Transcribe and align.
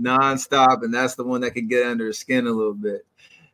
nonstop, 0.00 0.82
and 0.82 0.92
that's 0.92 1.14
the 1.14 1.24
one 1.24 1.40
that 1.40 1.52
could 1.52 1.70
get 1.70 1.86
under 1.86 2.08
his 2.08 2.18
skin 2.18 2.46
a 2.46 2.52
little 2.52 2.74
bit. 2.74 3.06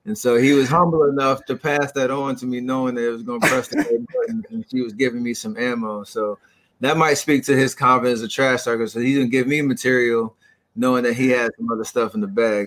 And 0.07 0.19
so 0.19 0.37
he 0.37 0.53
was 0.53 0.69
humble 0.69 1.05
enough 1.05 1.45
to 1.45 1.55
pass 1.55 1.93
that 1.93 2.11
on 2.11 2.35
to 2.37 2.47
me, 2.47 2.61
knowing 2.61 2.97
that 2.97 3.07
it 3.07 3.13
was 3.13 3.23
going 3.23 3.41
to 3.41 3.47
press 3.47 3.69
the 3.69 3.77
button, 3.77 4.45
and 4.51 4.65
she 4.69 4.81
was 4.81 4.93
giving 4.93 5.23
me 5.23 5.35
some 5.35 5.57
ammo. 5.57 6.03
So 6.03 6.39
that 6.81 6.97
might 6.97 7.15
speak 7.15 7.45
to 7.45 7.57
his 7.57 7.75
confidence 7.75 8.23
of 8.23 8.31
trash 8.31 8.65
talker. 8.65 8.87
So 8.87 9.01
he 9.01 9.15
didn't 9.15 9.31
give 9.31 9.47
me 9.47 9.63
material 9.63 10.37
knowing 10.77 11.05
that 11.05 11.15
he 11.15 11.29
had 11.29 11.51
some 11.57 11.71
other 11.71 11.85
stuff 11.85 12.15
in 12.15 12.21
the 12.21 12.27
bag. 12.27 12.67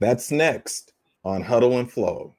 That's 0.00 0.30
next 0.30 0.92
on 1.24 1.42
Huddle 1.42 1.78
and 1.78 1.90
Flow. 1.90 2.34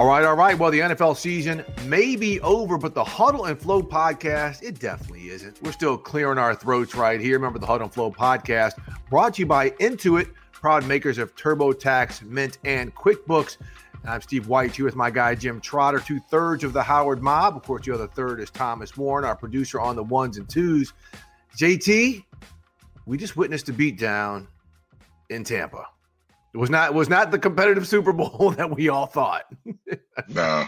All 0.00 0.06
right, 0.06 0.24
all 0.24 0.34
right. 0.34 0.58
Well, 0.58 0.70
the 0.70 0.78
NFL 0.78 1.14
season 1.14 1.62
may 1.84 2.16
be 2.16 2.40
over, 2.40 2.78
but 2.78 2.94
the 2.94 3.04
Huddle 3.04 3.44
and 3.44 3.60
Flow 3.60 3.82
podcast, 3.82 4.62
it 4.62 4.78
definitely 4.78 5.28
isn't. 5.28 5.62
We're 5.62 5.72
still 5.72 5.98
clearing 5.98 6.38
our 6.38 6.54
throats 6.54 6.94
right 6.94 7.20
here. 7.20 7.34
Remember 7.34 7.58
the 7.58 7.66
Huddle 7.66 7.84
and 7.84 7.92
Flow 7.92 8.10
podcast 8.10 8.80
brought 9.10 9.34
to 9.34 9.40
you 9.40 9.46
by 9.46 9.68
Intuit, 9.72 10.30
proud 10.52 10.86
makers 10.86 11.18
of 11.18 11.36
TurboTax, 11.36 12.22
Mint, 12.22 12.56
and 12.64 12.94
QuickBooks. 12.94 13.58
And 14.00 14.10
I'm 14.10 14.22
Steve 14.22 14.48
White 14.48 14.74
here 14.74 14.86
with 14.86 14.96
my 14.96 15.10
guy 15.10 15.34
Jim 15.34 15.60
Trotter, 15.60 16.00
two 16.00 16.18
thirds 16.30 16.64
of 16.64 16.72
the 16.72 16.82
Howard 16.82 17.22
Mob. 17.22 17.54
Of 17.54 17.64
course, 17.64 17.84
the 17.84 17.92
other 17.92 18.06
third 18.06 18.40
is 18.40 18.48
Thomas 18.48 18.96
Warren, 18.96 19.26
our 19.26 19.36
producer 19.36 19.80
on 19.80 19.96
the 19.96 20.04
ones 20.04 20.38
and 20.38 20.48
twos. 20.48 20.94
JT, 21.58 22.24
we 23.04 23.18
just 23.18 23.36
witnessed 23.36 23.68
a 23.68 23.74
beatdown 23.74 24.46
in 25.28 25.44
Tampa. 25.44 25.84
It 26.52 26.58
was 26.58 26.70
not 26.70 26.94
was 26.94 27.08
not 27.08 27.30
the 27.30 27.38
competitive 27.38 27.86
Super 27.86 28.12
Bowl 28.12 28.50
that 28.56 28.70
we 28.70 28.88
all 28.88 29.06
thought. 29.06 29.46
no, 30.28 30.66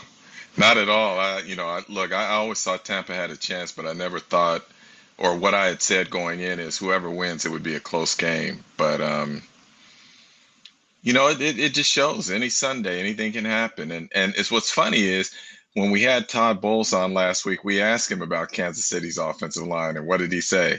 not 0.56 0.76
at 0.76 0.88
all. 0.88 1.18
I, 1.18 1.40
you 1.40 1.56
know, 1.56 1.66
I, 1.66 1.82
look, 1.88 2.12
I, 2.12 2.24
I 2.24 2.34
always 2.34 2.62
thought 2.62 2.84
Tampa 2.84 3.14
had 3.14 3.30
a 3.30 3.36
chance, 3.36 3.72
but 3.72 3.86
I 3.86 3.92
never 3.92 4.20
thought, 4.20 4.64
or 5.18 5.36
what 5.36 5.54
I 5.54 5.66
had 5.66 5.82
said 5.82 6.10
going 6.10 6.40
in 6.40 6.60
is 6.60 6.78
whoever 6.78 7.10
wins, 7.10 7.44
it 7.44 7.50
would 7.50 7.62
be 7.62 7.74
a 7.74 7.80
close 7.80 8.14
game. 8.14 8.64
But 8.76 9.00
um, 9.00 9.42
you 11.02 11.12
know, 11.12 11.28
it, 11.28 11.40
it 11.40 11.74
just 11.74 11.90
shows 11.90 12.30
any 12.30 12.48
Sunday 12.48 13.00
anything 13.00 13.32
can 13.32 13.44
happen. 13.44 13.90
And 13.90 14.08
and 14.14 14.34
it's 14.36 14.52
what's 14.52 14.70
funny 14.70 15.02
is 15.02 15.32
when 15.74 15.90
we 15.90 16.02
had 16.02 16.28
Todd 16.28 16.60
Bowles 16.60 16.92
on 16.92 17.12
last 17.12 17.44
week, 17.44 17.64
we 17.64 17.80
asked 17.80 18.10
him 18.10 18.22
about 18.22 18.52
Kansas 18.52 18.86
City's 18.86 19.18
offensive 19.18 19.66
line, 19.66 19.96
and 19.96 20.06
what 20.06 20.18
did 20.18 20.30
he 20.30 20.40
say? 20.40 20.78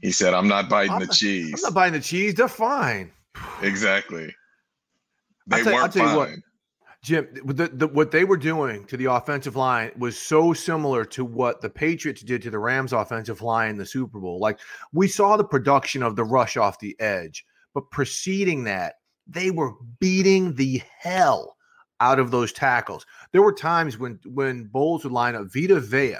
He 0.00 0.12
said, 0.12 0.32
"I'm 0.32 0.46
not 0.46 0.68
biting 0.68 0.92
I'm 0.92 1.00
the 1.00 1.06
not, 1.06 1.16
cheese. 1.16 1.54
I'm 1.54 1.62
not 1.62 1.74
biting 1.74 1.94
the 1.94 2.06
cheese. 2.06 2.34
They're 2.34 2.46
fine." 2.46 3.10
Exactly. 3.62 4.34
They 5.46 5.62
tell, 5.62 5.74
weren't 5.74 5.96
I'll 5.96 6.04
fine. 6.04 6.12
you 6.12 6.16
what, 6.16 6.28
Jim, 7.02 7.28
the, 7.44 7.68
the, 7.68 7.86
what 7.86 8.10
they 8.10 8.24
were 8.24 8.36
doing 8.36 8.84
to 8.86 8.96
the 8.96 9.06
offensive 9.06 9.56
line 9.56 9.92
was 9.96 10.18
so 10.18 10.52
similar 10.52 11.04
to 11.06 11.24
what 11.24 11.60
the 11.60 11.70
Patriots 11.70 12.22
did 12.22 12.42
to 12.42 12.50
the 12.50 12.58
Rams 12.58 12.92
offensive 12.92 13.40
line 13.40 13.70
in 13.70 13.78
the 13.78 13.86
Super 13.86 14.18
Bowl. 14.18 14.40
Like 14.40 14.58
we 14.92 15.06
saw 15.06 15.36
the 15.36 15.44
production 15.44 16.02
of 16.02 16.16
the 16.16 16.24
rush 16.24 16.56
off 16.56 16.80
the 16.80 16.96
edge, 17.00 17.44
but 17.72 17.90
preceding 17.90 18.64
that, 18.64 18.94
they 19.26 19.50
were 19.50 19.74
beating 20.00 20.54
the 20.54 20.82
hell 20.98 21.56
out 22.00 22.18
of 22.18 22.30
those 22.30 22.52
tackles. 22.52 23.06
There 23.32 23.42
were 23.42 23.52
times 23.52 23.98
when 23.98 24.18
when 24.24 24.64
Bowles 24.64 25.04
would 25.04 25.12
line 25.12 25.34
up 25.34 25.46
Vita 25.52 25.80
Vea 25.80 26.16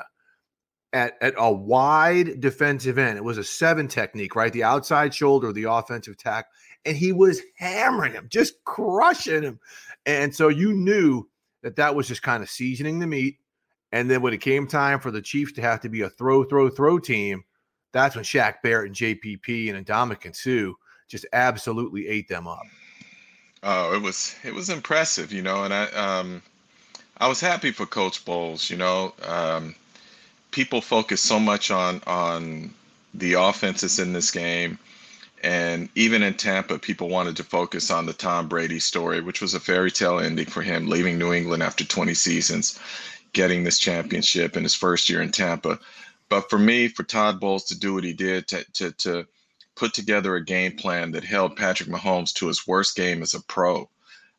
at, 0.92 1.14
at 1.20 1.34
a 1.36 1.52
wide 1.52 2.40
defensive 2.40 2.98
end. 2.98 3.18
It 3.18 3.24
was 3.24 3.38
a 3.38 3.44
seven 3.44 3.88
technique, 3.88 4.36
right? 4.36 4.52
The 4.52 4.64
outside 4.64 5.14
shoulder, 5.14 5.52
the 5.52 5.64
offensive 5.64 6.16
tackle 6.16 6.50
and 6.84 6.96
he 6.96 7.12
was 7.12 7.40
hammering 7.56 8.12
him, 8.12 8.28
just 8.30 8.64
crushing 8.64 9.42
him. 9.42 9.60
And 10.06 10.34
so 10.34 10.48
you 10.48 10.72
knew 10.72 11.28
that 11.62 11.76
that 11.76 11.94
was 11.94 12.08
just 12.08 12.22
kind 12.22 12.42
of 12.42 12.50
seasoning 12.50 12.98
the 12.98 13.06
meat. 13.06 13.38
And 13.92 14.10
then 14.10 14.22
when 14.22 14.34
it 14.34 14.40
came 14.40 14.66
time 14.66 15.00
for 15.00 15.10
the 15.10 15.22
Chiefs 15.22 15.52
to 15.52 15.62
have 15.62 15.80
to 15.80 15.88
be 15.88 16.02
a 16.02 16.10
throw, 16.10 16.44
throw, 16.44 16.68
throw 16.68 16.98
team, 16.98 17.44
that's 17.92 18.14
when 18.14 18.24
Shaq 18.24 18.56
Barrett 18.62 18.88
and 18.88 18.96
JPP 18.96 19.74
and 19.74 19.86
Ndamukong 19.86 20.36
Suh 20.36 20.74
just 21.08 21.26
absolutely 21.32 22.06
ate 22.06 22.28
them 22.28 22.46
up. 22.46 22.64
Oh, 23.62 23.94
it 23.94 24.02
was 24.02 24.36
it 24.44 24.54
was 24.54 24.68
impressive, 24.68 25.32
you 25.32 25.42
know, 25.42 25.64
and 25.64 25.74
I 25.74 25.84
um 25.86 26.42
I 27.16 27.26
was 27.26 27.40
happy 27.40 27.72
for 27.72 27.86
Coach 27.86 28.24
Bowles, 28.24 28.70
you 28.70 28.76
know. 28.76 29.14
Um 29.26 29.74
people 30.50 30.80
focus 30.80 31.20
so 31.20 31.40
much 31.40 31.70
on 31.70 32.00
on 32.06 32.72
the 33.14 33.32
offenses 33.32 33.98
in 33.98 34.12
this 34.12 34.30
game 34.30 34.78
and 35.42 35.88
even 35.94 36.22
in 36.22 36.34
Tampa, 36.34 36.78
people 36.78 37.08
wanted 37.08 37.36
to 37.36 37.44
focus 37.44 37.90
on 37.90 38.06
the 38.06 38.12
Tom 38.12 38.48
Brady 38.48 38.80
story, 38.80 39.20
which 39.20 39.40
was 39.40 39.54
a 39.54 39.60
fairy 39.60 39.90
tale 39.90 40.18
ending 40.18 40.46
for 40.46 40.62
him, 40.62 40.88
leaving 40.88 41.18
New 41.18 41.32
England 41.32 41.62
after 41.62 41.84
20 41.84 42.14
seasons. 42.14 42.78
getting 43.34 43.62
this 43.62 43.78
championship 43.78 44.56
in 44.56 44.62
his 44.62 44.74
first 44.74 45.10
year 45.10 45.20
in 45.20 45.30
Tampa. 45.30 45.78
But 46.30 46.48
for 46.48 46.58
me, 46.58 46.88
for 46.88 47.02
Todd 47.02 47.38
Bowles 47.38 47.64
to 47.66 47.78
do 47.78 47.92
what 47.94 48.02
he 48.04 48.14
did, 48.14 48.48
to, 48.48 48.64
to, 48.72 48.92
to 48.92 49.26
put 49.76 49.92
together 49.92 50.34
a 50.34 50.44
game 50.44 50.76
plan 50.76 51.12
that 51.12 51.24
held 51.24 51.56
Patrick 51.56 51.90
Mahomes 51.90 52.32
to 52.34 52.48
his 52.48 52.66
worst 52.66 52.96
game 52.96 53.22
as 53.22 53.34
a 53.34 53.42
pro. 53.42 53.88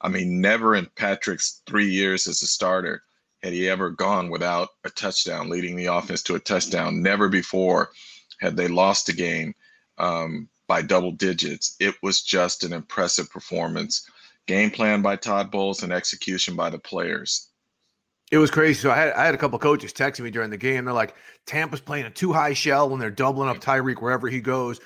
I 0.02 0.10
mean, 0.10 0.42
never 0.42 0.76
in 0.76 0.88
Patrick's 0.96 1.62
three 1.66 1.90
years 1.90 2.28
as 2.28 2.42
a 2.42 2.48
starter 2.48 3.04
had 3.44 3.54
he 3.54 3.70
ever 3.70 3.90
gone 3.90 4.30
without 4.30 4.70
a 4.84 4.90
touchdown, 4.90 5.50
leading 5.50 5.76
the 5.76 5.86
offense 5.86 6.24
to 6.24 6.36
a 6.36 6.40
touchdown. 6.40 7.02
Never 7.02 7.30
before 7.30 7.92
had 8.40 8.58
they 8.58 8.68
lost 8.68 9.10
a 9.10 9.14
game 9.14 9.54
um, 9.98 10.50
by 10.70 10.84
double 10.84 11.12
digits. 11.12 11.76
It 11.80 11.96
was 12.04 12.22
just 12.22 12.64
an 12.64 12.72
impressive 12.72 13.30
performance. 13.30 14.08
Game 14.48 14.70
plan 14.70 15.02
by 15.02 15.16
Todd 15.16 15.52
Bowles 15.52 15.84
and 15.84 15.92
execution 15.92 16.56
by 16.56 16.70
the 16.70 16.80
players. 16.80 17.50
It 18.32 18.38
was 18.38 18.52
crazy. 18.52 18.80
So 18.80 18.92
I 18.92 18.96
had 18.96 19.14
I 19.14 19.26
had 19.26 19.34
a 19.34 19.38
couple 19.38 19.58
coaches 19.58 19.92
texting 19.92 20.22
me 20.22 20.30
during 20.30 20.52
the 20.52 20.58
game. 20.58 20.86
They're 20.86 20.94
like, 20.94 21.16
Tampa's 21.48 21.82
playing 21.82 22.06
a 22.06 22.12
too 22.12 22.32
high 22.32 22.54
shell 22.54 22.88
when 22.88 23.00
they're 23.00 23.10
doubling 23.10 23.50
up 23.50 23.58
Tyreek 23.58 24.02
wherever 24.02 24.30
he 24.30 24.40
goes. 24.40 24.80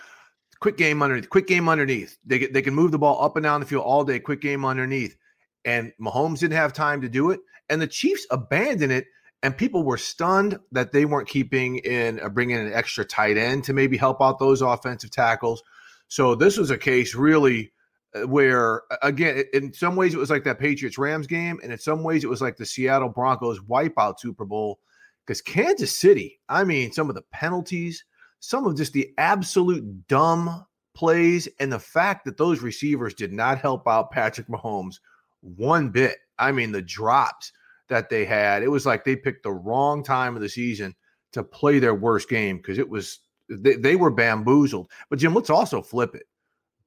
Quick 0.61 0.77
game 0.77 1.03
underneath. 1.03 1.29
Quick 1.29 1.47
game 1.47 1.67
underneath. 1.67 2.17
They 2.25 2.39
get, 2.39 2.53
they 2.53 2.61
can 2.61 2.73
move 2.73 2.91
the 2.91 2.97
ball 2.97 3.21
up 3.21 3.35
and 3.35 3.43
down 3.43 3.59
the 3.59 3.65
field 3.65 3.83
all 3.83 4.05
day. 4.05 4.19
Quick 4.19 4.39
game 4.39 4.63
underneath. 4.63 5.17
And 5.65 5.91
Mahomes 5.99 6.39
didn't 6.39 6.55
have 6.55 6.71
time 6.71 7.01
to 7.01 7.09
do 7.09 7.31
it. 7.31 7.41
And 7.69 7.81
the 7.81 7.87
Chiefs 7.87 8.25
abandoned 8.31 8.93
it. 8.93 9.07
And 9.43 9.55
people 9.55 9.83
were 9.83 9.97
stunned 9.97 10.57
that 10.71 10.93
they 10.93 11.03
weren't 11.05 11.27
keeping 11.27 11.77
in 11.77 12.19
uh, 12.21 12.29
bringing 12.29 12.55
an 12.55 12.73
extra 12.73 13.03
tight 13.03 13.37
end 13.37 13.65
to 13.65 13.73
maybe 13.73 13.97
help 13.97 14.21
out 14.21 14.39
those 14.39 14.61
offensive 14.61 15.11
tackles. 15.11 15.61
So 16.07 16.33
this 16.33 16.57
was 16.57 16.71
a 16.71 16.77
case 16.77 17.13
really 17.13 17.73
uh, 18.15 18.27
where 18.27 18.83
again 19.01 19.43
in 19.53 19.73
some 19.73 19.95
ways 19.95 20.13
it 20.13 20.19
was 20.19 20.29
like 20.29 20.43
that 20.43 20.59
Patriots 20.59 20.97
Rams 20.97 21.27
game 21.27 21.59
and 21.63 21.71
in 21.71 21.77
some 21.77 22.03
ways 22.03 22.23
it 22.23 22.29
was 22.29 22.41
like 22.41 22.57
the 22.57 22.65
Seattle 22.65 23.09
Broncos 23.09 23.59
wipeout 23.61 24.19
Super 24.19 24.45
Bowl 24.45 24.79
because 25.25 25.41
Kansas 25.41 25.95
City 25.97 26.39
I 26.47 26.63
mean 26.63 26.91
some 26.91 27.09
of 27.09 27.15
the 27.15 27.23
penalties 27.31 28.05
some 28.39 28.67
of 28.67 28.77
just 28.77 28.93
the 28.93 29.11
absolute 29.17 30.07
dumb 30.07 30.65
plays 30.93 31.47
and 31.59 31.71
the 31.71 31.79
fact 31.79 32.25
that 32.25 32.37
those 32.37 32.61
receivers 32.61 33.13
did 33.13 33.33
not 33.33 33.57
help 33.57 33.87
out 33.87 34.11
Patrick 34.11 34.47
Mahomes 34.47 34.99
one 35.41 35.89
bit 35.89 36.17
I 36.37 36.51
mean 36.51 36.71
the 36.71 36.81
drops 36.81 37.51
that 37.89 38.09
they 38.09 38.25
had 38.25 38.63
it 38.63 38.71
was 38.71 38.85
like 38.85 39.03
they 39.03 39.15
picked 39.15 39.43
the 39.43 39.51
wrong 39.51 40.03
time 40.03 40.35
of 40.35 40.41
the 40.41 40.49
season 40.49 40.95
to 41.31 41.43
play 41.43 41.79
their 41.79 41.95
worst 41.95 42.29
game 42.29 42.57
because 42.57 42.77
it 42.77 42.87
was 42.87 43.19
they, 43.49 43.75
they 43.75 43.95
were 43.95 44.09
bamboozled 44.09 44.89
but 45.09 45.19
Jim 45.19 45.33
let's 45.33 45.49
also 45.49 45.81
flip 45.81 46.15
it 46.15 46.23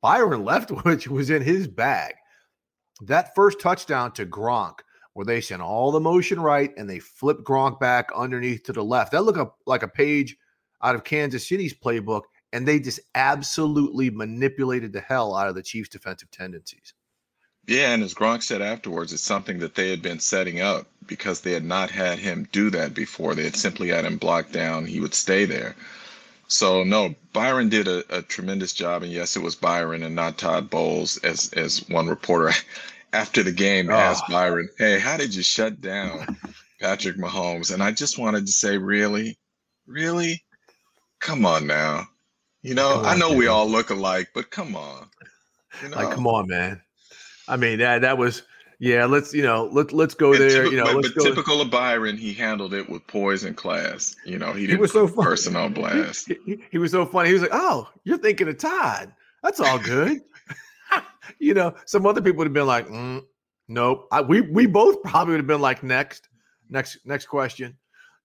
Byron 0.07 0.45
Leftwich 0.45 1.09
was 1.09 1.31
in 1.31 1.43
his 1.43 1.67
bag. 1.67 2.15
That 3.03 3.35
first 3.35 3.61
touchdown 3.61 4.13
to 4.13 4.25
Gronk, 4.25 4.79
where 5.15 5.27
they 5.27 5.41
sent 5.41 5.63
all 5.63 5.91
the 5.91 5.99
motion 5.99 6.41
right 6.41 6.73
and 6.77 6.89
they 6.89 6.99
flipped 6.99 7.45
Gronk 7.45 7.81
back 7.81 8.11
underneath 8.15 8.63
to 8.65 8.73
the 8.73 8.85
left. 8.85 9.11
That 9.11 9.25
looked 9.25 9.41
like 9.67 9.83
a 9.83 9.89
page 9.89 10.37
out 10.83 10.95
of 10.95 11.03
Kansas 11.03 11.49
City's 11.49 11.75
playbook, 11.75 12.23
and 12.53 12.69
they 12.69 12.79
just 12.79 13.01
absolutely 13.17 14.11
manipulated 14.11 14.93
the 14.93 15.01
hell 15.01 15.35
out 15.35 15.49
of 15.49 15.55
the 15.55 15.63
Chiefs' 15.63 15.89
defensive 15.89 16.31
tendencies. 16.31 16.95
Yeah, 17.67 17.93
and 17.93 18.03
as 18.03 18.15
Gronk 18.15 18.43
said 18.43 18.63
afterwards, 18.63 19.13
it's 19.13 19.23
something 19.23 19.59
that 19.59 19.75
they 19.75 19.91
had 19.91 20.01
been 20.01 20.21
setting 20.21 20.61
up 20.61 20.87
because 21.07 21.41
they 21.41 21.53
had 21.53 21.65
not 21.65 21.91
had 21.91 22.19
him 22.19 22.49
do 22.53 22.71
that 22.71 22.95
before. 22.95 23.35
They 23.35 23.45
had 23.45 23.57
simply 23.57 23.89
had 23.89 24.05
him 24.05 24.19
blocked 24.19 24.53
down. 24.53 24.87
He 24.87 25.01
would 25.01 25.15
stay 25.15 25.45
there. 25.45 25.75
So 26.49 26.85
no, 26.85 27.15
Byron 27.33 27.69
did 27.69 27.89
a, 27.89 28.05
a, 28.19 28.23
tremendous 28.23 28.73
job, 28.73 29.03
and 29.03 29.11
yes, 29.11 29.35
it 29.35 29.43
was 29.43 29.57
Byron 29.57 30.05
and 30.05 30.15
not 30.15 30.39
Todd 30.39 30.71
Bowles, 30.71 31.17
as 31.19 31.53
as 31.55 31.81
one 31.89 32.07
reporter 32.07 32.53
after 33.13 33.43
the 33.43 33.53
game 33.53 33.91
oh. 33.91 33.95
asked 33.95 34.29
Byron, 34.29 34.69
"Hey, 34.79 35.01
how 35.01 35.17
did 35.17 35.35
you 35.35 35.43
shut 35.43 35.81
down 35.81 36.39
Patrick 36.81 37.17
Mahomes?" 37.17 37.73
And 37.73 37.83
I 37.83 37.91
just 37.91 38.17
wanted 38.17 38.47
to 38.47 38.53
say, 38.53 38.79
really, 38.79 39.37
really, 39.89 40.45
come 41.19 41.45
on 41.45 41.67
now. 41.67 42.07
You 42.62 42.75
know, 42.75 42.99
on, 42.99 43.07
I 43.07 43.17
know 43.17 43.31
man. 43.31 43.39
we 43.39 43.49
all 43.49 43.69
look 43.69 43.91
alike, 43.91 44.29
but 44.33 44.51
come 44.51 44.77
on. 44.77 45.09
You 45.83 45.89
know? 45.89 45.97
Like, 45.97 46.15
come 46.15 46.29
on, 46.29 46.47
man. 46.47 46.81
I 47.49 47.57
mean, 47.57 47.79
that 47.79 48.03
that 48.03 48.19
was 48.19 48.43
yeah, 48.79 49.07
let's 49.07 49.33
you 49.33 49.43
know 49.43 49.69
let 49.73 49.93
let's 49.93 50.15
go 50.15 50.33
and 50.33 50.41
there. 50.41 50.67
you 50.67 50.77
know, 50.77 51.01
but, 51.01 51.15
but 51.15 51.23
typical 51.23 51.61
of 51.61 51.71
Byron, 51.71 52.17
he 52.17 52.35
handled 52.35 52.75
it 52.75 52.89
with 52.89 53.07
poise 53.07 53.45
and 53.45 53.57
class. 53.57 54.15
You 54.25 54.39
know, 54.39 54.53
he 54.53 54.67
didn't 54.67 54.77
he 54.77 54.81
was 54.81 54.93
so 54.93 55.09
funny. 55.09 55.29
person 55.29 55.57
on 55.57 55.73
blast. 55.73 56.29
He, 56.29 56.37
he, 56.45 56.65
he, 56.73 56.79
was 56.79 56.91
so 56.91 57.07
funny. 57.07 57.29
He 57.29 57.33
was 57.33 57.43
like, 57.43 57.53
"Oh, 57.55 57.89
you're 58.05 58.19
thinking 58.19 58.49
of 58.49 58.59
Todd? 58.59 59.13
That's 59.43 59.61
all 59.61 59.79
good." 59.79 60.21
you 61.39 61.55
know, 61.55 61.75
some 61.87 62.07
other 62.07 62.21
people 62.21 62.39
would 62.39 62.49
have 62.49 62.55
been 62.55 62.67
like, 62.67 62.87
mm, 62.89 63.23
"Nope." 63.69 64.09
I, 64.13 64.21
we 64.21 64.43
we 64.43 64.67
both 64.67 65.03
probably 65.03 65.33
would 65.33 65.41
have 65.41 65.47
been 65.47 65.63
like, 65.63 65.83
"Next, 65.83 66.29
next, 66.69 66.99
next 67.07 67.27
question." 67.27 67.79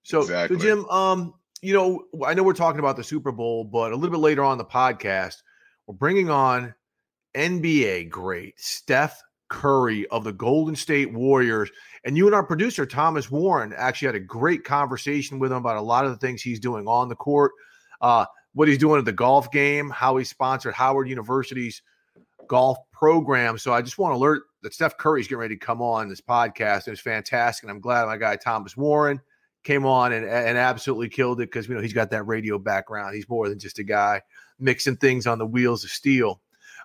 So, 0.03 0.19
exactly. 0.21 0.57
so 0.57 0.63
Jim, 0.63 0.85
um, 0.89 1.33
you 1.61 1.73
know, 1.73 2.25
I 2.25 2.33
know 2.33 2.43
we're 2.43 2.53
talking 2.53 2.79
about 2.79 2.97
the 2.97 3.03
Super 3.05 3.31
Bowl, 3.31 3.63
but 3.63 3.93
a 3.93 3.95
little 3.95 4.11
bit 4.11 4.19
later 4.19 4.43
on 4.43 4.57
the 4.57 4.65
podcast, 4.65 5.43
we're 5.87 5.95
bringing 5.95 6.29
on 6.29 6.73
NBA 7.35 8.09
great 8.09 8.59
Steph 8.59 9.21
Curry 9.49 10.07
of 10.07 10.23
the 10.23 10.33
Golden 10.33 10.75
State 10.75 11.11
Warriors. 11.13 11.69
And 12.03 12.17
you 12.17 12.25
and 12.25 12.33
our 12.33 12.45
producer, 12.45 12.85
Thomas 12.85 13.29
Warren, 13.29 13.73
actually 13.75 14.07
had 14.07 14.15
a 14.15 14.19
great 14.19 14.63
conversation 14.63 15.39
with 15.39 15.51
him 15.51 15.57
about 15.57 15.77
a 15.77 15.81
lot 15.81 16.05
of 16.05 16.11
the 16.11 16.17
things 16.17 16.41
he's 16.41 16.59
doing 16.59 16.87
on 16.87 17.09
the 17.09 17.15
court, 17.15 17.51
uh, 18.01 18.25
what 18.53 18.67
he's 18.67 18.77
doing 18.77 18.97
at 18.97 19.05
the 19.05 19.11
golf 19.11 19.51
game, 19.51 19.89
how 19.89 20.17
he 20.17 20.23
sponsored 20.23 20.73
Howard 20.73 21.09
University's 21.09 21.81
golf 22.47 22.77
program. 22.91 23.57
So 23.57 23.73
I 23.73 23.81
just 23.81 23.97
want 23.97 24.13
to 24.13 24.17
alert 24.17 24.43
that 24.63 24.73
Steph 24.73 24.97
Curry's 24.97 25.27
getting 25.27 25.39
ready 25.39 25.55
to 25.55 25.65
come 25.65 25.81
on 25.81 26.09
this 26.09 26.21
podcast. 26.21 26.87
It 26.87 26.91
was 26.91 26.99
fantastic. 26.99 27.63
And 27.63 27.71
I'm 27.71 27.81
glad 27.81 28.05
my 28.05 28.17
guy, 28.17 28.35
Thomas 28.37 28.75
Warren, 28.77 29.19
came 29.63 29.85
on 29.85 30.13
and, 30.13 30.25
and 30.25 30.57
absolutely 30.57 31.09
killed 31.09 31.41
it 31.41 31.51
because, 31.51 31.67
you 31.67 31.75
know, 31.75 31.81
he's 31.81 31.93
got 31.93 32.09
that 32.11 32.23
radio 32.23 32.57
background. 32.57 33.15
He's 33.15 33.29
more 33.29 33.47
than 33.49 33.59
just 33.59 33.79
a 33.79 33.83
guy 33.83 34.21
mixing 34.59 34.97
things 34.97 35.27
on 35.27 35.37
the 35.37 35.45
wheels 35.45 35.83
of 35.83 35.89
steel. 35.91 36.41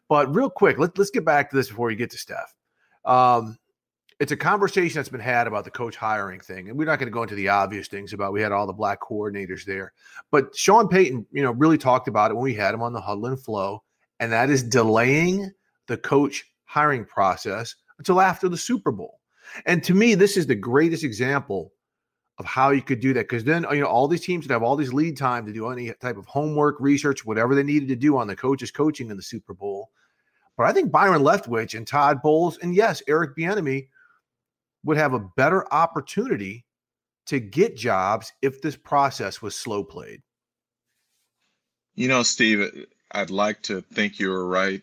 But 0.08 0.34
real 0.34 0.50
quick, 0.50 0.78
let, 0.78 0.96
let's 0.98 1.10
get 1.10 1.24
back 1.24 1.50
to 1.50 1.56
this 1.56 1.68
before 1.68 1.90
you 1.90 1.96
get 1.96 2.10
to 2.10 2.18
Steph. 2.18 2.54
Um, 3.04 3.58
it's 4.18 4.32
a 4.32 4.36
conversation 4.36 4.98
that's 4.98 5.08
been 5.08 5.20
had 5.20 5.46
about 5.46 5.64
the 5.64 5.70
coach 5.70 5.96
hiring 5.96 6.40
thing, 6.40 6.68
and 6.68 6.78
we're 6.78 6.86
not 6.86 6.98
going 6.98 7.08
to 7.08 7.12
go 7.12 7.22
into 7.22 7.34
the 7.34 7.48
obvious 7.48 7.86
things 7.86 8.12
about 8.12 8.32
we 8.32 8.40
had 8.40 8.52
all 8.52 8.66
the 8.66 8.72
black 8.72 9.00
coordinators 9.00 9.64
there, 9.64 9.92
but 10.30 10.56
Sean 10.56 10.88
Payton, 10.88 11.26
you 11.32 11.42
know, 11.42 11.52
really 11.52 11.76
talked 11.76 12.08
about 12.08 12.30
it 12.30 12.34
when 12.34 12.44
we 12.44 12.54
had 12.54 12.72
him 12.72 12.82
on 12.82 12.94
the 12.94 13.00
Huddle 13.00 13.26
and 13.26 13.40
Flow, 13.40 13.82
and 14.18 14.32
that 14.32 14.48
is 14.48 14.62
delaying 14.62 15.52
the 15.86 15.98
coach 15.98 16.44
hiring 16.64 17.04
process 17.04 17.74
until 17.98 18.20
after 18.20 18.48
the 18.48 18.56
Super 18.56 18.90
Bowl. 18.90 19.20
And 19.66 19.82
to 19.84 19.94
me, 19.94 20.14
this 20.14 20.36
is 20.36 20.46
the 20.46 20.54
greatest 20.54 21.04
example 21.04 21.72
of 22.38 22.44
how 22.44 22.70
you 22.70 22.82
could 22.82 23.00
do 23.00 23.14
that 23.14 23.28
because 23.28 23.44
then 23.44 23.64
you 23.70 23.80
know 23.80 23.86
all 23.86 24.08
these 24.08 24.20
teams 24.20 24.44
would 24.44 24.52
have 24.52 24.62
all 24.62 24.76
these 24.76 24.92
lead 24.92 25.16
time 25.16 25.46
to 25.46 25.52
do 25.52 25.68
any 25.68 25.92
type 26.00 26.16
of 26.16 26.26
homework, 26.26 26.76
research, 26.80 27.24
whatever 27.24 27.54
they 27.54 27.62
needed 27.62 27.88
to 27.88 27.96
do 27.96 28.16
on 28.16 28.26
the 28.26 28.36
coaches 28.36 28.70
coaching 28.70 29.10
in 29.10 29.16
the 29.16 29.22
Super 29.22 29.54
Bowl. 29.54 29.90
But 30.56 30.66
I 30.66 30.72
think 30.72 30.90
Byron 30.90 31.22
Leftwich 31.22 31.74
and 31.74 31.86
Todd 31.86 32.22
Bowles, 32.22 32.58
and 32.58 32.74
yes, 32.74 33.02
Eric 33.06 33.36
Bieniemy 33.36 33.88
would 34.84 34.96
have 34.96 35.12
a 35.12 35.28
better 35.36 35.72
opportunity 35.72 36.64
to 37.26 37.40
get 37.40 37.76
jobs 37.76 38.32
if 38.40 38.62
this 38.62 38.76
process 38.76 39.42
was 39.42 39.54
slow 39.54 39.84
played. 39.84 40.22
You 41.94 42.08
know, 42.08 42.22
Steve, 42.22 42.86
I'd 43.12 43.30
like 43.30 43.62
to 43.62 43.80
think 43.80 44.18
you 44.18 44.30
were 44.30 44.46
right, 44.46 44.82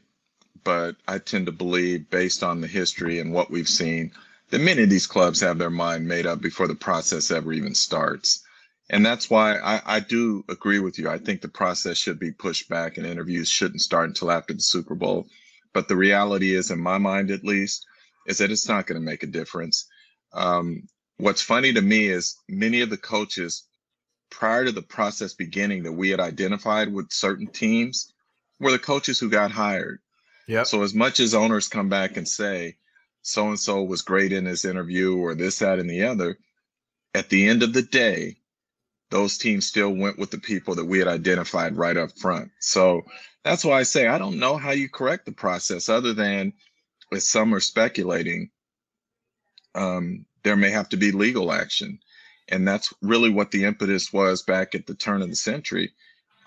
but 0.64 0.96
I 1.08 1.20
tend 1.20 1.46
to 1.46 1.52
believe, 1.52 2.10
based 2.10 2.44
on 2.44 2.62
the 2.62 2.68
history 2.68 3.20
and 3.20 3.34
what 3.34 3.50
we've 3.50 3.70
seen, 3.70 4.12
that 4.50 4.60
many 4.60 4.84
of 4.84 4.90
these 4.90 5.08
clubs 5.08 5.40
have 5.42 5.58
their 5.58 5.70
mind 5.70 6.08
made 6.08 6.26
up 6.26 6.42
before 6.42 6.68
the 6.68 6.76
process 6.76 7.32
ever 7.32 7.54
even 7.54 7.74
starts. 7.74 8.44
And 8.90 9.06
that's 9.06 9.30
why 9.30 9.58
I, 9.58 9.82
I 9.86 10.00
do 10.02 10.44
agree 10.50 10.80
with 10.80 11.00
you. 11.00 11.10
I 11.10 11.18
think 11.18 11.42
the 11.42 11.48
process 11.48 11.98
should 11.98 12.20
be 12.20 12.32
pushed 12.32 12.70
back 12.70 12.98
and 12.98 13.08
interviews 13.08 13.50
shouldn't 13.50 13.82
start 13.82 14.10
until 14.10 14.32
after 14.32 14.54
the 14.54 14.62
Super 14.62 14.96
Bowl. 14.96 15.28
But 15.74 15.88
the 15.88 15.96
reality 15.96 16.54
is, 16.54 16.72
in 16.72 16.80
my 16.80 16.98
mind 16.98 17.32
at 17.32 17.44
least, 17.44 17.86
is 18.28 18.38
that 18.38 18.52
it's 18.52 18.68
not 18.68 18.88
going 18.88 19.00
to 19.00 19.06
make 19.06 19.24
a 19.24 19.28
difference. 19.28 19.88
Um, 20.34 20.88
what's 21.18 21.42
funny 21.42 21.74
to 21.74 21.82
me 21.82 22.08
is 22.08 22.38
many 22.48 22.82
of 22.82 22.90
the 22.90 22.98
coaches 22.98 23.66
prior 24.30 24.66
to 24.66 24.72
the 24.72 24.82
process 24.82 25.34
beginning 25.34 25.84
that 25.84 25.92
we 25.92 26.10
had 26.10 26.20
identified 26.20 26.92
with 26.92 27.12
certain 27.12 27.48
teams 27.48 28.14
were 28.60 28.72
the 28.72 28.80
coaches 28.80 29.20
who 29.20 29.30
got 29.30 29.52
hired. 29.52 30.00
Yeah. 30.48 30.64
So 30.64 30.84
as 30.84 30.94
much 30.94 31.20
as 31.20 31.34
owners 31.34 31.68
come 31.68 31.90
back 31.90 32.18
and 32.18 32.28
say 32.28 32.78
so 33.22 33.48
and 33.48 33.60
so 33.60 33.82
was 33.84 34.02
great 34.02 34.34
in 34.34 34.46
his 34.46 34.66
interview 34.66 35.18
or 35.18 35.34
this, 35.34 35.60
that, 35.60 35.80
and 35.80 35.90
the 35.90 36.04
other, 36.04 36.38
at 37.14 37.30
the 37.30 37.48
end 37.48 37.64
of 37.64 37.74
the 37.74 37.82
day, 37.82 38.36
those 39.10 39.38
teams 39.38 39.66
still 39.66 39.92
went 39.92 40.18
with 40.18 40.32
the 40.32 40.40
people 40.40 40.76
that 40.76 40.86
we 40.86 41.00
had 41.00 41.08
identified 41.08 41.78
right 41.78 41.96
up 41.96 42.12
front. 42.18 42.52
So 42.60 43.04
that's 43.44 43.66
why 43.66 43.80
I 43.80 43.84
say 43.84 44.08
I 44.08 44.18
don't 44.18 44.40
know 44.40 44.58
how 44.58 44.72
you 44.72 44.90
correct 44.90 45.26
the 45.26 45.32
process 45.32 45.90
other 45.90 46.14
than, 46.14 46.54
as 47.12 47.28
some 47.28 47.54
are 47.54 47.60
speculating, 47.60 48.50
um, 49.76 50.26
there 50.44 50.56
may 50.56 50.72
have 50.72 50.90
to 50.90 50.98
be 50.98 51.12
legal 51.12 51.52
action. 51.52 52.00
And 52.50 52.68
that's 52.68 52.94
really 53.02 53.30
what 53.30 53.52
the 53.52 53.66
impetus 53.66 54.12
was 54.14 54.44
back 54.44 54.76
at 54.76 54.88
the 54.88 54.96
turn 54.96 55.22
of 55.22 55.30
the 55.30 55.36
century 55.36 55.94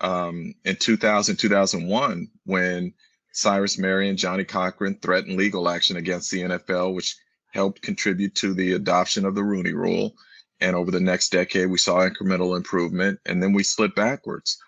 um, 0.01 0.53
in 0.65 0.75
2000, 0.75 1.37
2001, 1.37 2.29
when 2.45 2.93
Cyrus 3.33 3.77
Marion, 3.77 4.17
Johnnie 4.17 4.43
Cochran 4.45 4.99
threatened 5.01 5.37
legal 5.37 5.69
action 5.69 5.97
against 5.97 6.31
the 6.31 6.41
NFL, 6.41 6.93
which 6.93 7.15
helped 7.51 7.81
contribute 7.81 8.35
to 8.35 8.53
the 8.53 8.73
adoption 8.73 9.25
of 9.25 9.35
the 9.35 9.43
Rooney 9.43 9.73
Rule 9.73 10.15
And 10.59 10.75
over 10.75 10.91
the 10.91 10.99
next 10.99 11.31
decade, 11.31 11.69
we 11.69 11.77
saw 11.77 12.07
incremental 12.07 12.55
improvement 12.57 13.19
and 13.25 13.41
then 13.41 13.53
we 13.53 13.63
slid 13.63 13.93
backwards. 13.95 14.59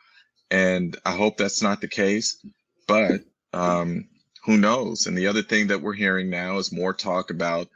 And 0.51 0.97
I 1.05 1.11
hope 1.11 1.37
that's 1.37 1.61
not 1.61 1.81
the 1.81 1.87
case, 1.87 2.43
but 2.87 3.21
um, 3.53 4.07
who 4.43 4.57
knows? 4.57 5.05
And 5.05 5.17
the 5.17 5.27
other 5.27 5.43
thing 5.43 5.67
that 5.67 5.81
we're 5.81 5.93
hearing 5.93 6.29
now 6.29 6.57
is 6.57 6.71
more 6.71 6.93
talk 6.93 7.29
about 7.29 7.69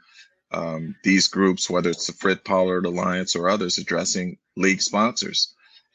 um, 0.50 0.94
these 1.04 1.28
groups, 1.28 1.68
whether 1.68 1.90
it's 1.90 2.06
the 2.06 2.12
Fritz 2.12 2.42
Pollard 2.44 2.86
Alliance 2.86 3.36
or 3.36 3.48
others, 3.48 3.78
addressing 3.78 4.38
league 4.56 4.80
sponsors 4.80 5.54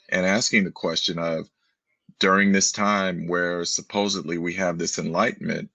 and 0.09 0.25
asking 0.25 0.63
the 0.63 0.71
question 0.71 1.17
of 1.19 1.49
during 2.19 2.51
this 2.51 2.71
time 2.71 3.27
where 3.27 3.63
supposedly 3.65 4.37
we 4.37 4.53
have 4.53 4.77
this 4.77 4.99
enlightenment, 4.99 5.69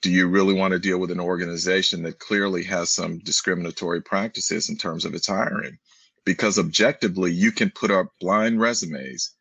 do 0.00 0.10
you 0.10 0.28
really 0.28 0.54
want 0.54 0.72
to 0.72 0.78
deal 0.78 0.98
with 0.98 1.10
an 1.10 1.20
organization 1.20 2.02
that 2.02 2.18
clearly 2.18 2.62
has 2.64 2.90
some 2.90 3.18
discriminatory 3.18 4.02
practices 4.02 4.68
in 4.68 4.76
terms 4.76 5.04
of 5.04 5.14
its 5.14 5.26
hiring? 5.26 5.78
Because 6.24 6.58
objectively, 6.58 7.32
you 7.32 7.50
can 7.50 7.70
put 7.70 7.90
up 7.90 8.08
blind 8.20 8.60
resumes 8.60 9.34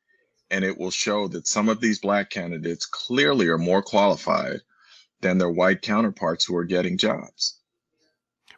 and 0.52 0.64
it 0.64 0.78
will 0.78 0.92
show 0.92 1.28
that 1.30 1.48
some 1.48 1.70
of 1.70 1.82
these 1.82 2.00
black 2.00 2.30
candidates 2.30 2.86
clearly 2.86 3.48
are 3.48 3.58
more 3.58 3.82
qualified 3.82 4.62
than 5.22 5.38
their 5.38 5.50
white 5.50 5.82
counterparts 5.82 6.46
who 6.46 6.56
are 6.56 6.66
getting 6.66 6.98
jobs. 6.98 7.60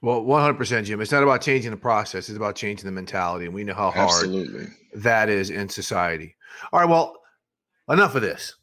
Well, 0.01 0.22
100%, 0.22 0.86
Jim. 0.86 1.01
It's 1.01 1.12
not 1.12 1.24
about 1.24 1.41
changing 1.41 1.72
the 1.72 1.77
process, 1.77 2.29
it's 2.29 2.38
about 2.38 2.55
changing 2.55 2.86
the 2.86 2.91
mentality. 2.91 3.46
And 3.46 3.53
we 3.53 3.63
know 3.63 3.74
how 3.74 3.91
hard 3.91 4.12
Absolutely. 4.12 4.67
that 4.96 5.29
is 5.29 5.50
in 5.50 5.67
society. 5.67 6.36
All 6.72 6.79
right, 6.79 6.89
well, 6.89 7.17
enough 7.89 8.15
of 8.15 8.22
this. 8.22 8.55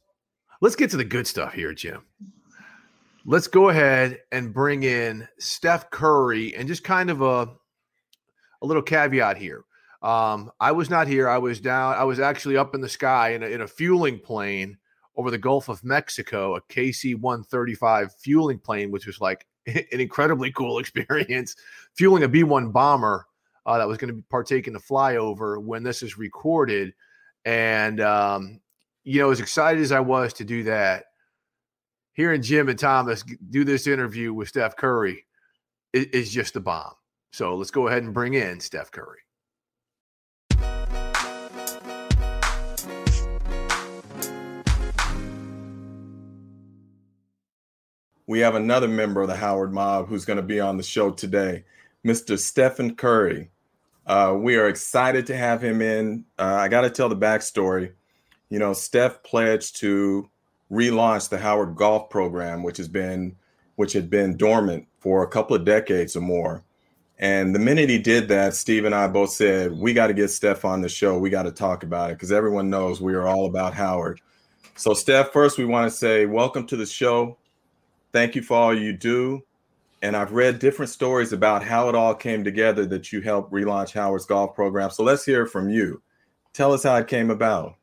Let's 0.61 0.77
get 0.77 0.91
to 0.91 0.97
the 0.97 1.05
good 1.05 1.27
stuff 1.27 1.53
here, 1.53 1.75
Jim. 1.75 2.03
Let's 3.27 3.49
go 3.49 3.69
ahead 3.69 4.21
and 4.33 4.55
bring 4.55 4.85
in 4.85 5.29
Steph 5.39 5.91
Curry 5.91 6.55
and 6.55 6.69
just 6.69 6.85
kind 6.85 7.11
of 7.11 7.21
a, 7.21 7.49
a 8.63 8.67
little 8.67 8.83
caveat 8.83 9.37
here. 9.37 9.65
Um, 10.03 10.51
I 10.61 10.73
was 10.73 10.91
not 10.91 11.09
here. 11.09 11.29
I 11.29 11.39
was 11.39 11.61
down. 11.61 11.95
I 11.95 12.05
was 12.05 12.21
actually 12.21 12.57
up 12.57 12.75
in 12.75 12.81
the 12.81 12.89
sky 12.89 13.31
in 13.31 13.43
a, 13.43 13.47
in 13.47 13.61
a 13.63 13.67
fueling 13.67 14.19
plane 14.19 14.79
over 15.17 15.31
the 15.31 15.39
Gulf 15.39 15.69
of 15.69 15.83
Mexico, 15.83 16.57
a 16.57 16.61
KC 16.63 17.19
135 17.19 18.15
fueling 18.19 18.59
plane, 18.59 18.91
which 18.91 19.07
was 19.07 19.21
like 19.21 19.47
an 19.67 19.85
incredibly 19.93 20.53
cool 20.53 20.79
experience, 20.81 21.57
fueling 21.95 22.25
a 22.25 22.29
B 22.29 22.43
1 22.43 22.71
bomber 22.71 23.27
uh, 23.65 23.79
that 23.79 23.89
was 23.89 23.99
going 23.99 24.15
to 24.15 24.23
partake 24.31 24.67
in 24.67 24.73
the 24.73 24.79
flyover 24.79 25.61
when 25.61 25.83
this 25.83 26.03
is 26.03 26.19
recorded. 26.19 26.95
And, 27.45 28.01
um, 28.01 28.61
you 29.05 29.21
know, 29.21 29.31
as 29.31 29.41
excited 29.41 29.83
as 29.83 29.93
I 29.93 30.01
was 30.01 30.33
to 30.35 30.45
do 30.45 30.65
that, 30.65 31.05
hearing 32.13 32.43
Jim 32.43 32.69
and 32.69 32.79
Thomas 32.79 33.25
do 33.51 33.65
this 33.65 33.87
interview 33.87 34.33
with 34.33 34.49
Steph 34.49 34.77
Curry 34.77 35.27
is, 35.93 36.07
is 36.07 36.33
just 36.33 36.57
a 36.57 36.61
bomb. 36.61 36.95
So 37.33 37.55
let's 37.57 37.71
go 37.71 37.89
ahead 37.89 38.03
and 38.03 38.15
bring 38.15 38.35
in 38.35 38.61
Steph 38.61 38.91
Curry. 38.91 39.21
We 48.27 48.41
have 48.41 48.55
another 48.55 48.89
member 48.89 49.23
of 49.23 49.29
the 49.29 49.37
Howard 49.37 49.73
Mob 49.73 50.09
who's 50.09 50.25
going 50.25 50.39
to 50.39 50.43
be 50.43 50.61
on 50.61 50.77
the 50.77 50.83
show 50.83 51.11
today, 51.11 51.65
Mr. 52.05 52.39
Stephen 52.39 52.97
Curry. 52.97 53.51
Uh, 54.07 54.37
we 54.39 54.57
are 54.57 54.69
excited 54.69 55.27
to 55.27 55.37
have 55.37 55.63
him 55.63 55.81
in. 55.81 56.25
Uh, 56.39 56.57
I 56.61 56.69
got 56.69 56.83
to 56.83 56.91
tell 56.91 57.09
the 57.09 57.17
backstory. 57.17 57.93
You 58.49 58.59
know, 58.59 58.73
Steph 58.73 59.23
pledged 59.23 59.77
to 59.81 60.29
relaunch 60.71 61.29
the 61.29 61.39
Howard 61.39 61.77
Golf 61.77 62.11
Program, 62.11 62.63
which 62.63 62.77
has 62.77 62.89
been 62.89 63.37
which 63.77 63.93
had 63.93 64.09
been 64.09 64.37
dormant 64.39 64.87
for 65.01 65.23
a 65.23 65.29
couple 65.29 65.55
of 65.55 65.65
decades 65.65 66.17
or 66.17 66.23
more. 66.23 66.65
And 67.19 67.55
the 67.55 67.59
minute 67.59 67.91
he 67.91 67.99
did 67.99 68.29
that, 68.29 68.55
Steve 68.55 68.87
and 68.87 68.95
I 68.95 69.07
both 69.07 69.31
said, 69.31 69.73
We 69.73 69.93
got 69.93 70.07
to 70.09 70.15
get 70.15 70.29
Steph 70.29 70.65
on 70.65 70.81
the 70.81 70.89
show. 70.89 71.19
We 71.19 71.31
got 71.31 71.43
to 71.43 71.53
talk 71.53 71.83
about 71.83 72.11
it 72.11 72.15
because 72.15 72.33
everyone 72.33 72.71
knows 72.71 73.01
we 73.01 73.15
are 73.15 73.27
all 73.27 73.47
about 73.47 73.75
Howard. 73.75 74.21
So, 74.77 74.95
Steph, 74.95 75.33
first, 75.33 75.59
we 75.59 75.65
want 75.65 75.91
to 75.91 75.97
say 75.97 76.27
welcome 76.27 76.67
to 76.69 76.77
the 76.77 76.87
show. 76.87 77.39
Thank 78.17 78.35
you 78.35 78.41
for 78.41 78.57
all 78.57 78.75
you 78.75 78.95
do. 78.95 79.45
And 80.01 80.17
I've 80.17 80.33
read 80.33 80.59
different 80.59 80.89
stories 80.89 81.35
about 81.35 81.63
how 81.63 81.91
it 81.91 81.95
all 81.95 82.15
came 82.15 82.45
together 82.45 82.87
that 82.87 83.13
you 83.13 83.21
helped 83.21 83.53
relaunch 83.53 83.93
Howard's 83.93 84.25
golf 84.25 84.55
program. 84.55 84.89
So 84.89 85.03
let's 85.03 85.23
hear 85.23 85.45
from 85.45 85.69
you. 85.69 86.01
Tell 86.55 86.73
us 86.73 86.85
how 86.85 86.97
it 86.97 87.09
came 87.09 87.29
about. 87.29 87.77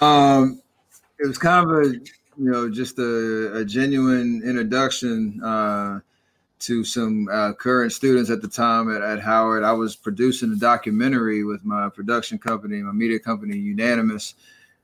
Um, 0.00 0.60
it 1.20 1.28
was 1.28 1.38
kind 1.38 1.70
of 1.70 1.76
a, 1.76 1.84
you 2.36 2.50
know, 2.50 2.68
just 2.68 2.98
a, 2.98 3.58
a 3.58 3.64
genuine 3.64 4.42
introduction 4.44 5.40
uh, 5.40 6.00
to 6.58 6.82
some 6.82 7.28
uh, 7.30 7.52
current 7.52 7.92
students 7.92 8.28
at 8.28 8.42
the 8.42 8.48
time 8.48 8.92
at, 8.92 9.02
at 9.02 9.20
Howard. 9.20 9.62
I 9.62 9.70
was 9.70 9.94
producing 9.94 10.50
a 10.50 10.56
documentary 10.56 11.44
with 11.44 11.64
my 11.64 11.90
production 11.90 12.38
company, 12.38 12.82
my 12.82 12.90
media 12.90 13.20
company, 13.20 13.56
Unanimous 13.56 14.34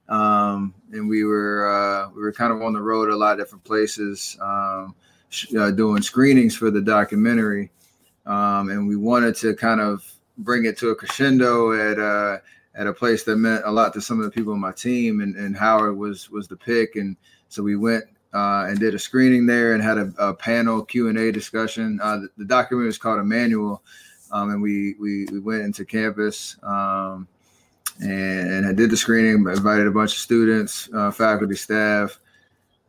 um, 0.09 0.75
and 0.93 1.09
we 1.09 1.25
were 1.25 1.69
uh, 1.69 2.11
we 2.11 2.23
were 2.23 2.33
kind 2.33 2.53
of 2.53 2.63
on 2.63 2.73
the 2.73 2.81
road 2.81 3.11
a 3.11 3.17
lot 3.17 3.33
of 3.33 3.39
different 3.39 3.65
places 3.65 4.37
um, 4.41 4.95
sh- 5.29 5.55
uh, 5.55 5.71
doing 5.71 6.03
screenings 6.03 6.57
for 6.57 6.71
the 6.71 6.81
documentary, 6.81 7.71
um, 8.27 8.71
and 8.71 8.87
we 8.87 8.97
wanted 8.97 9.35
to 9.37 9.55
kind 9.55 9.81
of 9.81 10.05
bring 10.39 10.65
it 10.65 10.77
to 10.79 10.91
a 10.91 10.95
crescendo 10.95 11.73
at 11.73 11.99
uh, 11.99 12.39
at 12.75 12.87
a 12.87 12.93
place 12.93 13.25
that 13.25 13.37
meant 13.37 13.63
a 13.65 13.71
lot 13.71 13.93
to 13.95 14.01
some 14.01 14.19
of 14.19 14.25
the 14.25 14.31
people 14.31 14.53
on 14.53 14.61
my 14.61 14.73
team, 14.73 15.21
and, 15.21 15.35
and 15.37 15.57
Howard 15.57 15.97
was 15.97 16.31
was 16.31 16.47
the 16.47 16.57
pick, 16.57 16.97
and 16.97 17.17
so 17.49 17.63
we 17.63 17.77
went 17.77 18.05
uh, 18.35 18.67
and 18.69 18.79
did 18.79 18.95
a 18.95 18.99
screening 18.99 19.47
there 19.47 19.73
and 19.73 19.83
had 19.83 19.99
a, 19.99 20.13
a 20.19 20.35
panel 20.35 20.85
Q 20.85 21.09
and 21.09 21.19
A 21.19 21.33
discussion. 21.33 21.99
Uh, 22.03 22.19
the, 22.19 22.29
the, 22.39 22.45
documentary 22.45 22.91
is 22.91 22.99
called 22.99 23.19
Emanuel, 23.19 23.83
um, 24.31 24.51
and 24.51 24.61
we, 24.61 24.95
we 25.01 25.27
we 25.33 25.39
went 25.41 25.63
into 25.63 25.85
campus. 25.85 26.57
Um, 26.63 27.27
and, 28.01 28.51
and 28.51 28.67
I 28.67 28.73
did 28.73 28.91
the 28.91 28.97
screening. 28.97 29.35
Invited 29.35 29.87
a 29.87 29.91
bunch 29.91 30.13
of 30.13 30.19
students, 30.19 30.89
uh, 30.95 31.11
faculty, 31.11 31.57
staff, 31.57 32.19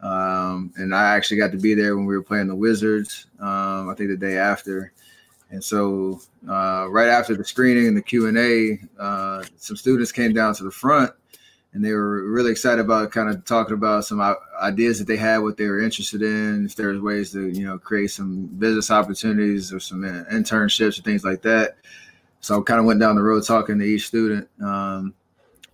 um, 0.01 0.73
and 0.77 0.93
I 0.93 1.15
actually 1.15 1.37
got 1.37 1.51
to 1.51 1.57
be 1.57 1.73
there 1.73 1.95
when 1.95 2.05
we 2.05 2.15
were 2.15 2.23
playing 2.23 2.47
the 2.47 2.55
Wizards. 2.55 3.27
Um, 3.39 3.89
I 3.89 3.95
think 3.95 4.09
the 4.09 4.17
day 4.17 4.37
after, 4.37 4.91
and 5.49 5.63
so 5.63 6.21
uh, 6.47 6.87
right 6.89 7.07
after 7.07 7.35
the 7.35 7.45
screening 7.45 7.87
and 7.87 7.97
the 7.97 8.01
Q 8.01 8.27
and 8.27 8.37
A, 8.37 8.79
uh, 8.99 9.43
some 9.57 9.77
students 9.77 10.11
came 10.11 10.33
down 10.33 10.53
to 10.55 10.63
the 10.63 10.71
front, 10.71 11.11
and 11.73 11.83
they 11.83 11.93
were 11.93 12.23
really 12.29 12.51
excited 12.51 12.79
about 12.79 13.11
kind 13.11 13.29
of 13.29 13.43
talking 13.45 13.73
about 13.73 14.05
some 14.05 14.21
ideas 14.61 14.99
that 14.99 15.05
they 15.05 15.17
had, 15.17 15.39
what 15.39 15.57
they 15.57 15.67
were 15.67 15.81
interested 15.81 16.21
in, 16.21 16.65
if 16.65 16.75
there 16.75 16.89
was 16.89 17.01
ways 17.01 17.31
to 17.31 17.47
you 17.49 17.65
know 17.65 17.77
create 17.77 18.11
some 18.11 18.45
business 18.45 18.91
opportunities 18.91 19.73
or 19.73 19.79
some 19.79 20.01
internships 20.01 20.99
or 20.99 21.01
things 21.01 21.23
like 21.23 21.41
that. 21.41 21.77
So 22.41 22.59
I 22.59 22.63
kind 22.63 22.79
of 22.79 22.85
went 22.85 22.99
down 22.99 23.15
the 23.15 23.23
road 23.23 23.45
talking 23.45 23.79
to 23.79 23.85
each 23.85 24.07
student. 24.07 24.47
Um, 24.63 25.13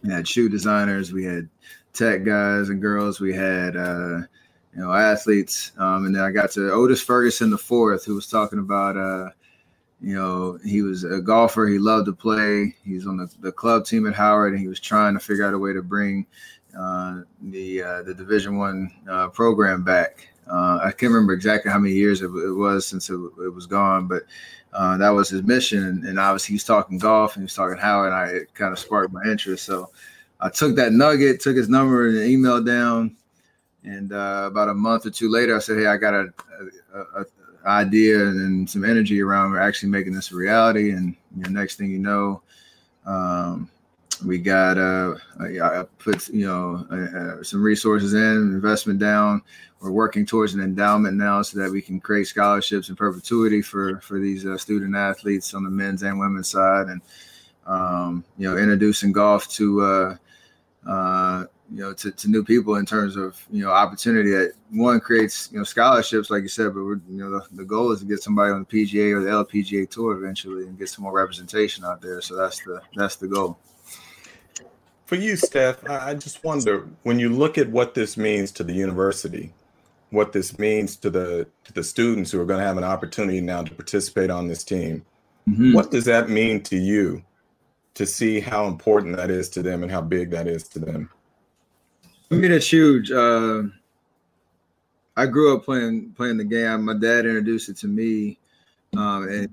we 0.03 0.11
had 0.11 0.27
shoe 0.27 0.49
designers, 0.49 1.13
we 1.13 1.23
had 1.23 1.49
tech 1.93 2.23
guys 2.23 2.69
and 2.69 2.81
girls, 2.81 3.19
we 3.19 3.33
had 3.33 3.75
uh, 3.75 4.19
you 4.73 4.81
know 4.81 4.91
athletes, 4.91 5.71
um, 5.77 6.05
and 6.05 6.15
then 6.15 6.23
I 6.23 6.31
got 6.31 6.51
to 6.51 6.71
Otis 6.71 7.01
Ferguson 7.01 7.49
the 7.49 7.57
fourth, 7.57 8.05
who 8.05 8.15
was 8.15 8.27
talking 8.27 8.59
about 8.59 8.97
uh, 8.97 9.29
you 10.01 10.15
know 10.15 10.59
he 10.65 10.81
was 10.81 11.03
a 11.03 11.21
golfer, 11.21 11.67
he 11.67 11.77
loved 11.77 12.07
to 12.07 12.13
play, 12.13 12.75
he's 12.83 13.07
on 13.07 13.17
the, 13.17 13.31
the 13.39 13.51
club 13.51 13.85
team 13.85 14.07
at 14.07 14.13
Howard, 14.13 14.53
and 14.53 14.61
he 14.61 14.67
was 14.67 14.79
trying 14.79 15.13
to 15.13 15.19
figure 15.19 15.47
out 15.47 15.53
a 15.53 15.59
way 15.59 15.73
to 15.73 15.81
bring 15.81 16.25
uh, 16.77 17.21
the 17.43 17.83
uh, 17.83 18.03
the 18.03 18.13
Division 18.13 18.57
One 18.57 18.91
uh, 19.09 19.29
program 19.29 19.83
back. 19.83 20.27
Uh, 20.51 20.79
I 20.83 20.91
can't 20.91 21.11
remember 21.11 21.33
exactly 21.33 21.71
how 21.71 21.79
many 21.79 21.93
years 21.93 22.21
it, 22.21 22.27
was 22.27 22.85
since 22.85 23.09
it, 23.09 23.15
it 23.15 23.53
was 23.53 23.65
gone, 23.65 24.07
but 24.07 24.23
uh, 24.73 24.97
that 24.97 25.09
was 25.09 25.29
his 25.29 25.43
mission. 25.43 26.03
And, 26.05 26.19
obviously, 26.19 26.53
he's 26.53 26.63
talking 26.63 26.97
golf 26.97 27.35
and 27.35 27.43
he's 27.43 27.53
talking 27.53 27.77
how, 27.77 28.05
and 28.05 28.13
I 28.13 28.25
it 28.27 28.53
kind 28.53 28.73
of 28.73 28.79
sparked 28.79 29.13
my 29.13 29.23
interest. 29.23 29.65
So 29.65 29.89
I 30.39 30.49
took 30.49 30.75
that 30.75 30.93
nugget, 30.93 31.39
took 31.41 31.55
his 31.55 31.69
number 31.69 32.07
and 32.07 32.17
an 32.17 32.27
email 32.27 32.61
down. 32.63 33.15
And 33.85 34.13
uh, 34.13 34.45
about 34.47 34.69
a 34.69 34.73
month 34.73 35.05
or 35.05 35.09
two 35.09 35.29
later, 35.29 35.55
I 35.55 35.59
said, 35.59 35.77
"Hey, 35.77 35.87
I 35.87 35.97
got 35.97 36.13
a, 36.13 36.33
a, 36.93 37.21
a 37.21 37.25
idea 37.65 38.19
and 38.19 38.69
some 38.69 38.85
energy 38.85 39.21
around 39.21 39.57
actually 39.57 39.89
making 39.89 40.13
this 40.13 40.31
a 40.31 40.35
reality." 40.35 40.91
And 40.91 41.15
you 41.35 41.43
know, 41.43 41.49
next 41.49 41.75
thing 41.75 41.91
you 41.91 41.99
know, 41.99 42.41
um, 43.05 43.69
we 44.25 44.37
got 44.37 44.77
uh, 44.77 45.15
I 45.39 45.83
put 45.99 46.29
you 46.29 46.45
know 46.45 46.85
uh, 46.91 47.17
uh, 47.17 47.43
some 47.43 47.61
resources 47.61 48.13
in, 48.13 48.21
investment 48.21 48.99
down. 48.99 49.41
We're 49.81 49.91
working 49.91 50.25
towards 50.25 50.53
an 50.53 50.61
endowment 50.61 51.17
now 51.17 51.41
so 51.41 51.59
that 51.59 51.69
we 51.69 51.81
can 51.81 51.99
create 51.99 52.27
scholarships 52.27 52.89
in 52.89 52.95
perpetuity 52.95 53.61
for 53.61 53.99
for 53.99 54.19
these 54.19 54.45
uh, 54.45 54.57
student 54.57 54.95
athletes 54.95 55.53
on 55.53 55.63
the 55.63 55.69
men's 55.69 56.03
and 56.03 56.19
women's 56.19 56.49
side, 56.49 56.87
and 56.87 57.01
um, 57.65 58.23
you 58.37 58.49
know 58.49 58.57
introducing 58.57 59.11
golf 59.11 59.47
to 59.49 59.81
uh, 59.81 60.15
uh, 60.89 61.45
you 61.71 61.81
know 61.81 61.93
to, 61.93 62.11
to 62.11 62.29
new 62.29 62.43
people 62.43 62.75
in 62.75 62.85
terms 62.85 63.15
of 63.17 63.45
you 63.51 63.63
know 63.63 63.71
opportunity 63.71 64.31
that 64.31 64.53
one 64.71 64.99
creates 64.99 65.51
you 65.51 65.57
know 65.57 65.63
scholarships 65.63 66.29
like 66.29 66.43
you 66.43 66.47
said, 66.47 66.73
but 66.73 66.79
you 66.79 67.01
know 67.09 67.29
the, 67.29 67.45
the 67.51 67.65
goal 67.65 67.91
is 67.91 67.99
to 67.99 68.05
get 68.05 68.23
somebody 68.23 68.51
on 68.51 68.65
the 68.69 68.85
PGA 68.85 69.13
or 69.13 69.21
the 69.21 69.29
LPGA 69.29 69.89
tour 69.89 70.13
eventually 70.15 70.63
and 70.63 70.79
get 70.79 70.89
some 70.89 71.03
more 71.03 71.13
representation 71.13 71.83
out 71.83 72.01
there. 72.01 72.21
So 72.21 72.35
that's 72.35 72.63
the 72.63 72.81
that's 72.95 73.17
the 73.17 73.27
goal 73.27 73.59
for 75.05 75.15
you, 75.15 75.35
Steph, 75.35 75.87
I 75.89 76.13
just 76.13 76.43
wonder 76.43 76.87
when 77.03 77.19
you 77.19 77.29
look 77.29 77.57
at 77.57 77.69
what 77.69 77.93
this 77.93 78.17
means 78.17 78.51
to 78.53 78.63
the 78.63 78.73
university, 78.73 79.53
what 80.11 80.31
this 80.31 80.57
means 80.57 80.95
to 80.97 81.09
the 81.09 81.47
to 81.65 81.73
the 81.73 81.83
students 81.83 82.31
who 82.31 82.39
are 82.39 82.45
going 82.45 82.59
to 82.59 82.65
have 82.65 82.77
an 82.77 82.83
opportunity 82.83 83.41
now 83.41 83.63
to 83.63 83.73
participate 83.73 84.29
on 84.29 84.47
this 84.47 84.63
team. 84.63 85.05
Mm-hmm. 85.47 85.73
What 85.73 85.91
does 85.91 86.05
that 86.05 86.29
mean 86.29 86.63
to 86.63 86.77
you 86.77 87.23
to 87.95 88.05
see 88.05 88.39
how 88.39 88.65
important 88.67 89.17
that 89.17 89.29
is 89.29 89.49
to 89.49 89.61
them 89.61 89.83
and 89.83 89.91
how 89.91 90.01
big 90.01 90.31
that 90.31 90.47
is 90.47 90.67
to 90.69 90.79
them? 90.79 91.09
I 92.31 92.35
mean, 92.35 92.51
it's 92.51 92.71
huge. 92.71 93.11
Uh, 93.11 93.63
I 95.15 95.25
grew 95.25 95.55
up 95.55 95.65
playing 95.65 96.13
playing 96.13 96.37
the 96.37 96.43
game. 96.43 96.85
My 96.85 96.93
dad 96.93 97.25
introduced 97.25 97.69
it 97.69 97.77
to 97.77 97.87
me, 97.87 98.39
um, 98.97 99.27
and 99.27 99.49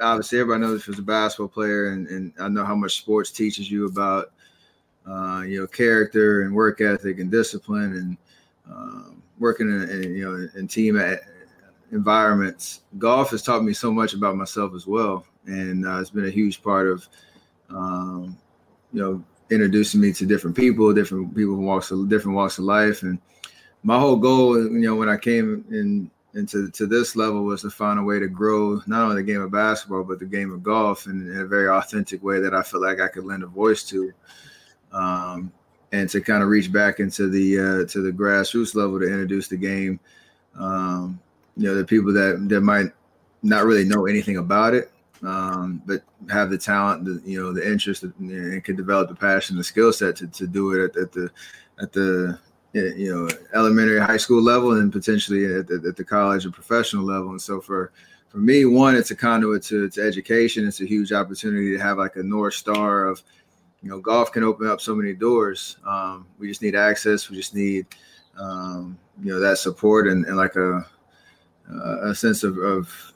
obviously 0.00 0.38
everybody 0.38 0.60
knows 0.60 0.84
he 0.84 0.90
was 0.90 1.00
a 1.00 1.02
basketball 1.02 1.48
player, 1.48 1.88
and, 1.88 2.06
and 2.08 2.32
I 2.38 2.48
know 2.48 2.64
how 2.64 2.76
much 2.76 2.98
sports 2.98 3.30
teaches 3.30 3.70
you 3.70 3.86
about 3.86 4.32
uh, 5.08 5.42
you 5.42 5.60
know 5.60 5.66
character 5.66 6.42
and 6.42 6.54
work 6.54 6.80
ethic 6.80 7.20
and 7.20 7.30
discipline 7.30 7.92
and 7.92 8.16
um, 8.70 9.22
working 9.38 9.68
in, 9.68 9.88
in, 9.88 10.14
you 10.14 10.24
know 10.24 10.48
in 10.58 10.66
team 10.68 11.00
environments. 11.92 12.82
Golf 12.98 13.30
has 13.30 13.42
taught 13.42 13.62
me 13.62 13.72
so 13.72 13.92
much 13.92 14.14
about 14.14 14.36
myself 14.36 14.74
as 14.74 14.86
well, 14.86 15.24
and 15.46 15.86
uh, 15.86 16.00
it's 16.00 16.10
been 16.10 16.26
a 16.26 16.30
huge 16.30 16.62
part 16.62 16.88
of 16.88 17.08
um, 17.70 18.36
you 18.92 19.00
know 19.00 19.24
introducing 19.50 20.00
me 20.00 20.12
to 20.12 20.26
different 20.26 20.56
people, 20.56 20.92
different 20.92 21.34
people 21.34 21.54
who 21.54 21.62
walks 21.62 21.90
of 21.90 22.08
different 22.08 22.36
walks 22.36 22.58
of 22.58 22.64
life, 22.64 23.02
and 23.02 23.18
my 23.82 23.98
whole 23.98 24.16
goal, 24.16 24.56
you 24.56 24.80
know, 24.80 24.96
when 24.96 25.08
I 25.08 25.16
came 25.16 25.64
in 25.70 26.10
into 26.34 26.68
to 26.70 26.86
this 26.86 27.16
level 27.16 27.44
was 27.44 27.62
to 27.62 27.70
find 27.70 27.98
a 27.98 28.02
way 28.02 28.18
to 28.18 28.28
grow 28.28 28.82
not 28.86 29.02
only 29.02 29.16
the 29.16 29.22
game 29.22 29.40
of 29.40 29.50
basketball 29.50 30.04
but 30.04 30.18
the 30.18 30.26
game 30.26 30.52
of 30.52 30.62
golf 30.62 31.06
in, 31.06 31.30
in 31.30 31.38
a 31.38 31.46
very 31.46 31.66
authentic 31.66 32.22
way 32.22 32.40
that 32.40 32.54
I 32.54 32.62
feel 32.62 32.82
like 32.82 33.00
I 33.00 33.08
could 33.08 33.24
lend 33.24 33.42
a 33.42 33.46
voice 33.46 33.84
to, 33.84 34.12
um, 34.92 35.52
and 35.92 36.08
to 36.10 36.20
kind 36.20 36.42
of 36.42 36.48
reach 36.48 36.72
back 36.72 37.00
into 37.00 37.28
the 37.28 37.58
uh, 37.58 37.86
to 37.86 38.02
the 38.02 38.12
grassroots 38.12 38.74
level 38.74 38.98
to 38.98 39.06
introduce 39.06 39.48
the 39.48 39.56
game. 39.56 40.00
Um, 40.58 41.20
you 41.56 41.64
know, 41.64 41.74
the 41.74 41.84
people 41.84 42.12
that 42.12 42.48
that 42.48 42.60
might 42.60 42.90
not 43.42 43.64
really 43.64 43.84
know 43.84 44.06
anything 44.06 44.38
about 44.38 44.74
it, 44.74 44.90
um, 45.22 45.82
but 45.86 46.02
have 46.30 46.50
the 46.50 46.58
talent, 46.58 47.04
the 47.04 47.22
you 47.24 47.40
know, 47.40 47.52
the 47.52 47.66
interest, 47.66 48.02
and 48.02 48.64
can 48.64 48.76
develop 48.76 49.08
the 49.08 49.14
passion, 49.14 49.56
the 49.56 49.64
skill 49.64 49.92
set 49.92 50.16
to, 50.16 50.26
to 50.28 50.46
do 50.46 50.72
it 50.72 50.96
at, 50.96 51.02
at 51.02 51.12
the 51.12 51.30
at 51.80 51.92
the 51.92 52.38
you 52.72 53.14
know 53.14 53.28
elementary 53.54 53.98
high 53.98 54.16
school 54.16 54.42
level 54.42 54.72
and 54.78 54.92
potentially 54.92 55.44
at 55.46 55.66
the, 55.66 55.82
at 55.88 55.96
the 55.96 56.04
college 56.04 56.44
and 56.44 56.52
professional 56.52 57.04
level 57.04 57.30
and 57.30 57.40
so 57.40 57.60
for 57.60 57.92
for 58.28 58.38
me 58.38 58.64
one 58.64 58.94
it's 58.94 59.10
a 59.10 59.16
conduit 59.16 59.62
to, 59.62 59.88
to 59.88 60.02
education 60.02 60.66
it's 60.66 60.80
a 60.80 60.86
huge 60.86 61.12
opportunity 61.12 61.72
to 61.72 61.82
have 61.82 61.96
like 61.96 62.16
a 62.16 62.22
north 62.22 62.54
star 62.54 63.06
of 63.06 63.22
you 63.82 63.90
know 63.90 64.00
golf 64.00 64.32
can 64.32 64.42
open 64.42 64.66
up 64.66 64.80
so 64.80 64.94
many 64.94 65.12
doors 65.12 65.76
um, 65.86 66.26
we 66.38 66.48
just 66.48 66.62
need 66.62 66.74
access 66.74 67.28
we 67.30 67.36
just 67.36 67.54
need 67.54 67.86
um, 68.38 68.98
you 69.22 69.32
know 69.32 69.40
that 69.40 69.58
support 69.58 70.08
and, 70.08 70.24
and 70.26 70.36
like 70.36 70.56
a 70.56 70.86
a 72.04 72.14
sense 72.14 72.44
of, 72.44 72.58
of 72.58 73.12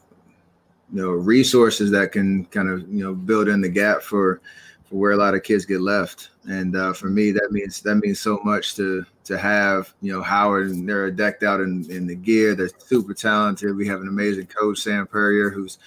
you 0.92 1.02
know 1.02 1.10
resources 1.10 1.90
that 1.90 2.12
can 2.12 2.44
kind 2.46 2.68
of 2.68 2.80
you 2.88 3.02
know 3.04 3.14
build 3.14 3.48
in 3.48 3.60
the 3.60 3.68
gap 3.68 4.02
for 4.02 4.40
for 4.84 4.96
where 4.96 5.12
a 5.12 5.16
lot 5.16 5.34
of 5.34 5.42
kids 5.42 5.64
get 5.64 5.80
left. 5.80 6.30
And 6.48 6.74
uh, 6.74 6.92
for 6.92 7.08
me, 7.08 7.30
that 7.30 7.48
means 7.52 7.80
that 7.82 7.96
means 7.96 8.18
so 8.18 8.40
much 8.44 8.74
to 8.76 9.04
to 9.24 9.38
have 9.38 9.94
you 10.00 10.12
know 10.12 10.22
Howard 10.22 10.70
and 10.70 10.88
they're 10.88 11.10
decked 11.10 11.42
out 11.42 11.60
in, 11.60 11.88
in 11.90 12.06
the 12.06 12.16
gear. 12.16 12.54
They're 12.54 12.70
super 12.78 13.14
talented. 13.14 13.76
We 13.76 13.86
have 13.86 14.00
an 14.00 14.08
amazing 14.08 14.46
coach 14.46 14.80
Sam 14.80 15.06
Puryear, 15.06 15.50
who's 15.50 15.78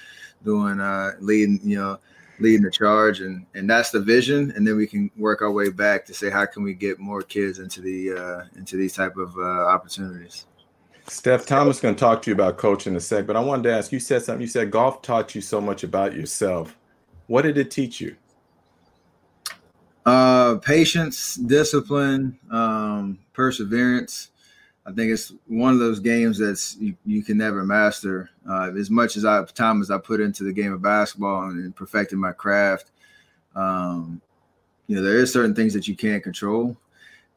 doing 0.46 0.80
uh, 0.80 1.14
leading 1.20 1.60
you 1.64 1.78
know 1.80 2.00
leading 2.44 2.62
the 2.62 2.72
charge 2.72 3.22
and 3.22 3.46
and 3.56 3.70
that's 3.70 3.90
the 3.90 4.00
vision. 4.00 4.52
And 4.56 4.68
then 4.68 4.78
we 4.78 4.86
can 4.86 5.10
work 5.18 5.42
our 5.42 5.52
way 5.52 5.70
back 5.70 6.06
to 6.06 6.14
say 6.14 6.30
how 6.30 6.46
can 6.46 6.62
we 6.62 6.74
get 6.74 7.00
more 7.00 7.22
kids 7.22 7.60
into 7.60 7.82
the 7.82 8.14
uh, 8.14 8.44
into 8.58 8.78
these 8.78 8.94
type 8.94 9.18
of 9.18 9.36
uh, 9.38 9.42
opportunities? 9.42 10.46
Steph 11.08 11.46
thomas 11.46 11.82
going 11.82 11.96
to 11.96 12.00
talk 12.00 12.22
to 12.22 12.30
you 12.30 12.34
about 12.34 12.58
coaching 12.58 12.94
in 12.94 12.98
a 12.98 13.02
sec 13.02 13.28
but 13.28 13.36
i 13.36 13.40
wanted 13.40 13.64
to 13.64 13.74
ask 13.74 13.92
you 13.92 14.00
said 14.00 14.24
something 14.24 14.40
you 14.40 14.48
said 14.48 14.72
golf 14.72 15.02
taught 15.02 15.36
you 15.36 15.42
so 15.42 15.60
much 15.60 15.84
about 15.84 16.14
yourself. 16.14 16.78
What 17.28 17.42
did 17.42 17.58
it 17.58 17.72
teach 17.72 18.00
you? 18.00 18.16
Uh, 20.06 20.56
patience, 20.58 21.36
discipline, 21.36 22.38
um, 22.52 23.20
perseverance. 23.32 24.30
I 24.86 24.92
think 24.92 25.12
it's 25.12 25.34
one 25.48 25.74
of 25.74 25.80
those 25.80 26.00
games 26.00 26.38
that's 26.38 26.76
you, 26.78 26.96
you 27.06 27.24
can 27.24 27.38
never 27.38 27.64
master. 27.64 28.30
Uh, 28.48 28.72
as 28.78 28.90
much 28.90 29.16
as 29.16 29.24
I 29.24 29.44
time 29.46 29.82
as 29.82 29.90
I 29.90 29.98
put 29.98 30.20
into 30.20 30.44
the 30.44 30.54
game 30.54 30.74
of 30.74 30.82
basketball 30.82 31.44
and, 31.44 31.64
and 31.64 31.76
perfecting 31.76 32.20
my 32.20 32.34
craft, 32.34 32.92
um, 33.56 34.22
you 34.88 34.96
know 34.96 35.02
there 35.02 35.20
is 35.20 35.32
certain 35.32 35.56
things 35.56 35.74
that 35.74 35.88
you 35.88 35.96
can't 35.96 36.24
control. 36.24 36.78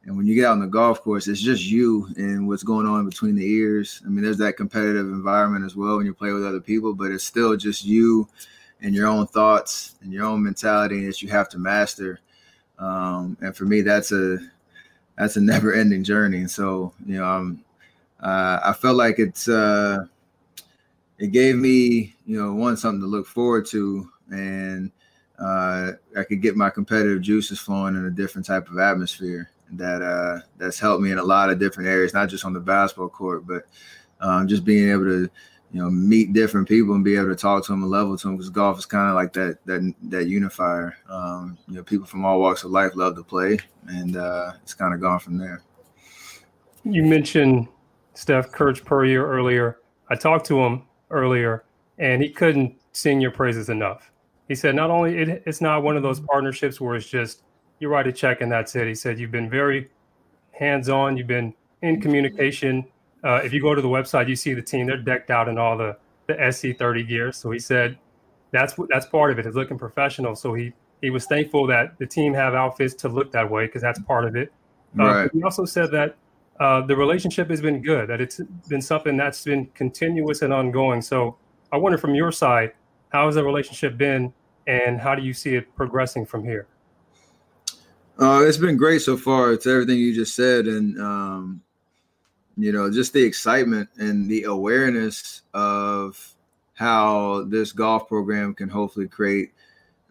And 0.03 0.15
when 0.15 0.25
you 0.25 0.35
get 0.35 0.45
out 0.45 0.53
on 0.53 0.61
the 0.61 0.67
golf 0.67 1.01
course, 1.01 1.27
it's 1.27 1.41
just 1.41 1.65
you 1.65 2.07
and 2.15 2.47
what's 2.47 2.63
going 2.63 2.87
on 2.87 3.09
between 3.09 3.35
the 3.35 3.45
ears. 3.45 4.01
I 4.05 4.09
mean, 4.09 4.23
there's 4.23 4.37
that 4.37 4.55
competitive 4.55 5.05
environment 5.05 5.65
as 5.65 5.75
well 5.75 5.97
when 5.97 6.05
you 6.05 6.13
play 6.13 6.31
with 6.31 6.45
other 6.45 6.61
people, 6.61 6.93
but 6.93 7.11
it's 7.11 7.25
still 7.25 7.57
just 7.57 7.83
you 7.83 8.27
and 8.81 8.95
your 8.95 9.07
own 9.07 9.27
thoughts 9.27 9.95
and 10.01 10.13
your 10.13 10.23
own 10.23 10.41
mentality 10.41 11.05
that 11.05 11.21
you 11.21 11.27
have 11.27 11.49
to 11.49 11.57
master. 11.57 12.21
Um, 12.79 13.37
and 13.41 13.53
for 13.53 13.65
me, 13.65 13.81
that's 13.81 14.13
a 14.13 14.39
that's 15.17 15.35
a 15.35 15.41
never 15.41 15.73
ending 15.73 16.03
journey. 16.03 16.37
And 16.37 16.51
so, 16.51 16.93
you 17.05 17.17
know, 17.17 17.25
um, 17.25 17.63
uh, 18.19 18.59
I 18.63 18.73
felt 18.73 18.95
like 18.95 19.19
it's 19.19 19.47
uh, 19.47 20.05
it 21.17 21.31
gave 21.31 21.55
me, 21.55 22.15
you 22.25 22.41
know, 22.41 22.53
one 22.53 22.77
something 22.77 23.01
to 23.01 23.07
look 23.07 23.27
forward 23.27 23.65
to, 23.67 24.09
and 24.31 24.91
uh, 25.39 25.91
I 26.17 26.23
could 26.23 26.41
get 26.41 26.55
my 26.55 26.69
competitive 26.69 27.21
juices 27.21 27.59
flowing 27.59 27.95
in 27.95 28.05
a 28.05 28.11
different 28.11 28.45
type 28.45 28.69
of 28.69 28.79
atmosphere 28.79 29.49
that 29.73 30.01
uh, 30.01 30.39
that's 30.57 30.79
helped 30.79 31.01
me 31.01 31.11
in 31.11 31.17
a 31.17 31.23
lot 31.23 31.49
of 31.49 31.59
different 31.59 31.89
areas, 31.89 32.13
not 32.13 32.29
just 32.29 32.45
on 32.45 32.53
the 32.53 32.59
basketball 32.59 33.09
court, 33.09 33.45
but 33.45 33.63
um, 34.21 34.47
just 34.47 34.65
being 34.65 34.89
able 34.89 35.05
to 35.05 35.29
you 35.71 35.81
know 35.81 35.89
meet 35.89 36.33
different 36.33 36.67
people 36.67 36.95
and 36.95 37.03
be 37.03 37.15
able 37.15 37.27
to 37.27 37.35
talk 37.35 37.65
to 37.65 37.71
them 37.71 37.83
and 37.83 37.91
level 37.91 38.17
to 38.17 38.27
them 38.27 38.37
because 38.37 38.49
golf 38.49 38.79
is 38.79 38.85
kind 38.85 39.09
of 39.09 39.15
like 39.15 39.33
that 39.33 39.63
that 39.65 39.93
that 40.03 40.27
unifier. 40.27 40.97
Um, 41.09 41.57
you 41.67 41.75
know 41.75 41.83
people 41.83 42.05
from 42.05 42.25
all 42.25 42.39
walks 42.39 42.63
of 42.63 42.71
life 42.71 42.93
love 42.95 43.15
to 43.15 43.23
play 43.23 43.59
and 43.87 44.17
uh, 44.17 44.53
it's 44.61 44.73
kind 44.73 44.93
of 44.93 45.01
gone 45.01 45.19
from 45.19 45.37
there. 45.37 45.61
You 46.83 47.03
mentioned 47.03 47.67
steph 48.13 48.51
Coach 48.51 48.83
Puryear 48.85 49.27
earlier. 49.27 49.79
I 50.09 50.15
talked 50.15 50.45
to 50.47 50.59
him 50.59 50.83
earlier 51.11 51.65
and 51.97 52.21
he 52.21 52.29
couldn't 52.29 52.75
sing 52.93 53.19
your 53.19 53.31
praises 53.31 53.69
enough. 53.69 54.11
He 54.47 54.55
said 54.55 54.75
not 54.75 54.89
only 54.89 55.17
it, 55.17 55.43
it's 55.45 55.59
not 55.59 55.83
one 55.83 55.97
of 55.97 56.03
those 56.03 56.21
partnerships 56.21 56.79
where 56.79 56.95
it's 56.95 57.07
just 57.07 57.43
you 57.79 57.89
write 57.89 58.07
a 58.07 58.13
check 58.13 58.41
and 58.41 58.51
that's 58.51 58.75
it. 58.75 58.87
He 58.87 58.95
said 58.95 59.19
you've 59.19 59.31
been 59.31 59.49
very 59.49 59.89
hands-on 60.51 61.17
you've 61.17 61.27
been 61.27 61.53
in 61.81 62.01
communication 62.01 62.85
uh, 63.23 63.41
if 63.43 63.53
you 63.53 63.61
go 63.61 63.73
to 63.73 63.81
the 63.81 63.87
website, 63.87 64.27
you 64.27 64.35
see 64.35 64.53
the 64.53 64.61
team; 64.61 64.87
they're 64.87 64.97
decked 64.97 65.29
out 65.29 65.47
in 65.47 65.57
all 65.57 65.77
the 65.77 65.97
the 66.27 66.33
SC30 66.33 67.07
gear. 67.07 67.31
So 67.31 67.51
he 67.51 67.59
said 67.59 67.97
that's 68.51 68.75
that's 68.89 69.05
part 69.05 69.31
of 69.31 69.39
it. 69.39 69.45
Is 69.45 69.55
looking 69.55 69.77
professional. 69.77 70.35
So 70.35 70.53
he 70.53 70.73
he 71.01 71.09
was 71.09 71.25
thankful 71.25 71.67
that 71.67 71.97
the 71.99 72.05
team 72.05 72.33
have 72.33 72.53
outfits 72.53 72.93
to 72.95 73.09
look 73.09 73.31
that 73.31 73.49
way 73.49 73.65
because 73.65 73.81
that's 73.81 73.99
part 73.99 74.25
of 74.25 74.35
it. 74.35 74.51
Uh, 74.99 75.03
right. 75.03 75.31
He 75.33 75.43
also 75.43 75.65
said 75.65 75.91
that 75.91 76.15
uh, 76.59 76.81
the 76.81 76.95
relationship 76.95 77.49
has 77.49 77.61
been 77.61 77.81
good. 77.81 78.09
That 78.09 78.21
it's 78.21 78.39
been 78.67 78.81
something 78.81 79.17
that's 79.17 79.43
been 79.43 79.67
continuous 79.73 80.41
and 80.41 80.53
ongoing. 80.53 81.01
So 81.01 81.37
I 81.71 81.77
wonder 81.77 81.97
from 81.97 82.15
your 82.15 82.31
side, 82.31 82.73
how 83.09 83.25
has 83.25 83.35
the 83.35 83.43
relationship 83.43 83.97
been, 83.97 84.33
and 84.65 84.99
how 84.99 85.15
do 85.15 85.21
you 85.21 85.33
see 85.33 85.55
it 85.55 85.73
progressing 85.75 86.25
from 86.25 86.43
here? 86.43 86.67
Uh, 88.19 88.43
it's 88.43 88.57
been 88.57 88.77
great 88.77 89.01
so 89.01 89.15
far. 89.15 89.51
It's 89.51 89.67
everything 89.67 89.99
you 89.99 90.15
just 90.15 90.35
said, 90.35 90.65
and 90.65 90.99
um, 90.99 91.61
you 92.57 92.71
know, 92.71 92.91
just 92.91 93.13
the 93.13 93.23
excitement 93.23 93.89
and 93.97 94.29
the 94.29 94.43
awareness 94.43 95.43
of 95.53 96.35
how 96.73 97.43
this 97.47 97.71
golf 97.71 98.07
program 98.07 98.53
can 98.53 98.69
hopefully 98.69 99.07
create. 99.07 99.51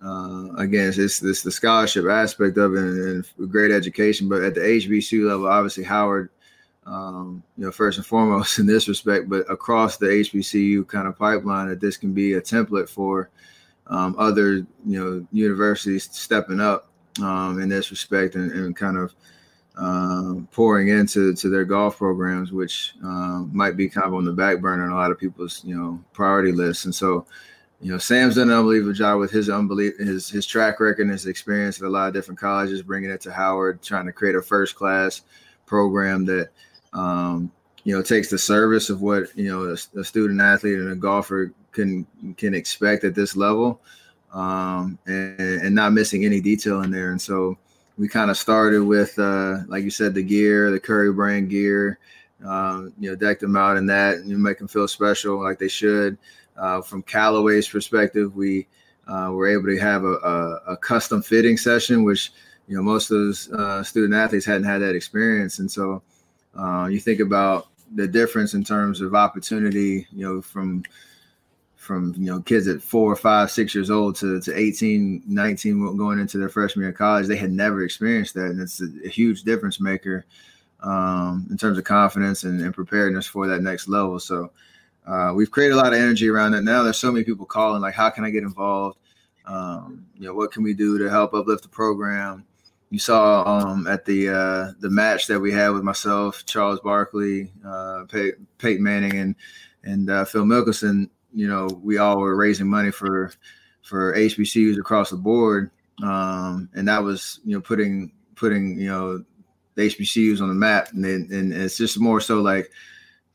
Uh, 0.05 0.53
again, 0.57 0.89
it's, 0.89 1.23
it's 1.23 1.43
the 1.43 1.51
scholarship 1.51 2.07
aspect 2.07 2.57
of 2.59 2.75
it 2.75 2.81
and, 2.81 3.25
great 3.51 3.73
education, 3.73 4.29
but 4.29 4.43
at 4.43 4.55
the 4.55 4.61
HBCU 4.61 5.27
level, 5.27 5.49
obviously 5.49 5.85
Howard, 5.85 6.31
um, 6.87 7.43
you 7.57 7.65
know, 7.65 7.73
first 7.73 7.99
and 7.99 8.07
foremost 8.07 8.59
in 8.61 8.67
this 8.67 8.89
respect, 8.89 9.29
but 9.29 9.51
across 9.51 9.97
the 9.97 10.07
HBCU 10.07 10.87
kind 10.87 11.09
of 11.09 11.19
pipeline, 11.19 11.69
that 11.69 11.81
this 11.81 11.97
can 11.97 12.13
be 12.13 12.35
a 12.35 12.41
template 12.41 12.89
for 12.89 13.31
um, 13.89 14.15
other, 14.19 14.55
you 14.55 14.67
know, 14.85 15.27
universities 15.33 16.09
stepping 16.13 16.61
up 16.61 16.89
um, 17.21 17.61
in 17.61 17.69
this 17.69 17.91
respect 17.91 18.35
and, 18.35 18.53
and 18.53 18.77
kind 18.77 18.97
of 18.97 19.15
um, 19.77 20.49
pouring 20.53 20.89
into 20.89 21.35
to 21.35 21.49
their 21.49 21.65
golf 21.65 21.99
programs, 21.99 22.51
which 22.53 22.95
um, 23.03 23.51
might 23.53 23.77
be 23.77 23.89
kind 23.89 24.07
of 24.07 24.15
on 24.15 24.25
the 24.25 24.33
back 24.33 24.61
burner 24.61 24.85
in 24.85 24.91
a 24.91 24.95
lot 24.95 25.11
of 25.11 25.19
people's 25.19 25.63
you 25.65 25.77
know 25.77 26.03
priority 26.13 26.53
lists. 26.53 26.87
And 26.87 26.95
so, 26.95 27.27
you 27.81 27.93
know, 27.93 27.99
Sam's 27.99 28.37
done 28.37 28.49
an 28.51 28.57
unbelievable 28.57 28.95
job 28.95 29.19
with 29.19 29.31
his 29.31 29.51
unbelievable 29.51 30.05
his 30.05 30.29
his 30.29 30.47
track 30.47 30.81
record 30.81 31.03
and 31.03 31.11
his 31.11 31.27
experience 31.27 31.81
at 31.81 31.87
a 31.87 31.91
lot 31.91 32.09
of 32.09 32.15
different 32.15 32.41
colleges, 32.41 32.83
bringing 32.83 33.11
it 33.11 33.21
to 33.23 33.33
Howard, 33.33 33.83
trying 33.83 34.07
to 34.07 34.13
create 34.13 34.35
a 34.35 34.43
first 34.43 34.75
class 34.77 35.23
program 35.67 36.25
that 36.25 36.51
um, 36.95 37.53
you 37.85 37.95
know 37.95 38.03
takes 38.03 38.31
the 38.31 38.39
service 38.39 38.89
of 38.89 39.03
what 39.03 39.37
you 39.37 39.49
know 39.49 39.65
a, 39.65 40.01
a, 40.01 40.05
student 40.05 40.41
athlete 40.41 40.79
and 40.79 40.91
a 40.91 40.97
golfer 40.97 41.53
can 41.73 42.07
can 42.39 42.55
expect 42.55 43.05
at 43.05 43.15
this 43.15 43.37
level, 43.37 43.83
um, 44.33 44.99
and, 45.07 45.39
and 45.39 45.75
not 45.75 45.93
missing 45.93 46.25
any 46.25 46.41
detail 46.41 46.81
in 46.81 46.91
there. 46.91 47.11
And 47.11 47.21
so 47.21 47.59
we 47.99 48.09
kind 48.09 48.31
of 48.31 48.37
started 48.37 48.83
with, 48.83 49.19
uh, 49.19 49.59
like 49.69 49.85
you 49.85 49.91
said, 49.91 50.15
the 50.15 50.23
gear, 50.23 50.71
the 50.71 50.81
Curry 50.81 51.13
brand 51.13 51.51
gear. 51.51 51.99
Um, 52.45 52.93
you 53.01 53.09
know, 53.09 53.17
decked 53.17 53.41
them 53.41 53.57
out 53.57 53.79
in 53.79 53.87
that, 53.87 54.17
and 54.17 54.29
you 54.29 54.37
make 54.37 54.59
them 54.59 54.69
feel 54.69 54.87
special 54.87 55.43
like 55.43 55.59
they 55.59 55.69
should. 55.69 56.19
Uh, 56.55 56.83
from 56.83 57.03
Callaway's 57.03 57.67
perspective, 57.67 58.37
we 58.37 58.67
uh, 59.09 59.31
were 59.33 59.49
able 59.49 59.65
to 59.65 59.79
have 59.79 60.05
a, 60.05 60.15
a, 60.17 60.73
a, 60.73 60.77
custom 60.77 61.23
fitting 61.23 61.57
session, 61.57 62.05
which 62.05 62.33
you 62.69 62.77
know 62.77 62.83
most 62.83 63.11
of 63.11 63.17
those 63.17 63.51
uh, 63.53 63.83
student 63.83 64.13
athletes 64.15 64.45
hadn't 64.45 64.65
had 64.65 64.83
that 64.83 64.95
experience, 64.95 65.61
and 65.61 65.71
so 65.71 66.03
uh, 66.59 66.89
you 66.91 67.01
think 67.01 67.21
about 67.21 67.69
the 67.95 68.07
difference 68.07 68.55
in 68.55 68.65
terms 68.65 69.01
of 69.01 69.15
opportunity, 69.15 70.07
you 70.13 70.25
know, 70.25 70.43
from 70.43 70.83
from 71.87 72.13
you 72.19 72.27
know 72.27 72.41
kids 72.41 72.69
at 72.69 72.83
four, 72.83 73.15
five, 73.17 73.51
six 73.51 73.75
years 73.75 73.91
old 73.91 74.17
to, 74.17 74.41
to 74.41 74.59
18, 74.59 75.23
19 75.27 75.97
going 75.97 76.19
into 76.19 76.37
their 76.37 76.49
freshman 76.49 76.83
year 76.83 76.91
of 76.91 76.99
college, 76.99 77.27
they 77.27 77.37
had 77.37 77.53
never 77.53 77.83
experienced 77.83 78.35
that, 78.35 78.47
and 78.47 78.61
it's 78.61 78.83
a, 78.83 78.89
a 79.05 79.09
huge 79.09 79.45
difference 79.45 79.81
maker 79.81 80.27
um, 80.83 81.47
in 81.51 81.57
terms 81.57 81.79
of 81.79 81.85
confidence 81.85 82.45
and, 82.45 82.61
and, 82.61 82.75
preparedness 82.75 83.27
for 83.27 83.47
that 83.47 83.63
next 83.63 83.89
level. 83.89 84.19
So 84.21 84.51
uh, 85.07 85.33
we've 85.35 85.51
created 85.51 85.75
a 85.75 85.79
lot 85.79 85.93
of 85.93 85.99
energy 85.99 86.29
around 86.29 86.55
it. 86.55 86.63
Now 86.63 86.83
there's 86.83 86.99
so 86.99 87.11
many 87.11 87.25
people 87.25 87.47
calling, 87.47 87.81
like, 87.81 87.95
how 87.95 88.11
can 88.11 88.25
I 88.25 88.31
get 88.31 88.43
involved? 88.43 88.99
Um, 89.47 90.07
you 90.19 90.27
know, 90.27 90.35
what 90.35 90.53
can 90.53 90.63
we 90.63 90.75
do 90.75 90.99
to 90.99 91.09
help 91.09 91.33
uplift 91.33 91.63
the 91.63 91.69
program? 91.69 92.45
You 92.91 92.99
saw 92.99 93.43
um, 93.45 93.87
at 93.87 94.05
the 94.05 94.29
uh, 94.29 94.73
the 94.81 94.91
match 94.91 95.27
that 95.27 95.41
we 95.41 95.51
had 95.53 95.71
with 95.71 95.83
myself, 95.83 96.45
Charles 96.47 96.81
Barkley, 96.81 97.51
uh, 97.65 98.05
Pey- 98.09 98.35
Peyton 98.59 98.83
Manning, 98.83 99.17
and 99.17 99.35
and 99.83 100.11
uh, 100.11 100.25
Phil 100.25 100.45
Mickelson. 100.45 101.09
You 101.37 101.49
know, 101.49 101.69
we 101.83 101.99
all 101.99 102.19
were 102.19 102.35
raising 102.35 102.67
money 102.67 102.91
for 102.91 103.31
for 103.83 104.15
HBCUs 104.15 104.79
across 104.79 105.11
the 105.11 105.17
board, 105.17 105.71
um, 106.03 106.69
and 106.75 106.89
that 106.89 107.03
was 107.03 107.41
you 107.45 107.55
know 107.55 107.61
putting 107.61 108.11
putting 108.35 108.79
you 108.79 108.89
know 108.89 109.25
the 109.75 109.83
HBCUs 109.83 110.41
on 110.41 110.49
the 110.49 110.55
map, 110.55 110.93
and, 110.93 111.05
then, 111.05 111.29
and 111.31 111.53
it's 111.53 111.77
just 111.77 112.01
more 112.01 112.21
so 112.21 112.41
like 112.41 112.71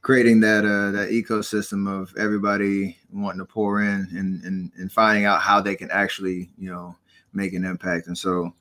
creating 0.02 0.40
that 0.40 0.66
uh, 0.66 0.90
that 0.92 1.10
ecosystem 1.12 1.88
of 1.88 2.12
everybody 2.18 2.98
wanting 3.14 3.40
to 3.40 3.46
pour 3.46 3.84
in 3.84 4.08
and, 4.12 4.44
and 4.44 4.72
and 4.78 4.92
finding 4.92 5.26
out 5.26 5.42
how 5.42 5.62
they 5.62 5.76
can 5.76 5.92
actually 5.92 6.50
you 6.58 6.72
know 6.72 6.96
make 7.34 7.54
an 7.54 7.64
impact. 7.64 8.08
And 8.08 8.18
so 8.18 8.54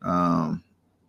um, 0.00 0.64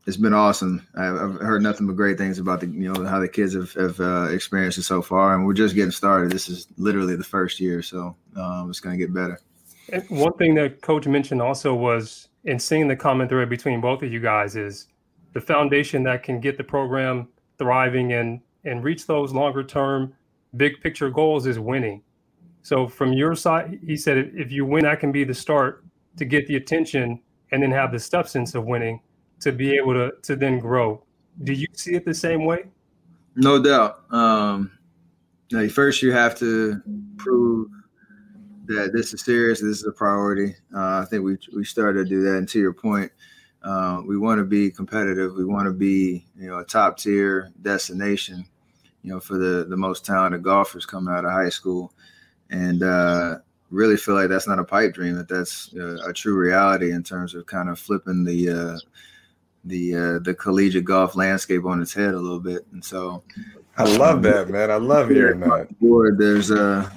it's 0.05 0.17
been 0.17 0.33
awesome. 0.33 0.85
I've, 0.95 1.35
heard 1.39 1.61
nothing 1.61 1.87
but 1.87 1.95
great 1.95 2.17
things 2.17 2.39
about 2.39 2.59
the 2.59 2.67
you 2.67 2.91
know 2.91 3.05
how 3.05 3.19
the 3.19 3.27
kids 3.27 3.53
have, 3.53 3.71
have 3.73 3.99
uh, 3.99 4.27
experienced 4.31 4.77
it 4.77 4.83
so 4.83 5.01
far, 5.01 5.35
and 5.35 5.45
we're 5.45 5.53
just 5.53 5.75
getting 5.75 5.91
started. 5.91 6.31
This 6.31 6.49
is 6.49 6.67
literally 6.77 7.15
the 7.15 7.23
first 7.23 7.59
year, 7.59 7.81
so 7.81 8.15
um, 8.35 8.69
it's 8.69 8.79
going 8.79 8.97
to 8.97 9.03
get 9.03 9.13
better. 9.13 9.39
And 9.91 10.03
one 10.09 10.33
thing 10.33 10.55
that 10.55 10.81
Coach 10.81 11.07
mentioned 11.07 11.41
also 11.41 11.73
was 11.73 12.29
in 12.43 12.59
seeing 12.59 12.87
the 12.87 12.95
common 12.95 13.29
thread 13.29 13.49
between 13.49 13.79
both 13.79 14.03
of 14.03 14.11
you 14.11 14.19
guys 14.19 14.55
is 14.55 14.87
the 15.33 15.41
foundation 15.41 16.03
that 16.03 16.23
can 16.23 16.39
get 16.39 16.57
the 16.57 16.63
program 16.63 17.29
thriving 17.57 18.13
and 18.13 18.41
and 18.65 18.83
reach 18.83 19.07
those 19.07 19.33
longer 19.33 19.63
term 19.63 20.13
big 20.55 20.81
picture 20.81 21.09
goals 21.09 21.47
is 21.47 21.59
winning. 21.59 22.01
So 22.61 22.87
from 22.87 23.13
your 23.13 23.35
side, 23.35 23.79
he 23.85 23.97
said 23.97 24.31
if 24.35 24.51
you 24.51 24.65
win, 24.65 24.83
that 24.83 24.99
can 24.99 25.11
be 25.11 25.23
the 25.23 25.33
start 25.33 25.83
to 26.17 26.25
get 26.25 26.47
the 26.47 26.55
attention 26.55 27.19
and 27.51 27.61
then 27.61 27.71
have 27.71 27.91
the 27.91 27.99
substance 27.99 28.55
of 28.55 28.65
winning 28.65 29.01
to 29.43 29.51
be 29.51 29.75
able 29.75 29.93
to 29.93 30.13
to 30.23 30.35
then 30.35 30.59
grow. 30.59 31.03
Do 31.43 31.53
you 31.53 31.67
see 31.73 31.95
it 31.95 32.05
the 32.05 32.13
same 32.13 32.45
way? 32.45 32.65
No 33.35 33.61
doubt. 33.61 34.11
Um, 34.11 34.71
like 35.51 35.71
first, 35.71 36.01
you 36.01 36.11
have 36.11 36.37
to 36.39 36.81
prove 37.17 37.69
that 38.65 38.93
this 38.93 39.13
is 39.13 39.21
serious. 39.21 39.59
This 39.59 39.79
is 39.79 39.85
a 39.85 39.91
priority. 39.91 40.55
Uh, 40.73 41.01
I 41.01 41.05
think 41.09 41.23
we 41.23 41.37
we 41.55 41.65
started 41.65 42.03
to 42.03 42.09
do 42.09 42.23
that. 42.23 42.37
And 42.37 42.49
to 42.49 42.59
your 42.59 42.73
point, 42.73 43.11
uh, 43.63 44.01
we 44.05 44.17
want 44.17 44.39
to 44.39 44.45
be 44.45 44.71
competitive. 44.71 45.35
We 45.35 45.45
want 45.45 45.67
to 45.67 45.73
be, 45.73 46.25
you 46.37 46.47
know, 46.47 46.59
a 46.59 46.63
top 46.63 46.97
tier 46.97 47.51
destination, 47.61 48.45
you 49.01 49.11
know, 49.11 49.19
for 49.19 49.37
the 49.37 49.65
the 49.65 49.77
most 49.77 50.05
talented 50.05 50.43
golfers 50.43 50.85
coming 50.85 51.13
out 51.13 51.25
of 51.25 51.31
high 51.31 51.49
school, 51.49 51.91
and 52.49 52.81
uh, 52.81 53.37
really 53.71 53.97
feel 53.97 54.15
like 54.15 54.29
that's 54.29 54.47
not 54.47 54.59
a 54.59 54.63
pipe 54.63 54.93
dream. 54.93 55.15
That 55.15 55.27
that's 55.27 55.73
uh, 55.75 55.97
a 56.07 56.13
true 56.13 56.35
reality 56.35 56.91
in 56.91 57.03
terms 57.03 57.35
of 57.35 57.45
kind 57.45 57.69
of 57.69 57.79
flipping 57.79 58.23
the 58.23 58.49
uh, 58.49 58.77
the 59.65 59.95
uh, 59.95 60.19
the 60.19 60.33
collegiate 60.33 60.85
golf 60.85 61.15
landscape 61.15 61.65
on 61.65 61.81
its 61.81 61.93
head 61.93 62.13
a 62.13 62.19
little 62.19 62.39
bit. 62.39 62.65
And 62.71 62.83
so, 62.83 63.23
I 63.77 63.83
love 63.97 64.21
that, 64.23 64.49
man. 64.49 64.71
I 64.71 64.75
love 64.75 65.09
hearing 65.09 65.39
that. 65.41 65.67
There's 66.17 66.51
a 66.51 66.91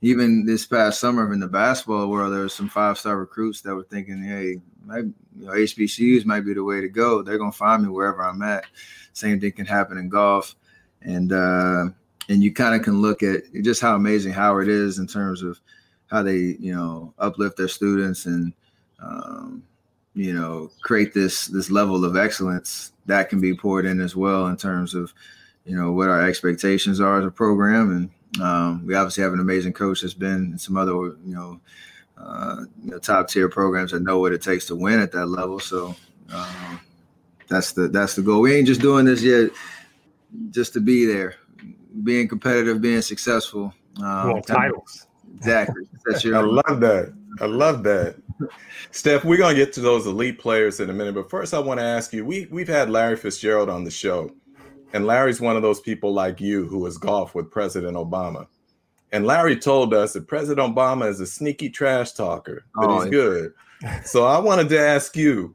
even 0.00 0.44
this 0.44 0.66
past 0.66 1.00
summer 1.00 1.32
in 1.32 1.40
the 1.40 1.48
basketball 1.48 2.08
world, 2.08 2.32
there 2.32 2.42
was 2.42 2.54
some 2.54 2.68
five 2.68 2.98
star 2.98 3.16
recruits 3.16 3.60
that 3.62 3.74
were 3.74 3.84
thinking, 3.84 4.22
hey, 4.22 4.60
maybe, 4.84 5.12
you 5.36 5.46
know, 5.46 5.52
HBCUs 5.52 6.24
might 6.24 6.42
be 6.42 6.54
the 6.54 6.62
way 6.62 6.80
to 6.80 6.88
go. 6.88 7.22
They're 7.22 7.38
gonna 7.38 7.52
find 7.52 7.82
me 7.82 7.88
wherever 7.88 8.22
I'm 8.22 8.42
at. 8.42 8.64
Same 9.12 9.40
thing 9.40 9.52
can 9.52 9.66
happen 9.66 9.98
in 9.98 10.08
golf, 10.08 10.54
and 11.02 11.32
uh, 11.32 11.86
and 12.28 12.42
you 12.42 12.52
kind 12.52 12.74
of 12.74 12.82
can 12.82 13.00
look 13.00 13.22
at 13.22 13.42
just 13.62 13.80
how 13.80 13.96
amazing 13.96 14.32
Howard 14.32 14.68
is 14.68 14.98
in 14.98 15.06
terms 15.06 15.42
of 15.42 15.60
how 16.06 16.22
they 16.22 16.56
you 16.60 16.74
know 16.74 17.12
uplift 17.18 17.56
their 17.56 17.68
students 17.68 18.26
and 18.26 18.52
um, 19.00 19.62
you 20.18 20.34
know 20.34 20.70
create 20.82 21.14
this 21.14 21.46
this 21.46 21.70
level 21.70 22.04
of 22.04 22.16
excellence 22.16 22.92
that 23.06 23.28
can 23.28 23.40
be 23.40 23.54
poured 23.54 23.86
in 23.86 24.00
as 24.00 24.16
well 24.16 24.46
in 24.48 24.56
terms 24.56 24.94
of 24.94 25.12
you 25.64 25.76
know 25.76 25.92
what 25.92 26.08
our 26.08 26.26
expectations 26.26 27.00
are 27.00 27.20
as 27.20 27.26
a 27.26 27.30
program 27.30 27.90
and 27.90 28.10
um, 28.40 28.86
we 28.86 28.94
obviously 28.94 29.22
have 29.22 29.32
an 29.32 29.40
amazing 29.40 29.72
coach 29.72 30.02
that's 30.02 30.14
been 30.14 30.52
in 30.52 30.58
some 30.58 30.76
other, 30.76 30.92
you 30.92 31.34
know, 31.34 31.60
uh, 32.16 32.64
you 32.82 32.90
know, 32.90 32.98
top 32.98 33.28
tier 33.28 33.48
programs 33.48 33.92
that 33.92 34.00
know 34.00 34.18
what 34.18 34.32
it 34.32 34.42
takes 34.42 34.66
to 34.66 34.76
win 34.76 35.00
at 35.00 35.12
that 35.12 35.26
level. 35.26 35.58
So 35.58 35.94
um, 36.32 36.80
that's 37.48 37.72
the 37.72 37.88
that's 37.88 38.14
the 38.14 38.22
goal. 38.22 38.40
We 38.40 38.54
ain't 38.54 38.66
just 38.66 38.80
doing 38.80 39.06
this 39.06 39.22
yet 39.22 39.50
just 40.50 40.72
to 40.74 40.80
be 40.80 41.06
there, 41.06 41.36
being 42.04 42.28
competitive, 42.28 42.80
being 42.80 43.02
successful. 43.02 43.72
Um, 44.02 44.42
titles. 44.42 45.06
Exactly. 45.36 45.84
That's 46.06 46.24
your 46.24 46.36
I 46.36 46.40
love 46.40 46.80
that. 46.80 47.12
I 47.40 47.46
love 47.46 47.82
that. 47.84 48.16
Steph, 48.90 49.24
we're 49.24 49.38
gonna 49.38 49.54
get 49.54 49.72
to 49.74 49.80
those 49.80 50.06
elite 50.06 50.38
players 50.38 50.80
in 50.80 50.90
a 50.90 50.92
minute, 50.92 51.14
but 51.14 51.30
first 51.30 51.54
I 51.54 51.58
want 51.58 51.80
to 51.80 51.84
ask 51.84 52.12
you. 52.12 52.24
We 52.24 52.46
we've 52.50 52.68
had 52.68 52.90
Larry 52.90 53.16
Fitzgerald 53.16 53.68
on 53.68 53.84
the 53.84 53.90
show, 53.90 54.30
and 54.92 55.06
Larry's 55.06 55.40
one 55.40 55.56
of 55.56 55.62
those 55.62 55.80
people 55.80 56.12
like 56.12 56.40
you 56.40 56.66
who 56.66 56.84
has 56.84 56.98
golfed 56.98 57.34
with 57.34 57.50
President 57.50 57.96
Obama. 57.96 58.46
And 59.12 59.26
Larry 59.26 59.56
told 59.56 59.94
us 59.94 60.12
that 60.12 60.26
President 60.26 60.74
Obama 60.74 61.08
is 61.08 61.20
a 61.20 61.26
sneaky 61.26 61.70
trash 61.70 62.12
talker, 62.12 62.66
but 62.74 62.90
oh, 62.90 63.00
he's 63.00 63.10
good. 63.10 63.52
so 64.04 64.24
I 64.24 64.38
wanted 64.38 64.68
to 64.70 64.78
ask 64.78 65.16
you, 65.16 65.54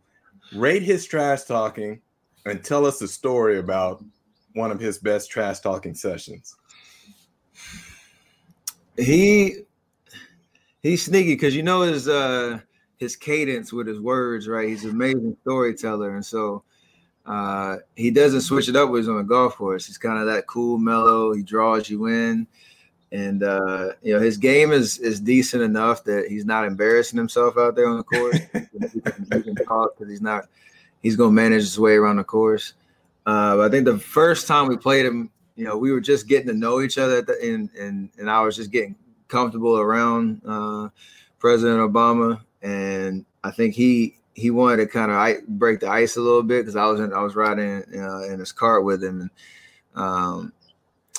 rate 0.55 0.83
his 0.83 1.05
trash 1.05 1.43
talking 1.43 2.01
and 2.45 2.63
tell 2.63 2.85
us 2.85 3.01
a 3.01 3.07
story 3.07 3.59
about 3.59 4.03
one 4.53 4.71
of 4.71 4.79
his 4.79 4.97
best 4.97 5.29
trash 5.29 5.59
talking 5.59 5.95
sessions. 5.95 6.55
He 8.97 9.63
he's 10.81 11.03
sneaky 11.05 11.33
because 11.33 11.55
you 11.55 11.63
know 11.63 11.81
his 11.81 12.07
uh 12.07 12.59
his 13.03 13.15
cadence 13.15 13.71
with 13.71 13.85
his 13.85 13.99
words, 13.99 14.47
right? 14.47 14.67
He's 14.67 14.85
an 14.85 14.91
amazing 14.91 15.37
storyteller. 15.41 16.15
And 16.15 16.25
so 16.25 16.63
uh, 17.25 17.77
he 17.95 18.11
doesn't 18.11 18.41
switch 18.41 18.69
it 18.69 18.75
up 18.75 18.89
when 18.89 19.01
he's 19.01 19.09
on 19.09 19.17
the 19.17 19.23
golf 19.23 19.55
course. 19.55 19.85
He's 19.85 19.97
kind 19.97 20.19
of 20.19 20.25
that 20.25 20.47
cool, 20.47 20.77
mellow. 20.77 21.33
He 21.33 21.41
draws 21.41 21.89
you 21.89 22.07
in, 22.07 22.47
and 23.11 23.43
uh, 23.43 23.89
you 24.01 24.13
know 24.13 24.19
his 24.19 24.37
game 24.37 24.71
is 24.71 24.97
is 24.97 25.21
decent 25.21 25.63
enough 25.63 26.03
that 26.03 26.27
he's 26.27 26.45
not 26.45 26.65
embarrassing 26.65 27.17
himself 27.17 27.57
out 27.57 27.75
there 27.75 27.87
on 27.87 27.97
the 27.97 28.03
course. 28.03 28.39
he 28.53 29.41
can, 29.41 29.55
talk 29.55 29.97
because 29.97 30.11
he's 30.11 30.21
not. 30.21 30.45
He's 31.01 31.15
gonna 31.15 31.31
manage 31.31 31.61
his 31.61 31.79
way 31.79 31.93
around 31.93 32.17
the 32.17 32.25
course. 32.25 32.73
Uh, 33.25 33.61
I 33.61 33.69
think 33.69 33.85
the 33.85 33.99
first 33.99 34.45
time 34.45 34.67
we 34.67 34.75
played 34.75 35.05
him, 35.05 35.29
you 35.55 35.63
know, 35.63 35.77
we 35.77 35.93
were 35.93 36.01
just 36.01 36.27
getting 36.27 36.47
to 36.47 36.53
know 36.53 36.81
each 36.81 36.97
other, 36.97 37.21
the, 37.21 37.39
and 37.41 37.69
and 37.79 38.09
and 38.17 38.29
I 38.29 38.41
was 38.41 38.57
just 38.57 38.71
getting 38.71 38.95
comfortable 39.29 39.79
around 39.79 40.41
uh, 40.45 40.89
President 41.39 41.79
Obama, 41.79 42.41
and 42.63 43.25
I 43.43 43.51
think 43.51 43.75
he 43.75 44.15
he 44.33 44.49
wanted 44.49 44.77
to 44.77 44.87
kind 44.87 45.11
of 45.11 45.47
break 45.47 45.81
the 45.81 45.89
ice 45.89 46.17
a 46.17 46.21
little 46.21 46.41
bit 46.41 46.61
because 46.61 46.75
I 46.75 46.85
was 46.85 46.99
in, 46.99 47.13
I 47.13 47.21
was 47.21 47.35
riding 47.35 47.83
uh, 47.95 48.21
in 48.23 48.39
his 48.39 48.51
cart 48.51 48.83
with 48.83 49.03
him, 49.03 49.21
and 49.21 49.29
um, 49.95 50.53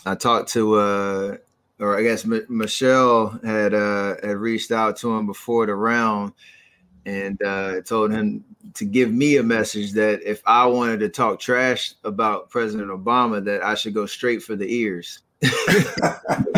I 0.05 0.15
talked 0.17 0.51
to, 0.55 0.75
uh, 0.75 1.37
or 1.79 1.97
I 1.97 2.03
guess 2.03 2.25
M- 2.25 2.47
Michelle 2.49 3.39
had 3.45 3.75
uh, 3.75 4.17
had 4.23 4.37
reached 4.39 4.73
out 4.73 4.97
to 4.99 5.17
him 5.17 5.27
before 5.27 5.67
the 5.67 5.75
round, 5.75 6.33
and 7.07 7.41
uh, 7.43 7.83
told 7.83 8.11
him 8.11 8.45
to 8.73 8.85
give 8.85 9.13
me 9.13 9.37
a 9.37 9.43
message 9.43 9.93
that 9.93 10.23
if 10.29 10.43
I 10.47 10.67
wanted 10.67 11.01
to 11.01 11.09
talk 11.11 11.39
trash 11.39 11.95
about 12.03 12.49
President 12.51 12.89
Obama, 12.89 13.45
that 13.45 13.63
I 13.63 13.75
should 13.75 13.95
go 13.95 14.07
straight 14.07 14.43
for 14.43 14.57
the 14.57 14.73
ears. 14.75 15.21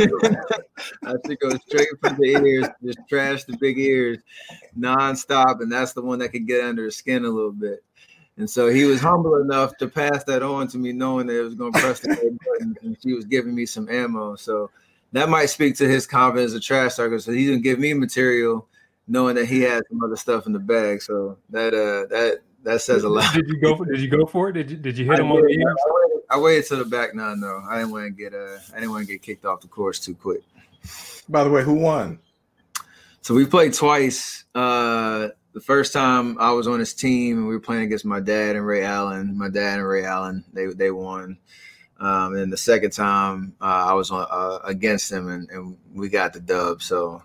I 1.04 1.14
should 1.26 1.40
go 1.40 1.50
straight 1.66 1.88
for 2.00 2.10
the 2.10 2.40
ears, 2.44 2.68
just 2.84 2.98
trash 3.08 3.44
the 3.44 3.56
big 3.56 3.78
ears 3.78 4.18
nonstop, 4.78 5.60
and 5.60 5.70
that's 5.70 5.92
the 5.92 6.02
one 6.02 6.18
that 6.20 6.30
could 6.30 6.46
get 6.46 6.64
under 6.64 6.84
his 6.84 6.96
skin 6.96 7.24
a 7.24 7.28
little 7.28 7.52
bit. 7.52 7.82
And 8.38 8.48
so 8.48 8.68
he 8.68 8.84
was 8.84 9.00
humble 9.00 9.36
enough 9.36 9.76
to 9.78 9.88
pass 9.88 10.24
that 10.24 10.42
on 10.42 10.68
to 10.68 10.78
me, 10.78 10.92
knowing 10.92 11.26
that 11.26 11.38
it 11.38 11.42
was 11.42 11.54
going 11.54 11.72
to 11.72 11.80
press 11.80 12.00
the 12.00 12.08
button, 12.08 12.76
and 12.82 12.96
she 13.02 13.14
was 13.14 13.24
giving 13.24 13.54
me 13.54 13.64
some 13.64 13.88
ammo. 13.88 14.36
So 14.36 14.70
that 15.12 15.28
might 15.30 15.46
speak 15.46 15.76
to 15.76 15.88
his 15.88 16.06
confidence 16.06 16.52
as 16.52 16.58
a 16.58 16.60
trash 16.60 16.96
talker. 16.96 17.18
So 17.18 17.32
he 17.32 17.46
didn't 17.46 17.62
give 17.62 17.78
me 17.78 17.94
material, 17.94 18.68
knowing 19.08 19.36
that 19.36 19.46
he 19.46 19.62
had 19.62 19.84
some 19.88 20.02
other 20.04 20.16
stuff 20.16 20.46
in 20.46 20.52
the 20.52 20.58
bag. 20.58 21.00
So 21.02 21.38
that 21.50 21.72
uh 21.72 22.06
that 22.14 22.40
that 22.64 22.82
says 22.82 23.04
a 23.04 23.08
lot. 23.08 23.32
Did 23.34 23.48
you 23.48 23.58
go 23.60 23.76
for? 23.76 23.86
Did 23.86 24.00
you 24.00 24.08
go 24.08 24.26
for 24.26 24.50
it? 24.50 24.52
Did 24.52 24.70
you 24.70 24.76
Did 24.76 24.98
you 24.98 25.06
hit 25.06 25.18
I 25.18 25.22
him 25.22 25.28
did, 25.28 25.36
on 25.36 25.42
the 25.42 25.52
ears? 25.52 25.76
I 26.28 26.38
waited 26.38 26.66
to 26.66 26.76
the 26.76 26.84
back 26.84 27.14
nine 27.14 27.40
though. 27.40 27.62
I 27.68 27.78
didn't 27.78 27.92
want 27.92 28.04
to 28.04 28.10
get 28.10 28.34
uh 28.34 28.58
I 28.72 28.80
didn't 28.80 28.90
want 28.90 29.06
to 29.06 29.12
get 29.12 29.22
kicked 29.22 29.44
off 29.44 29.60
the 29.60 29.68
course 29.68 30.00
too 30.00 30.14
quick. 30.14 30.42
By 31.28 31.44
the 31.44 31.50
way, 31.50 31.62
who 31.62 31.74
won? 31.74 32.18
So 33.22 33.34
we 33.34 33.44
played 33.44 33.74
twice. 33.74 34.44
Uh, 34.54 35.30
the 35.52 35.60
first 35.60 35.92
time 35.92 36.38
I 36.38 36.52
was 36.52 36.68
on 36.68 36.78
his 36.78 36.94
team 36.94 37.38
and 37.38 37.48
we 37.48 37.54
were 37.54 37.60
playing 37.60 37.84
against 37.84 38.04
my 38.04 38.20
dad 38.20 38.56
and 38.56 38.64
Ray 38.64 38.84
Allen. 38.84 39.36
My 39.36 39.48
dad 39.48 39.78
and 39.78 39.88
Ray 39.88 40.04
Allen, 40.04 40.44
they 40.52 40.66
they 40.66 40.90
won. 40.90 41.38
Um, 41.98 42.36
and 42.36 42.52
the 42.52 42.56
second 42.58 42.90
time 42.90 43.54
uh, 43.60 43.86
I 43.88 43.94
was 43.94 44.10
on 44.10 44.26
uh, 44.30 44.58
against 44.64 45.10
him 45.10 45.28
and, 45.28 45.50
and, 45.50 45.76
we 45.94 46.10
got 46.10 46.34
the 46.34 46.40
dub. 46.40 46.82
So 46.82 47.22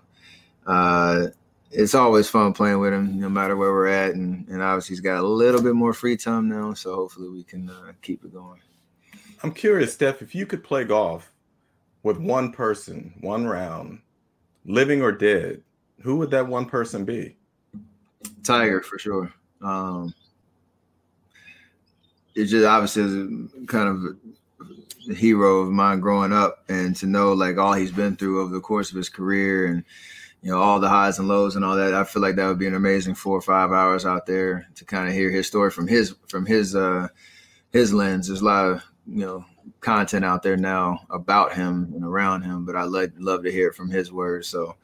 uh, 0.65 1.27
it's 1.71 1.93
always 1.93 2.29
fun 2.29 2.53
playing 2.53 2.79
with 2.79 2.93
him, 2.93 3.19
no 3.19 3.27
matter 3.27 3.57
where 3.57 3.71
we're 3.71 3.87
at. 3.87 4.15
And, 4.15 4.47
and 4.47 4.61
obviously 4.61 4.93
he's 4.93 5.01
got 5.01 5.19
a 5.19 5.27
little 5.27 5.61
bit 5.61 5.75
more 5.75 5.93
free 5.93 6.15
time 6.15 6.47
now, 6.47 6.73
so 6.73 6.95
hopefully 6.95 7.29
we 7.29 7.43
can 7.43 7.69
uh, 7.69 7.91
keep 8.01 8.23
it 8.23 8.33
going. 8.33 8.61
I'm 9.43 9.51
curious, 9.51 9.93
Steph, 9.93 10.21
if 10.21 10.35
you 10.35 10.45
could 10.45 10.63
play 10.63 10.83
golf 10.83 11.31
with 12.03 12.17
one 12.17 12.51
person, 12.51 13.13
one 13.21 13.45
round, 13.45 13.99
living 14.65 15.01
or 15.01 15.11
dead, 15.11 15.61
who 16.01 16.17
would 16.17 16.31
that 16.31 16.47
one 16.47 16.65
person 16.65 17.05
be? 17.05 17.35
Tiger 18.43 18.81
for 18.81 18.99
sure. 18.99 19.33
Um, 19.61 20.13
it 22.35 22.45
just 22.45 22.65
obviously 22.65 23.03
is 23.03 23.67
kind 23.67 23.89
of 23.89 24.17
a 25.09 25.13
hero 25.13 25.61
of 25.61 25.69
mine 25.71 25.99
growing 25.99 26.33
up, 26.33 26.63
and 26.69 26.95
to 26.97 27.05
know 27.05 27.33
like 27.33 27.57
all 27.57 27.73
he's 27.73 27.91
been 27.91 28.15
through 28.15 28.41
over 28.41 28.53
the 28.53 28.61
course 28.61 28.91
of 28.91 28.97
his 28.97 29.09
career, 29.09 29.67
and 29.67 29.83
you 30.41 30.51
know 30.51 30.59
all 30.59 30.79
the 30.79 30.89
highs 30.89 31.19
and 31.19 31.27
lows 31.27 31.55
and 31.55 31.65
all 31.65 31.75
that. 31.75 31.93
I 31.93 32.03
feel 32.03 32.21
like 32.21 32.35
that 32.35 32.47
would 32.47 32.59
be 32.59 32.67
an 32.67 32.75
amazing 32.75 33.15
four 33.15 33.37
or 33.37 33.41
five 33.41 33.71
hours 33.71 34.05
out 34.05 34.25
there 34.25 34.67
to 34.75 34.85
kind 34.85 35.07
of 35.07 35.13
hear 35.13 35.29
his 35.29 35.47
story 35.47 35.71
from 35.71 35.87
his 35.87 36.15
from 36.27 36.45
his 36.45 36.75
uh 36.75 37.07
his 37.71 37.93
lens. 37.93 38.27
There's 38.27 38.41
a 38.41 38.45
lot 38.45 38.65
of 38.65 38.83
you 39.07 39.25
know 39.25 39.45
content 39.79 40.25
out 40.25 40.43
there 40.43 40.57
now 40.57 40.99
about 41.09 41.53
him 41.53 41.91
and 41.95 42.03
around 42.03 42.43
him, 42.43 42.65
but 42.65 42.75
I 42.75 42.83
love 42.83 43.11
love 43.17 43.43
to 43.43 43.51
hear 43.51 43.69
it 43.69 43.75
from 43.75 43.89
his 43.89 44.11
words. 44.11 44.47
So 44.47 44.75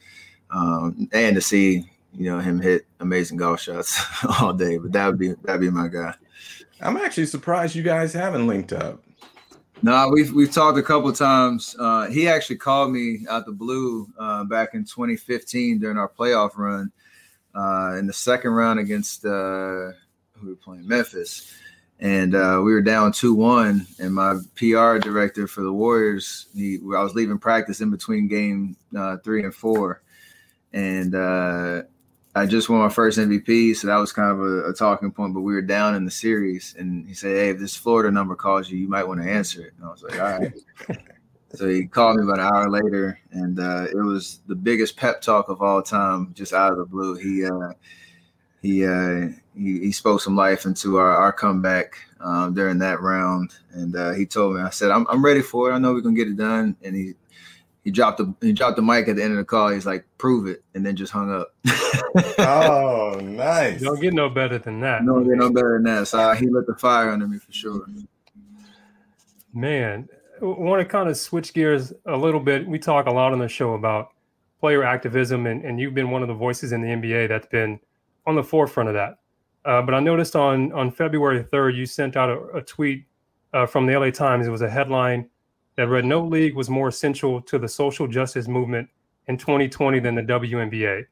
um, 0.51 1.09
and 1.11 1.35
to 1.35 1.41
see 1.41 1.89
you 2.13 2.31
know 2.31 2.39
him 2.39 2.59
hit 2.59 2.85
amazing 2.99 3.37
golf 3.37 3.61
shots 3.61 3.99
all 4.41 4.53
day. 4.53 4.77
But 4.77 4.91
that 4.93 5.07
would 5.07 5.19
be 5.19 5.33
that'd 5.43 5.61
be 5.61 5.69
my 5.69 5.87
guy. 5.87 6.13
I'm 6.81 6.97
actually 6.97 7.25
surprised 7.25 7.75
you 7.75 7.83
guys 7.83 8.13
haven't 8.13 8.47
linked 8.47 8.73
up. 8.73 9.03
No, 9.83 10.09
we've 10.11 10.31
we've 10.33 10.51
talked 10.51 10.77
a 10.77 10.83
couple 10.83 11.11
times. 11.13 11.75
Uh, 11.79 12.07
he 12.07 12.27
actually 12.27 12.55
called 12.55 12.91
me 12.91 13.25
out 13.29 13.45
the 13.45 13.51
blue 13.51 14.07
uh, 14.17 14.43
back 14.43 14.73
in 14.73 14.83
2015 14.83 15.79
during 15.79 15.97
our 15.97 16.09
playoff 16.09 16.57
run 16.57 16.91
uh, 17.53 17.95
in 17.97 18.07
the 18.07 18.13
second 18.13 18.51
round 18.51 18.79
against 18.79 19.23
uh, 19.25 19.91
who 20.33 20.43
we 20.43 20.49
were 20.49 20.55
playing 20.55 20.87
Memphis, 20.87 21.53
and 21.99 22.35
uh, 22.35 22.61
we 22.63 22.73
were 22.73 22.81
down 22.81 23.11
two 23.11 23.33
one. 23.33 23.87
And 23.99 24.13
my 24.13 24.35
PR 24.55 24.97
director 24.97 25.47
for 25.47 25.61
the 25.61 25.73
Warriors, 25.73 26.47
he 26.55 26.75
I 26.95 27.03
was 27.03 27.15
leaving 27.15 27.39
practice 27.39 27.81
in 27.81 27.89
between 27.89 28.27
game 28.27 28.75
uh, 28.97 29.17
three 29.17 29.43
and 29.43 29.53
four, 29.53 30.01
and 30.73 31.15
uh, 31.15 31.83
I 32.35 32.45
just 32.45 32.69
won 32.69 32.81
my 32.81 32.89
first 32.89 33.17
MVP, 33.17 33.75
so 33.75 33.87
that 33.87 33.97
was 33.97 34.13
kind 34.13 34.31
of 34.31 34.39
a, 34.39 34.69
a, 34.69 34.73
talking 34.73 35.11
point. 35.11 35.33
But 35.33 35.41
we 35.41 35.53
were 35.53 35.61
down 35.61 35.95
in 35.95 36.05
the 36.05 36.11
series, 36.11 36.75
and 36.77 37.07
he 37.07 37.15
said, 37.15 37.35
"Hey, 37.35 37.49
if 37.49 37.59
this 37.59 37.75
Florida 37.75 38.11
number 38.11 38.35
calls 38.35 38.69
you, 38.69 38.77
you 38.77 38.87
might 38.87 39.07
want 39.07 39.21
to 39.21 39.29
answer 39.29 39.65
it." 39.65 39.73
And 39.77 39.85
I 39.85 39.89
was 39.89 40.03
like, 40.03 40.19
"All 40.19 40.39
right." 40.39 40.53
so 41.55 41.67
he 41.67 41.87
called 41.87 42.17
me 42.17 42.23
about 42.23 42.39
an 42.39 42.45
hour 42.53 42.69
later, 42.69 43.19
and 43.31 43.59
uh, 43.59 43.87
it 43.89 43.95
was 43.95 44.41
the 44.45 44.55
biggest 44.55 44.97
pep 44.97 45.19
talk 45.21 45.49
of 45.49 45.63
all 45.63 45.81
time, 45.81 46.31
just 46.35 46.53
out 46.53 46.71
of 46.71 46.77
the 46.77 46.85
blue. 46.85 47.15
He 47.15 47.43
uh, 47.43 47.73
he, 48.61 48.85
uh, 48.85 49.29
he, 49.55 49.79
he 49.79 49.91
spoke 49.91 50.21
some 50.21 50.35
life 50.35 50.65
into 50.65 50.97
our, 50.97 51.15
our 51.15 51.31
comeback 51.31 51.97
um, 52.19 52.53
during 52.53 52.79
that 52.79 53.01
round, 53.01 53.53
and 53.71 53.95
uh, 53.95 54.11
he 54.13 54.25
told 54.25 54.55
me, 54.55 54.61
"I 54.61 54.69
said 54.69 54.91
I'm 54.91 55.05
I'm 55.07 55.23
ready 55.23 55.41
for 55.41 55.69
it. 55.69 55.73
I 55.73 55.79
know 55.79 55.93
we 55.93 56.01
can 56.01 56.13
get 56.13 56.27
it 56.27 56.37
done." 56.37 56.75
And 56.83 56.95
he 56.95 57.13
he 57.83 57.91
dropped 57.91 58.17
the 58.17 58.33
he 58.41 58.53
dropped 58.53 58.75
the 58.75 58.81
mic 58.81 59.07
at 59.07 59.15
the 59.15 59.23
end 59.23 59.31
of 59.31 59.37
the 59.37 59.45
call. 59.45 59.69
He's 59.69 59.85
like, 59.85 60.05
"Prove 60.17 60.47
it," 60.47 60.63
and 60.73 60.85
then 60.85 60.95
just 60.95 61.11
hung 61.11 61.31
up. 61.31 61.53
oh, 62.39 63.19
nice! 63.23 63.81
Don't 63.81 64.01
get 64.01 64.13
no 64.13 64.29
better 64.29 64.57
than 64.57 64.79
that. 64.81 65.03
No, 65.03 65.23
get 65.23 65.37
no 65.37 65.51
better 65.51 65.75
than 65.75 65.83
that. 65.83 66.07
So 66.07 66.19
uh, 66.19 66.35
he 66.35 66.47
lit 66.47 66.67
the 66.67 66.75
fire 66.75 67.11
under 67.11 67.27
me 67.27 67.37
for 67.37 67.51
sure. 67.51 67.85
Man, 69.53 70.09
I 70.41 70.45
want 70.45 70.81
to 70.81 70.85
kind 70.85 71.09
of 71.09 71.17
switch 71.17 71.53
gears 71.53 71.93
a 72.05 72.17
little 72.17 72.39
bit. 72.39 72.67
We 72.67 72.79
talk 72.79 73.07
a 73.07 73.11
lot 73.11 73.31
on 73.31 73.39
the 73.39 73.47
show 73.47 73.73
about 73.73 74.09
player 74.59 74.83
activism, 74.83 75.45
and, 75.45 75.63
and 75.63 75.79
you've 75.79 75.93
been 75.93 76.11
one 76.11 76.21
of 76.21 76.27
the 76.27 76.33
voices 76.33 76.71
in 76.71 76.81
the 76.81 76.87
NBA 76.87 77.29
that's 77.29 77.47
been 77.47 77.79
on 78.27 78.35
the 78.35 78.43
forefront 78.43 78.89
of 78.89 78.95
that. 78.95 79.17
Uh, 79.65 79.81
but 79.81 79.95
I 79.95 79.99
noticed 79.99 80.35
on 80.35 80.71
on 80.73 80.91
February 80.91 81.43
3rd, 81.43 81.75
you 81.75 81.85
sent 81.87 82.15
out 82.15 82.29
a, 82.29 82.57
a 82.57 82.61
tweet 82.61 83.05
uh, 83.53 83.65
from 83.65 83.87
the 83.87 83.97
LA 83.97 84.11
Times. 84.11 84.45
It 84.45 84.51
was 84.51 84.61
a 84.61 84.69
headline 84.69 85.27
that 85.75 85.87
read 85.87 86.05
no 86.05 86.23
league 86.23 86.55
was 86.55 86.69
more 86.69 86.87
essential 86.87 87.41
to 87.41 87.57
the 87.57 87.67
social 87.67 88.07
justice 88.07 88.47
movement 88.47 88.87
in 89.27 89.37
2020 89.37 89.99
than 89.99 90.15
the 90.15 90.21
WNBA. 90.21 91.05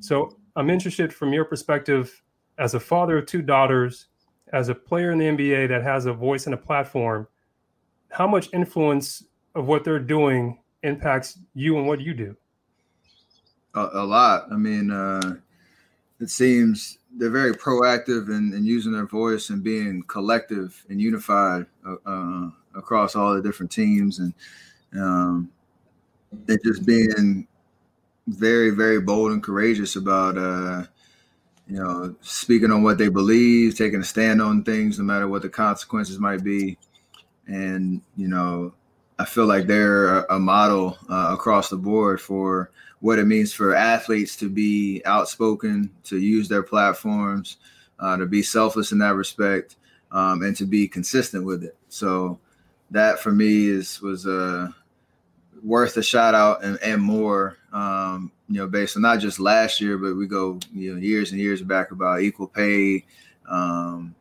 So 0.00 0.36
I'm 0.56 0.70
interested 0.70 1.12
from 1.12 1.32
your 1.32 1.44
perspective 1.44 2.22
as 2.58 2.74
a 2.74 2.80
father 2.80 3.18
of 3.18 3.26
two 3.26 3.42
daughters, 3.42 4.06
as 4.52 4.68
a 4.68 4.74
player 4.74 5.10
in 5.12 5.18
the 5.18 5.26
NBA 5.26 5.68
that 5.68 5.82
has 5.82 6.06
a 6.06 6.12
voice 6.12 6.46
and 6.46 6.54
a 6.54 6.58
platform, 6.58 7.26
how 8.10 8.26
much 8.26 8.48
influence 8.52 9.24
of 9.54 9.66
what 9.66 9.84
they're 9.84 9.98
doing 9.98 10.58
impacts 10.82 11.38
you 11.54 11.76
and 11.76 11.86
what 11.86 12.00
you 12.00 12.14
do? 12.14 12.36
A, 13.74 13.88
a 13.92 14.04
lot. 14.04 14.46
I 14.50 14.56
mean, 14.56 14.90
uh, 14.90 15.36
it 16.20 16.30
seems 16.30 16.98
they're 17.16 17.30
very 17.30 17.54
proactive 17.54 18.28
in, 18.28 18.52
in, 18.54 18.64
using 18.64 18.92
their 18.92 19.06
voice 19.06 19.50
and 19.50 19.62
being 19.62 20.02
collective 20.02 20.84
and 20.88 21.00
unified 21.00 21.66
uh, 21.86 21.96
uh 22.06 22.50
across 22.74 23.16
all 23.16 23.34
the 23.34 23.42
different 23.42 23.72
teams. 23.72 24.18
And 24.18 24.34
um, 25.00 25.50
it 26.46 26.60
just 26.62 26.84
being 26.84 27.46
very 28.26 28.70
very 28.70 29.00
bold 29.00 29.32
and 29.32 29.42
courageous 29.42 29.96
about 29.96 30.36
uh, 30.36 30.84
you 31.68 31.76
know 31.76 32.14
speaking 32.20 32.70
on 32.70 32.82
what 32.82 32.98
they 32.98 33.08
believe 33.08 33.76
taking 33.76 34.00
a 34.00 34.04
stand 34.04 34.42
on 34.42 34.64
things 34.64 34.98
no 34.98 35.04
matter 35.04 35.28
what 35.28 35.42
the 35.42 35.48
consequences 35.48 36.18
might 36.18 36.42
be. 36.42 36.76
And 37.46 38.02
you 38.16 38.28
know 38.28 38.74
i 39.18 39.24
feel 39.24 39.46
like 39.46 39.66
they're 39.66 40.18
a, 40.18 40.36
a 40.36 40.38
model 40.38 40.98
uh, 41.08 41.30
across 41.32 41.70
the 41.70 41.76
board 41.76 42.20
for 42.20 42.70
what 43.06 43.20
it 43.20 43.24
means 43.26 43.52
for 43.52 43.72
athletes 43.72 44.34
to 44.34 44.48
be 44.48 45.00
outspoken 45.04 45.88
to 46.02 46.18
use 46.18 46.48
their 46.48 46.62
platforms 46.64 47.58
uh, 48.00 48.16
to 48.16 48.26
be 48.26 48.42
selfless 48.42 48.90
in 48.90 48.98
that 48.98 49.14
respect 49.14 49.76
um, 50.10 50.42
and 50.42 50.56
to 50.56 50.66
be 50.66 50.88
consistent 50.88 51.44
with 51.44 51.62
it 51.62 51.76
so 51.88 52.36
that 52.90 53.20
for 53.20 53.30
me 53.30 53.68
is 53.68 54.00
was 54.00 54.26
uh, 54.26 54.68
worth 55.62 55.96
a 55.96 56.02
shout 56.02 56.34
out 56.34 56.62
and, 56.64 56.78
and 56.82 57.02
more. 57.02 57.58
Um, 57.72 58.32
you 58.48 58.58
know, 58.58 58.68
based 58.68 58.96
on 58.96 59.02
not 59.02 59.18
just 59.18 59.40
last 59.40 59.80
year, 59.80 59.98
but 59.98 60.14
we 60.14 60.26
go 60.26 60.58
you 60.72 60.94
know 60.94 61.00
years 61.00 61.32
and 61.32 61.40
years 61.40 61.62
back 61.62 61.90
about 61.90 62.22
equal 62.22 62.46
pay. 62.46 63.04
Um, 63.48 64.14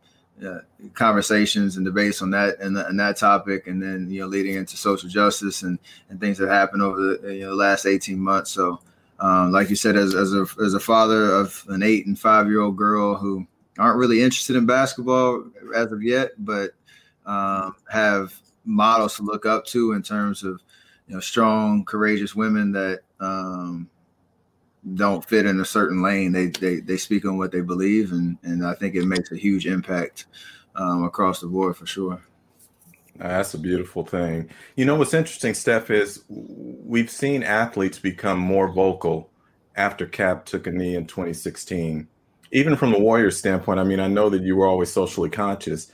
uh, 0.43 0.60
conversations 0.93 1.78
and 1.78 1.86
debates 1.86 2.21
on 2.21 2.30
that 2.32 2.60
and, 2.60 2.78
and, 2.78 3.00
that 3.00 3.17
topic, 3.17 3.67
and 3.67 3.82
then 3.82 4.10
you 4.10 4.21
know 4.21 4.28
leading 4.28 4.56
into 4.56 4.76
social 4.76 5.10
justice 5.10 5.62
and 5.62 5.80
and 6.10 6.19
things 6.19 6.38
that 6.38 6.50
happened 6.50 6.82
over 6.82 7.00
the 7.17 7.36
you 7.36 7.45
know 7.45 7.54
last 7.54 7.86
eighteen 7.86 8.19
months. 8.19 8.52
So, 8.52 8.80
um, 9.19 9.52
like 9.52 9.69
you 9.69 9.76
said, 9.76 9.95
as 9.95 10.13
as 10.13 10.34
a 10.34 10.45
as 10.63 10.74
a 10.74 10.80
father 10.80 11.32
of 11.32 11.63
an 11.69 11.84
eight 11.84 12.06
and 12.06 12.19
five 12.19 12.48
year 12.48 12.62
old 12.62 12.76
girl 12.76 13.15
who 13.15 13.48
aren't 13.78 13.98
really 13.98 14.21
interested 14.21 14.56
in 14.56 14.65
basketball 14.65 15.45
as 15.74 15.91
of 15.91 16.04
yet, 16.04 16.32
but 16.38 16.71
um, 17.26 17.76
have 17.89 18.34
models 18.65 19.15
to 19.17 19.24
look 19.24 19.45
up 19.45 19.65
to 19.65 19.93
in 19.93 20.02
terms 20.02 20.43
of 20.43 20.62
you 21.08 21.13
know 21.13 21.19
strong, 21.19 21.86
courageous 21.86 22.36
women 22.36 22.71
that 22.74 23.02
um, 23.19 23.89
don't 24.93 25.26
fit 25.26 25.45
in 25.45 25.60
a 25.60 25.65
certain 25.65 26.02
lane. 26.04 26.32
They 26.32 26.48
they 26.48 26.80
they 26.80 26.98
speak 26.98 27.26
on 27.26 27.38
what 27.38 27.52
they 27.52 27.62
believe, 27.62 28.12
and 28.12 28.38
and 28.43 28.65
I 28.65 28.76
think 28.76 28.95
it 28.95 29.06
makes 29.06 29.32
a 29.32 29.38
huge 29.38 29.65
impact 29.65 30.26
um, 30.76 31.04
across 31.04 31.41
the 31.41 31.48
board 31.48 31.76
for 31.76 31.86
sure. 31.86 32.21
That's 33.17 33.54
a 33.54 33.58
beautiful 33.58 34.06
thing. 34.06 34.50
You 34.76 34.86
know 34.86 34.95
what's 34.95 35.13
interesting, 35.13 35.54
Steph, 35.54 35.89
is 35.89 36.24
we've 36.28 37.10
seen 37.10 37.43
athletes 37.43 37.98
become 37.98 38.39
more 38.39 38.71
vocal 38.71 39.30
after 39.78 40.06
Kap 40.06 40.45
took 40.45 40.67
a 40.67 40.71
knee 40.71 40.95
in 40.95 41.08
2016. 41.08 42.08
Even 42.52 42.76
from 42.76 42.91
the 42.91 43.00
Warriors 43.00 43.38
standpoint, 43.38 43.80
I 43.80 43.86
mean, 43.86 44.00
I 44.00 44.08
know 44.08 44.30
that 44.30 44.43
you 44.43 44.58
were 44.58 44.67
always 44.67 44.91
socially 44.91 45.30
conscious, 45.30 45.91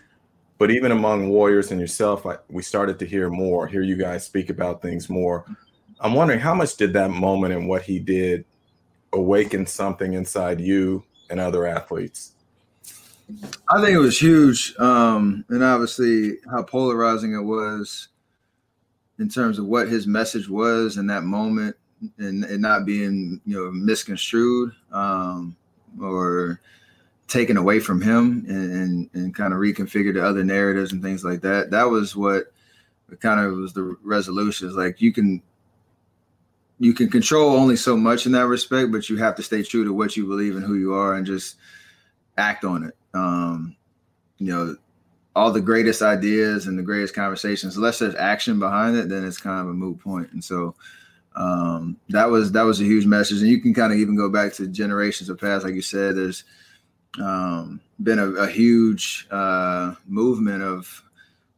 but 0.57 0.71
even 0.71 0.91
among 0.91 1.29
warriors 1.29 1.71
and 1.71 1.79
yourself, 1.79 2.25
I, 2.25 2.37
we 2.49 2.61
started 2.61 2.99
to 2.99 3.05
hear 3.05 3.29
more, 3.29 3.67
hear 3.67 3.81
you 3.81 3.95
guys 3.95 4.25
speak 4.25 4.49
about 4.49 4.81
things 4.81 5.09
more. 5.09 5.45
I'm 5.99 6.13
wondering 6.13 6.39
how 6.39 6.53
much 6.53 6.75
did 6.75 6.93
that 6.93 7.11
moment 7.11 7.53
and 7.53 7.67
what 7.67 7.83
he 7.83 7.99
did 7.99 8.45
awaken 9.13 9.65
something 9.65 10.13
inside 10.13 10.59
you 10.59 11.03
and 11.29 11.39
other 11.39 11.65
athletes? 11.65 12.33
I 13.69 13.81
think 13.81 13.95
it 13.95 13.99
was 13.99 14.19
huge, 14.19 14.75
um, 14.77 15.45
and 15.49 15.63
obviously 15.63 16.37
how 16.49 16.63
polarizing 16.63 17.33
it 17.33 17.41
was 17.41 18.09
in 19.19 19.29
terms 19.29 19.59
of 19.59 19.65
what 19.65 19.87
his 19.87 20.07
message 20.07 20.49
was 20.49 20.97
in 20.97 21.07
that 21.07 21.23
moment, 21.23 21.75
and, 22.17 22.43
and 22.43 22.61
not 22.61 22.85
being 22.85 23.39
you 23.45 23.55
know 23.55 23.71
misconstrued 23.71 24.73
um, 24.91 25.55
or 26.01 26.59
taken 27.27 27.55
away 27.55 27.79
from 27.79 28.01
him 28.01 28.45
and, 28.49 28.73
and, 28.73 29.09
and 29.13 29.35
kind 29.35 29.53
of 29.53 29.59
reconfigured 29.59 30.15
the 30.15 30.25
other 30.25 30.43
narratives 30.43 30.91
and 30.91 31.01
things 31.01 31.23
like 31.23 31.39
that. 31.41 31.71
That 31.71 31.89
was 31.89 32.15
what 32.15 32.51
kind 33.21 33.39
of 33.39 33.53
was 33.53 33.73
the 33.73 33.95
resolution. 34.03 34.67
Is 34.67 34.75
like 34.75 35.01
you 35.01 35.13
can 35.13 35.41
you 36.81 36.95
can 36.95 37.11
control 37.11 37.55
only 37.55 37.75
so 37.75 37.95
much 37.95 38.25
in 38.25 38.31
that 38.31 38.47
respect, 38.47 38.91
but 38.91 39.07
you 39.07 39.15
have 39.17 39.35
to 39.35 39.43
stay 39.43 39.61
true 39.61 39.85
to 39.85 39.93
what 39.93 40.17
you 40.17 40.25
believe 40.25 40.55
and 40.55 40.65
who 40.65 40.73
you 40.73 40.95
are, 40.95 41.13
and 41.13 41.27
just 41.27 41.57
act 42.37 42.65
on 42.65 42.83
it. 42.83 42.95
Um, 43.13 43.75
you 44.39 44.47
know, 44.47 44.75
all 45.35 45.51
the 45.51 45.61
greatest 45.61 46.01
ideas 46.01 46.65
and 46.65 46.79
the 46.79 46.83
greatest 46.83 47.13
conversations, 47.13 47.77
unless 47.77 47.99
there's 47.99 48.15
action 48.15 48.57
behind 48.57 48.97
it, 48.97 49.09
then 49.09 49.23
it's 49.23 49.37
kind 49.37 49.61
of 49.61 49.67
a 49.67 49.73
moot 49.73 49.99
point. 49.99 50.31
And 50.31 50.43
so 50.43 50.73
um, 51.35 51.97
that 52.09 52.31
was 52.31 52.51
that 52.53 52.63
was 52.63 52.81
a 52.81 52.85
huge 52.85 53.05
message. 53.05 53.41
And 53.41 53.47
you 53.47 53.61
can 53.61 53.75
kind 53.75 53.93
of 53.93 53.99
even 53.99 54.17
go 54.17 54.29
back 54.29 54.53
to 54.53 54.65
generations 54.65 55.29
of 55.29 55.39
past, 55.39 55.63
like 55.63 55.75
you 55.75 55.83
said. 55.83 56.15
There's 56.15 56.45
um, 57.21 57.79
been 58.01 58.17
a, 58.17 58.27
a 58.31 58.47
huge 58.47 59.27
uh, 59.29 59.93
movement 60.07 60.63
of 60.63 61.03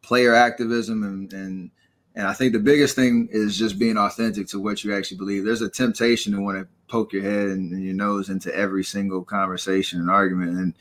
player 0.02 0.36
activism 0.36 1.04
and, 1.04 1.32
and 1.32 1.72
and 2.16 2.28
I 2.28 2.34
think 2.34 2.54
the 2.54 2.60
biggest 2.60 2.96
thing 2.96 3.28
is 3.32 3.58
just 3.58 3.80
being 3.80 3.98
authentic 3.98 4.48
to 4.48 4.60
what 4.60 4.84
you 4.84 4.96
actually 4.96 5.18
believe. 5.18 5.46
There's 5.46 5.62
a 5.62 5.70
temptation 5.70 6.34
to 6.34 6.42
want 6.42 6.60
to 6.60 6.68
poke 6.88 7.12
your 7.12 7.24
head 7.24 7.48
and, 7.50 7.84
your 7.84 7.96
nose 7.96 8.30
into 8.30 8.56
every 8.56 8.84
single 8.84 9.24
conversation 9.24 10.00
and 10.00 10.10
argument, 10.10 10.58
and 10.58 10.74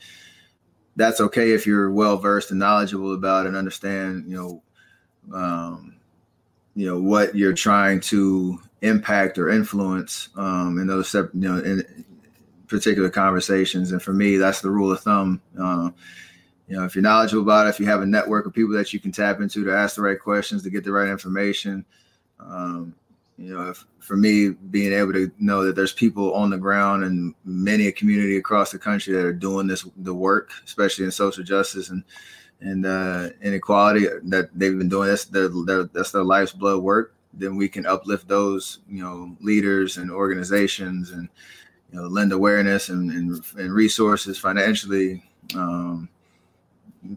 that's 0.95 1.19
okay 1.21 1.51
if 1.51 1.65
you're 1.65 1.91
well 1.91 2.17
versed 2.17 2.51
and 2.51 2.59
knowledgeable 2.59 3.13
about 3.13 3.47
and 3.47 3.55
understand, 3.55 4.25
you 4.27 4.35
know, 4.35 4.63
um, 5.35 5.95
you 6.75 6.85
know 6.85 6.99
what 6.99 7.35
you're 7.35 7.53
trying 7.53 7.99
to 7.99 8.59
impact 8.81 9.37
or 9.37 9.49
influence 9.49 10.29
um, 10.35 10.77
in 10.77 10.87
those, 10.87 11.13
you 11.13 11.29
know, 11.33 11.57
in 11.57 12.05
particular 12.67 13.09
conversations. 13.09 13.91
And 13.91 14.01
for 14.01 14.13
me, 14.13 14.37
that's 14.37 14.61
the 14.61 14.69
rule 14.69 14.91
of 14.91 14.99
thumb. 15.01 15.41
Uh, 15.59 15.89
you 16.73 16.79
know, 16.79 16.85
if 16.85 16.95
you're 16.95 17.03
knowledgeable 17.03 17.43
about 17.43 17.67
it, 17.67 17.69
if 17.69 17.79
you 17.79 17.85
have 17.85 18.01
a 18.01 18.05
network 18.05 18.47
of 18.47 18.53
people 18.53 18.73
that 18.73 18.91
you 18.91 18.99
can 18.99 19.11
tap 19.11 19.39
into 19.41 19.63
to 19.63 19.71
ask 19.71 19.95
the 19.95 20.01
right 20.01 20.19
questions, 20.19 20.63
to 20.63 20.71
get 20.71 20.83
the 20.83 20.91
right 20.91 21.07
information, 21.07 21.85
um, 22.39 22.95
you 23.37 23.53
know, 23.53 23.69
if, 23.69 23.85
for 23.99 24.17
me, 24.17 24.49
being 24.49 24.91
able 24.91 25.13
to 25.13 25.31
know 25.37 25.63
that 25.63 25.75
there's 25.75 25.93
people 25.93 26.33
on 26.33 26.49
the 26.49 26.57
ground 26.57 27.03
and 27.03 27.35
many 27.45 27.85
a 27.85 27.91
community 27.91 28.37
across 28.37 28.71
the 28.71 28.79
country 28.79 29.13
that 29.13 29.23
are 29.23 29.31
doing 29.31 29.67
this 29.67 29.85
the 29.97 30.15
work, 30.15 30.49
especially 30.65 31.05
in 31.05 31.11
social 31.11 31.43
justice 31.43 31.91
and 31.91 32.03
and 32.59 32.87
uh, 32.87 33.29
inequality, 33.43 34.07
that 34.23 34.49
they've 34.55 34.75
been 34.75 34.89
doing 34.89 35.09
this, 35.09 35.25
their, 35.25 35.49
their, 35.49 35.83
that's 35.83 36.11
their 36.11 36.23
life's 36.23 36.53
blood 36.53 36.79
work. 36.79 37.13
Then 37.33 37.55
we 37.55 37.69
can 37.69 37.85
uplift 37.85 38.27
those, 38.27 38.79
you 38.89 39.03
know, 39.03 39.37
leaders 39.41 39.97
and 39.97 40.09
organizations, 40.09 41.11
and 41.11 41.29
you 41.91 41.99
know, 41.99 42.07
lend 42.07 42.31
awareness 42.31 42.89
and 42.89 43.11
and, 43.11 43.43
and 43.57 43.71
resources 43.71 44.39
financially. 44.39 45.23
Um, 45.55 46.09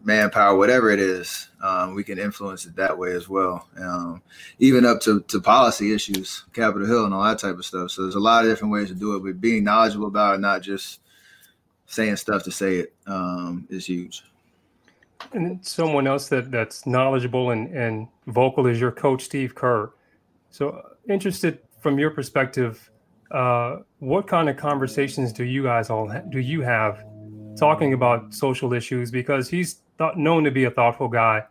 manpower, 0.03 0.57
whatever 0.57 0.89
it 0.89 0.99
is, 0.99 1.47
um, 1.63 1.95
we 1.95 2.03
can 2.03 2.19
influence 2.19 2.65
it 2.65 2.75
that 2.75 2.97
way 2.97 3.13
as 3.13 3.29
well. 3.29 3.67
Um, 3.79 4.21
even 4.59 4.85
up 4.85 4.99
to, 5.01 5.21
to 5.21 5.39
policy 5.39 5.93
issues, 5.93 6.43
Capitol 6.53 6.87
Hill 6.87 7.05
and 7.05 7.13
all 7.13 7.23
that 7.23 7.39
type 7.39 7.57
of 7.57 7.65
stuff. 7.65 7.91
So 7.91 8.03
there's 8.03 8.15
a 8.15 8.19
lot 8.19 8.43
of 8.43 8.51
different 8.51 8.73
ways 8.73 8.89
to 8.89 8.95
do 8.95 9.15
it, 9.15 9.23
but 9.23 9.39
being 9.39 9.63
knowledgeable 9.63 10.07
about 10.07 10.35
it, 10.35 10.39
not 10.39 10.61
just 10.61 10.99
saying 11.85 12.17
stuff 12.17 12.43
to 12.43 12.51
say 12.51 12.77
it, 12.77 12.93
um, 13.05 13.65
is 13.69 13.85
huge. 13.85 14.23
And 15.33 15.65
someone 15.65 16.05
else 16.07 16.29
that 16.29 16.51
that's 16.51 16.85
knowledgeable 16.85 17.51
and, 17.51 17.73
and 17.73 18.07
vocal 18.27 18.67
is 18.67 18.79
your 18.79 18.91
coach, 18.91 19.23
Steve 19.23 19.55
Kerr. 19.55 19.91
So 20.51 20.69
uh, 20.69 20.81
interested 21.09 21.59
from 21.79 21.97
your 21.97 22.11
perspective, 22.11 22.89
uh, 23.31 23.77
what 23.99 24.27
kind 24.27 24.49
of 24.49 24.57
conversations 24.57 25.33
do 25.33 25.43
you 25.43 25.63
guys 25.63 25.89
all 25.89 26.09
ha- 26.09 26.21
do 26.29 26.39
you 26.39 26.61
have 26.61 27.03
talking 27.57 27.93
about 27.93 28.33
social 28.33 28.73
issues 28.73 29.11
because 29.11 29.49
he's 29.49 29.81
known 30.15 30.43
to 30.43 30.51
be 30.51 30.65
a 30.65 30.71
thoughtful 30.71 31.07
guy 31.07 31.43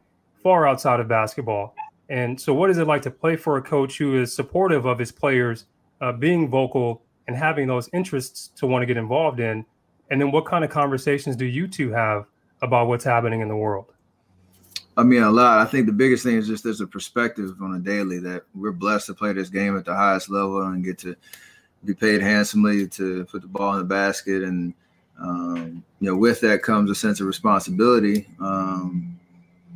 far 0.43 0.67
outside 0.67 1.01
of 1.01 1.09
basketball. 1.09 1.75
And 2.09 2.41
so, 2.41 2.55
what 2.55 2.71
is 2.71 2.79
it 2.79 2.87
like 2.87 3.03
to 3.03 3.11
play 3.11 3.37
for 3.37 3.57
a 3.57 3.63
coach 3.63 3.99
who 3.99 4.21
is 4.21 4.33
supportive 4.33 4.87
of 4.87 4.99
his 4.99 5.11
players, 5.11 5.67
uh, 6.01 6.13
being 6.13 6.49
vocal 6.49 7.03
and 7.27 7.37
having 7.37 7.67
those 7.67 7.91
interests 7.93 8.51
to 8.57 8.67
want 8.67 8.83
to 8.83 8.87
get 8.87 8.97
involved 8.97 9.41
in? 9.41 9.65
And 10.11 10.21
then, 10.21 10.31
what 10.31 10.47
kind 10.47 10.65
of 10.65 10.71
conversations 10.71 11.35
do 11.35 11.45
you 11.45 11.67
two 11.67 11.91
have 11.91 12.27
about 12.63 12.87
what's 12.87 13.05
happening 13.05 13.41
in 13.41 13.49
the 13.49 13.57
world? 13.57 13.93
I 14.97 15.03
mean, 15.03 15.23
a 15.23 15.31
lot. 15.31 15.59
I 15.59 15.65
think 15.65 15.87
the 15.87 15.93
biggest 15.93 16.25
thing 16.25 16.37
is 16.37 16.47
just 16.47 16.65
there's 16.65 16.81
a 16.81 16.87
perspective 16.87 17.55
on 17.61 17.75
a 17.75 17.79
daily 17.79 18.19
that 18.21 18.45
we're 18.55 18.73
blessed 18.73 19.07
to 19.07 19.15
play 19.15 19.33
this 19.33 19.51
game 19.51 19.77
at 19.77 19.85
the 19.85 19.95
highest 19.95 20.31
level 20.31 20.63
and 20.63 20.85
get 20.85 20.99
to 20.99 21.17
be 21.85 21.93
paid 21.93 22.23
handsomely 22.23 22.89
to 22.89 23.25
put 23.27 23.43
the 23.43 23.49
ball 23.49 23.73
in 23.73 23.79
the 23.79 23.85
basket 23.85 24.43
and 24.43 24.73
um, 25.21 25.83
you 26.01 26.11
know, 26.11 26.17
with 26.17 26.41
that 26.43 26.63
comes 26.63 26.91
a 26.91 26.95
sense 26.95 27.21
of 27.21 27.27
responsibility 27.27 28.27
um, 28.41 29.19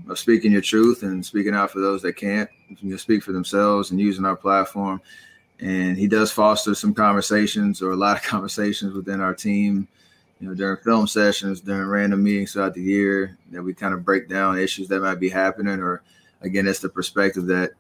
of 0.09 0.19
speaking 0.19 0.53
your 0.53 0.61
truth 0.61 1.03
and 1.03 1.25
speaking 1.25 1.55
out 1.55 1.71
for 1.71 1.81
those 1.81 2.03
that 2.03 2.15
can't 2.15 2.51
you 2.69 2.91
know, 2.91 2.97
speak 2.97 3.23
for 3.23 3.33
themselves 3.33 3.91
and 3.91 4.01
using 4.01 4.25
our 4.25 4.37
platform. 4.37 5.01
And 5.61 5.97
he 5.97 6.07
does 6.07 6.33
foster 6.33 6.75
some 6.75 6.95
conversations 6.95 7.83
or 7.83 7.93
a 7.93 7.97
lot 7.97 8.17
of 8.17 8.23
conversations 8.25 8.95
within 8.95 9.21
our 9.21 9.35
team, 9.35 9.89
you 10.41 10.49
know, 10.49 10.55
during 10.55 10.79
film 10.79 11.07
sessions, 11.07 11.61
during 11.61 11.89
random 11.89 12.23
meetings 12.23 12.53
throughout 12.53 12.75
the 12.75 12.83
year 12.83 13.37
that 13.51 13.63
we 13.63 13.75
kind 13.75 13.95
of 13.95 14.05
break 14.05 14.29
down 14.29 14.59
issues 14.59 14.89
that 14.89 15.01
might 15.01 15.21
be 15.21 15.29
happening. 15.29 15.81
Or 15.81 16.03
again, 16.43 16.67
it's 16.67 16.81
the 16.81 16.89
perspective 16.89 17.47
that 17.47 17.73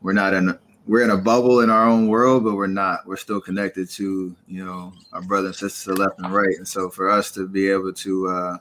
we're 0.00 0.12
not 0.12 0.34
in 0.34 0.58
we're 0.86 1.04
in 1.04 1.10
a 1.10 1.16
bubble 1.16 1.60
in 1.60 1.70
our 1.70 1.86
own 1.86 2.08
world, 2.08 2.44
but 2.44 2.54
we're 2.54 2.66
not. 2.66 3.06
We're 3.06 3.16
still 3.16 3.40
connected 3.40 3.88
to 3.90 4.34
you 4.46 4.64
know 4.64 4.92
our 5.12 5.22
brothers 5.22 5.62
and 5.62 5.70
sisters 5.70 5.98
left 5.98 6.18
and 6.18 6.32
right, 6.32 6.56
and 6.56 6.66
so 6.66 6.90
for 6.90 7.10
us 7.10 7.30
to 7.32 7.46
be 7.46 7.68
able 7.70 7.92
to 7.92 8.28
uh, 8.28 8.56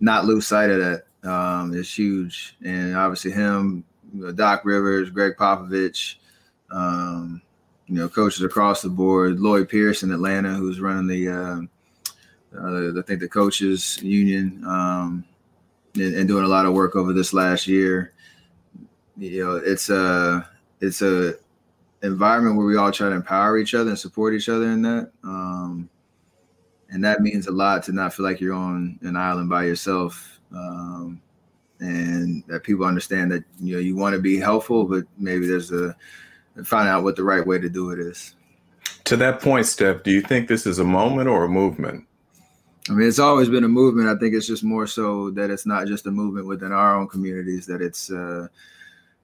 not 0.00 0.24
lose 0.24 0.46
sight 0.46 0.70
of 0.70 0.78
that 0.80 1.30
um, 1.30 1.74
is 1.74 1.92
huge. 1.92 2.56
And 2.64 2.94
obviously, 2.96 3.32
him, 3.32 3.84
you 4.12 4.26
know, 4.26 4.32
Doc 4.32 4.64
Rivers, 4.64 5.10
Gregg 5.10 5.36
Popovich, 5.38 6.16
um, 6.70 7.40
you 7.86 7.96
know, 7.96 8.08
coaches 8.08 8.42
across 8.42 8.82
the 8.82 8.88
board, 8.88 9.40
Lloyd 9.40 9.68
Pierce 9.68 10.02
in 10.02 10.12
Atlanta, 10.12 10.52
who's 10.54 10.80
running 10.80 11.06
the, 11.06 11.28
uh, 11.28 11.60
uh, 12.58 12.98
I 12.98 13.02
think 13.02 13.20
the 13.20 13.28
coaches 13.28 14.02
union, 14.02 14.62
um, 14.66 15.24
and, 15.94 16.14
and, 16.14 16.28
doing 16.28 16.44
a 16.44 16.48
lot 16.48 16.66
of 16.66 16.72
work 16.72 16.96
over 16.96 17.12
this 17.12 17.32
last 17.32 17.66
year. 17.66 18.12
You 19.16 19.44
know, 19.44 19.56
it's 19.56 19.90
a 19.90 19.96
uh, 19.96 20.44
it's 20.84 21.02
a 21.02 21.34
environment 22.02 22.56
where 22.56 22.66
we 22.66 22.76
all 22.76 22.92
try 22.92 23.08
to 23.08 23.14
empower 23.14 23.58
each 23.58 23.74
other 23.74 23.90
and 23.90 23.98
support 23.98 24.34
each 24.34 24.48
other 24.48 24.70
in 24.70 24.82
that. 24.82 25.10
Um, 25.22 25.88
and 26.90 27.02
that 27.02 27.20
means 27.20 27.46
a 27.46 27.52
lot 27.52 27.82
to 27.84 27.92
not 27.92 28.14
feel 28.14 28.24
like 28.24 28.40
you're 28.40 28.54
on 28.54 28.98
an 29.02 29.16
island 29.16 29.48
by 29.48 29.64
yourself. 29.64 30.38
Um, 30.52 31.20
and 31.80 32.44
that 32.46 32.62
people 32.62 32.86
understand 32.86 33.32
that 33.32 33.44
you 33.60 33.74
know 33.74 33.80
you 33.80 33.96
want 33.96 34.14
to 34.14 34.20
be 34.20 34.38
helpful, 34.38 34.84
but 34.84 35.04
maybe 35.18 35.46
there's 35.46 35.72
a 35.72 35.96
find 36.64 36.88
out 36.88 37.02
what 37.02 37.16
the 37.16 37.24
right 37.24 37.44
way 37.44 37.58
to 37.58 37.68
do 37.68 37.90
it 37.90 37.98
is. 37.98 38.36
To 39.04 39.16
that 39.16 39.40
point, 39.40 39.66
Steph, 39.66 40.02
do 40.02 40.10
you 40.10 40.20
think 40.20 40.48
this 40.48 40.66
is 40.66 40.78
a 40.78 40.84
moment 40.84 41.28
or 41.28 41.44
a 41.44 41.48
movement? 41.48 42.06
I 42.88 42.92
mean, 42.92 43.08
it's 43.08 43.18
always 43.18 43.48
been 43.48 43.64
a 43.64 43.68
movement. 43.68 44.08
I 44.08 44.16
think 44.16 44.34
it's 44.34 44.46
just 44.46 44.62
more 44.62 44.86
so 44.86 45.30
that 45.32 45.50
it's 45.50 45.66
not 45.66 45.86
just 45.86 46.06
a 46.06 46.10
movement 46.10 46.46
within 46.46 46.72
our 46.72 46.96
own 46.96 47.08
communities, 47.08 47.66
that 47.66 47.80
it's 47.80 48.10
uh, 48.10 48.48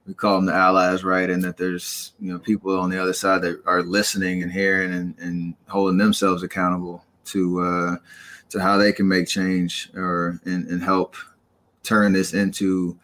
we 0.07 0.13
call 0.13 0.35
them 0.35 0.45
the 0.45 0.53
allies, 0.53 1.03
right? 1.03 1.29
And 1.29 1.43
that 1.43 1.57
there's 1.57 2.13
you 2.19 2.31
know 2.31 2.39
people 2.39 2.77
on 2.79 2.89
the 2.89 3.01
other 3.01 3.13
side 3.13 3.41
that 3.43 3.61
are 3.65 3.83
listening 3.83 4.43
and 4.43 4.51
hearing 4.51 4.93
and, 4.93 5.15
and 5.19 5.55
holding 5.67 5.97
themselves 5.97 6.43
accountable 6.43 7.05
to 7.25 7.61
uh, 7.61 7.95
to 8.49 8.59
how 8.59 8.77
they 8.77 8.91
can 8.91 9.07
make 9.07 9.27
change 9.27 9.89
or 9.95 10.39
and, 10.45 10.67
and 10.67 10.83
help 10.83 11.15
turn 11.83 12.13
this 12.13 12.33
into 12.33 12.97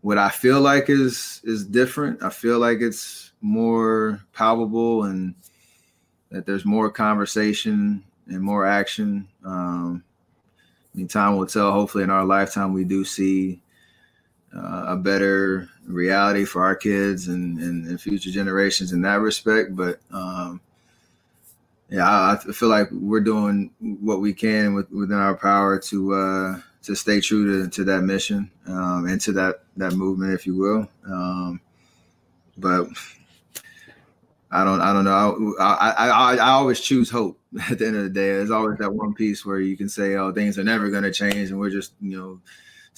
what 0.00 0.18
I 0.18 0.28
feel 0.28 0.60
like 0.60 0.88
is 0.88 1.40
is 1.44 1.64
different. 1.64 2.22
I 2.22 2.30
feel 2.30 2.58
like 2.58 2.80
it's 2.80 3.32
more 3.40 4.20
palpable 4.32 5.04
and 5.04 5.34
that 6.30 6.46
there's 6.46 6.64
more 6.64 6.90
conversation 6.90 8.04
and 8.26 8.42
more 8.42 8.66
action. 8.66 9.28
Um, 9.44 10.04
I 10.94 10.98
mean, 10.98 11.08
time 11.08 11.36
will 11.36 11.46
tell. 11.46 11.72
Hopefully, 11.72 12.04
in 12.04 12.10
our 12.10 12.24
lifetime, 12.24 12.72
we 12.72 12.84
do 12.84 13.04
see 13.04 13.60
uh, 14.54 14.84
a 14.88 14.96
better 14.96 15.68
reality 15.86 16.44
for 16.44 16.64
our 16.64 16.74
kids 16.74 17.28
and, 17.28 17.58
and, 17.58 17.86
and, 17.86 18.00
future 18.00 18.30
generations 18.30 18.92
in 18.92 19.02
that 19.02 19.20
respect. 19.20 19.76
But 19.76 20.00
um, 20.10 20.60
yeah, 21.90 22.08
I, 22.08 22.32
I, 22.34 22.52
feel 22.52 22.68
like 22.68 22.88
we're 22.90 23.20
doing 23.20 23.70
what 23.80 24.20
we 24.20 24.32
can 24.32 24.74
with, 24.74 24.90
within 24.90 25.18
our 25.18 25.36
power 25.36 25.78
to 25.78 26.14
uh, 26.14 26.60
to 26.82 26.94
stay 26.94 27.20
true 27.20 27.64
to, 27.64 27.70
to 27.70 27.84
that 27.84 28.02
mission 28.02 28.50
um, 28.66 29.06
and 29.06 29.20
to 29.22 29.32
that 29.32 29.64
that 29.76 29.92
movement, 29.92 30.32
if 30.32 30.46
you 30.46 30.56
will. 30.56 30.88
Um, 31.06 31.60
but 32.56 32.88
I 34.50 34.64
don't 34.64 34.80
I 34.80 34.92
don't 34.92 35.04
know. 35.04 35.54
I, 35.60 35.94
I, 35.96 36.08
I 36.08 36.34
I 36.36 36.50
always 36.50 36.80
choose 36.80 37.10
hope. 37.10 37.38
At 37.70 37.78
the 37.78 37.86
end 37.86 37.96
of 37.96 38.04
the 38.04 38.10
day, 38.10 38.28
there's 38.28 38.50
always 38.50 38.78
that 38.78 38.92
one 38.92 39.14
piece 39.14 39.44
where 39.44 39.60
you 39.60 39.76
can 39.76 39.88
say, 39.88 40.16
"Oh, 40.16 40.32
things 40.32 40.58
are 40.58 40.64
never 40.64 40.90
going 40.90 41.04
to 41.04 41.12
change," 41.12 41.50
and 41.50 41.58
we're 41.58 41.70
just 41.70 41.92
you 42.00 42.18
know 42.18 42.40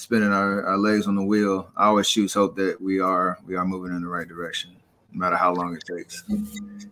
spinning 0.01 0.33
our, 0.33 0.65
our 0.65 0.79
legs 0.79 1.07
on 1.07 1.15
the 1.15 1.23
wheel. 1.23 1.71
I 1.77 1.87
always 1.87 2.09
choose 2.09 2.33
hope 2.33 2.57
that 2.57 2.81
we 2.81 3.01
are 3.01 3.39
we 3.47 3.55
are 3.55 3.65
moving 3.65 3.95
in 3.95 4.01
the 4.01 4.09
right 4.09 4.27
direction, 4.27 4.71
no 5.13 5.19
matter 5.19 5.37
how 5.37 5.53
long 5.53 5.77
it 5.77 5.85
takes. 5.85 6.25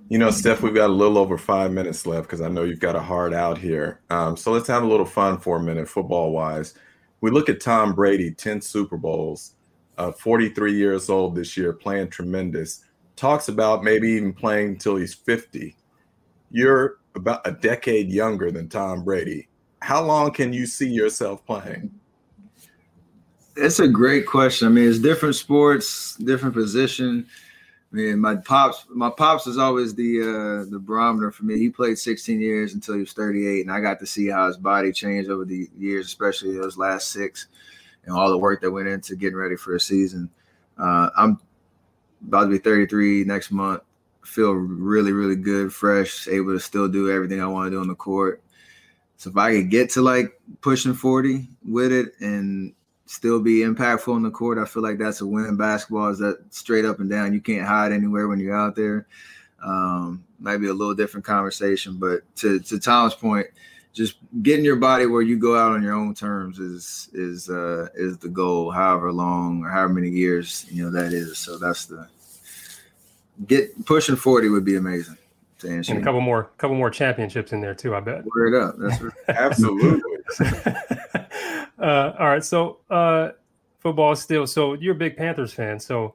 You 0.09 0.19
know, 0.19 0.31
Steph, 0.31 0.61
we've 0.63 0.75
got 0.75 0.91
a 0.91 0.93
little 0.93 1.17
over 1.17 1.39
five 1.39 1.73
minutes 1.73 2.07
left 2.07 2.29
because 2.29 2.43
I 2.43 2.49
know 2.49 2.65
you've 2.65 2.81
got 2.81 2.97
a 2.97 3.01
hard 3.01 3.33
out 3.33 3.57
here. 3.57 4.01
Um, 4.11 4.37
so 4.37 4.53
let's 4.53 4.69
have 4.69 4.83
a 4.83 4.87
little 4.87 5.07
fun 5.07 5.39
for 5.39 5.57
a 5.57 5.63
minute, 5.63 5.89
football 5.89 6.33
wise. 6.33 6.75
We 7.23 7.31
look 7.31 7.49
at 7.49 7.61
Tom 7.61 7.95
Brady, 7.95 8.31
10 8.31 8.61
Super 8.61 8.97
Bowls, 8.97 9.55
uh, 9.97 10.13
43 10.13 10.75
years 10.75 11.09
old 11.09 11.35
this 11.35 11.57
year, 11.57 11.73
playing 11.73 12.11
tremendous. 12.11 12.85
talks 13.17 13.49
about 13.49 13.83
maybe 13.83 14.11
even 14.11 14.33
playing 14.33 14.69
until 14.69 14.97
he's 14.97 15.15
50. 15.15 15.75
You're 16.51 16.99
about 17.17 17.41
a 17.47 17.53
decade 17.53 18.09
younger 18.09 18.51
than 18.53 18.69
Tom 18.69 19.03
Brady. 19.03 19.49
How 19.81 20.03
long 20.03 20.31
can 20.31 20.53
you 20.53 20.67
see 20.67 20.89
yourself 20.89 21.45
playing? 21.45 21.91
It's 23.61 23.81
a 23.81 23.89
great 23.89 24.25
question. 24.25 24.69
I 24.69 24.71
mean, 24.71 24.89
it's 24.89 25.01
different 25.01 25.35
sports, 25.35 26.15
different 26.17 26.55
position. 26.55 27.27
I 27.93 27.97
mean, 27.97 28.21
my 28.21 28.37
pops, 28.37 28.85
my 28.89 29.11
pops 29.11 29.47
was 29.47 29.59
always 29.59 29.95
the 29.95 30.21
uh, 30.21 30.71
the 30.71 30.79
barometer 30.79 31.33
for 31.33 31.45
me. 31.45 31.59
He 31.59 31.69
played 31.69 31.99
16 31.99 32.41
years 32.41 32.75
until 32.75 32.95
he 32.95 33.01
was 33.01 33.13
38, 33.13 33.63
and 33.63 33.73
I 33.73 33.81
got 33.81 33.99
to 33.99 34.07
see 34.07 34.29
how 34.29 34.47
his 34.47 34.57
body 34.57 34.93
changed 34.93 35.29
over 35.29 35.45
the 35.45 35.69
years, 35.77 36.07
especially 36.07 36.57
those 36.57 36.79
last 36.79 37.09
six, 37.09 37.49
and 38.05 38.15
all 38.15 38.31
the 38.31 38.39
work 38.39 38.61
that 38.61 38.71
went 38.71 38.87
into 38.87 39.17
getting 39.17 39.39
ready 39.39 39.57
for 39.57 39.75
a 39.75 39.81
season. 39.81 40.31
Uh, 40.79 41.11
I'm 41.17 41.41
about 42.27 42.45
to 42.45 42.51
be 42.51 42.59
33 42.59 43.25
next 43.25 43.51
month. 43.51 43.83
Feel 44.25 44.53
really, 44.53 45.13
really 45.13 45.37
good, 45.37 45.73
fresh, 45.73 46.29
able 46.29 46.53
to 46.53 46.61
still 46.61 46.87
do 46.87 47.11
everything 47.11 47.43
I 47.43 47.47
want 47.47 47.67
to 47.67 47.71
do 47.71 47.81
on 47.81 47.89
the 47.89 47.95
court. 47.97 48.41
So 49.17 49.31
if 49.31 49.37
I 49.37 49.57
could 49.57 49.71
get 49.71 49.91
to 49.91 50.03
like 50.03 50.41
pushing 50.61 50.95
40 50.95 51.49
with 51.65 51.91
it 51.91 52.13
and 52.21 52.73
still 53.09 53.41
be 53.41 53.61
impactful 53.61 54.13
on 54.15 54.23
the 54.23 54.31
court, 54.31 54.59
I 54.59 54.65
feel 54.67 54.83
like 54.83 54.99
that's 54.99 55.21
a 55.23 55.27
win 55.27 55.47
in 55.47 55.57
basketball. 55.57 56.09
Is 56.11 56.19
that 56.19 56.39
straight 56.51 56.85
up 56.85 57.01
and 57.01 57.09
down? 57.09 57.33
You 57.33 57.41
can't 57.41 57.67
hide 57.67 57.91
anywhere 57.91 58.29
when 58.29 58.39
you're 58.39 58.57
out 58.57 58.77
there. 58.77 59.07
Um, 59.65 60.23
might 60.39 60.59
be 60.59 60.69
a 60.69 60.73
little 60.73 60.95
different 60.95 61.25
conversation, 61.27 61.97
but 61.99 62.21
to 62.37 62.61
to 62.61 62.79
Tom's 62.79 63.15
point, 63.15 63.47
just 63.93 64.17
getting 64.43 64.65
your 64.65 64.77
body 64.77 65.07
where 65.07 65.23
you 65.23 65.37
go 65.39 65.57
out 65.59 65.73
on 65.73 65.83
your 65.83 65.95
own 65.95 66.15
terms 66.15 66.59
is 66.61 67.09
is 67.13 67.49
uh, 67.51 67.89
is 67.95 68.19
the 68.19 68.29
goal. 68.29 68.71
However 68.71 69.11
long 69.11 69.65
or 69.65 69.71
however 69.71 69.95
many 69.95 70.11
years 70.11 70.67
you 70.71 70.85
know 70.85 70.91
that 70.91 71.13
is. 71.13 71.39
So 71.39 71.59
that's 71.59 71.87
the 71.87 72.07
get 73.47 73.85
pushing 73.87 74.17
forty 74.17 74.49
would 74.49 74.65
be 74.65 74.77
amazing. 74.77 75.17
To 75.61 75.69
answer 75.69 75.91
And 75.91 75.99
a 75.99 76.01
you. 76.03 76.05
couple 76.05 76.21
more, 76.21 76.51
couple 76.57 76.77
more 76.77 76.89
championships 76.89 77.53
in 77.53 77.61
there 77.61 77.75
too. 77.75 77.97
I 77.97 77.99
bet. 77.99 78.25
Word 78.27 78.55
up. 78.55 78.77
That's 78.79 79.01
right. 79.03 79.13
Absolutely. 79.29 80.01
uh, 81.81 82.13
all 82.19 82.27
right. 82.27 82.45
So 82.45 82.79
uh, 82.91 83.31
football 83.79 84.15
still. 84.17 84.47
So 84.47 84.75
you're 84.75 84.95
a 84.95 84.99
big 84.99 85.17
Panthers 85.17 85.53
fan. 85.53 85.79
So 85.79 86.15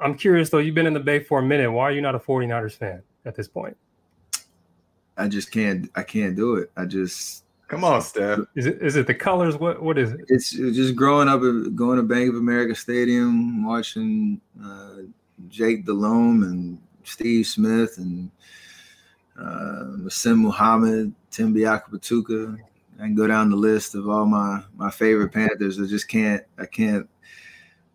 I'm 0.00 0.16
curious 0.16 0.50
though. 0.50 0.58
You've 0.58 0.74
been 0.74 0.86
in 0.86 0.94
the 0.94 1.00
Bay 1.00 1.20
for 1.20 1.38
a 1.40 1.42
minute. 1.42 1.70
Why 1.70 1.84
are 1.84 1.92
you 1.92 2.00
not 2.00 2.14
a 2.14 2.18
49ers 2.18 2.76
fan 2.76 3.02
at 3.24 3.34
this 3.34 3.48
point? 3.48 3.76
I 5.16 5.28
just 5.28 5.50
can't. 5.50 5.90
I 5.94 6.02
can't 6.02 6.36
do 6.36 6.56
it. 6.56 6.70
I 6.76 6.84
just. 6.84 7.44
Come 7.68 7.82
on, 7.82 8.00
Steph. 8.00 8.40
Is 8.54 8.66
it 8.66 8.80
is 8.80 8.94
it 8.94 9.08
the 9.08 9.14
colors? 9.14 9.56
What 9.56 9.82
what 9.82 9.98
is 9.98 10.12
it? 10.12 10.20
It's 10.28 10.54
it's 10.54 10.76
just 10.76 10.94
growing 10.94 11.28
up, 11.28 11.40
going 11.74 11.96
to 11.96 12.02
Bank 12.02 12.28
of 12.28 12.36
America 12.36 12.76
Stadium, 12.76 13.66
watching 13.66 14.40
uh, 14.62 14.98
Jake 15.48 15.84
Delhomme 15.84 16.44
and 16.44 16.78
Steve 17.02 17.46
Smith 17.46 17.98
and 17.98 18.30
uh, 19.38 19.84
Muhsin 19.98 20.38
Muhammad, 20.38 21.12
Tim 21.30 21.54
Biakabatuka. 21.54 22.58
I 22.98 23.02
can 23.02 23.14
go 23.14 23.26
down 23.26 23.50
the 23.50 23.56
list 23.56 23.94
of 23.94 24.08
all 24.08 24.26
my 24.26 24.62
my 24.76 24.90
favorite 24.90 25.32
Panthers. 25.32 25.80
I 25.80 25.86
just 25.86 26.08
can't. 26.08 26.42
I 26.58 26.66
can't. 26.66 27.08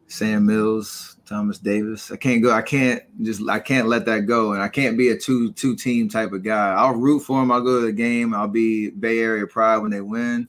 Sam 0.07 0.45
Mills, 0.45 1.17
Thomas 1.25 1.57
Davis. 1.57 2.11
I 2.11 2.17
can't 2.17 2.43
go. 2.43 2.51
I 2.51 2.61
can't 2.61 3.01
just. 3.23 3.47
I 3.49 3.59
can't 3.59 3.87
let 3.87 4.05
that 4.05 4.21
go, 4.21 4.53
and 4.53 4.61
I 4.61 4.67
can't 4.67 4.97
be 4.97 5.09
a 5.09 5.17
two 5.17 5.51
two 5.53 5.75
team 5.75 6.09
type 6.09 6.33
of 6.33 6.43
guy. 6.43 6.73
I'll 6.73 6.93
root 6.93 7.21
for 7.21 7.39
them. 7.39 7.51
I'll 7.51 7.61
go 7.61 7.79
to 7.79 7.85
the 7.85 7.93
game. 7.93 8.33
I'll 8.33 8.47
be 8.47 8.89
Bay 8.89 9.19
Area 9.19 9.47
pride 9.47 9.77
when 9.77 9.91
they 9.91 10.01
win. 10.01 10.47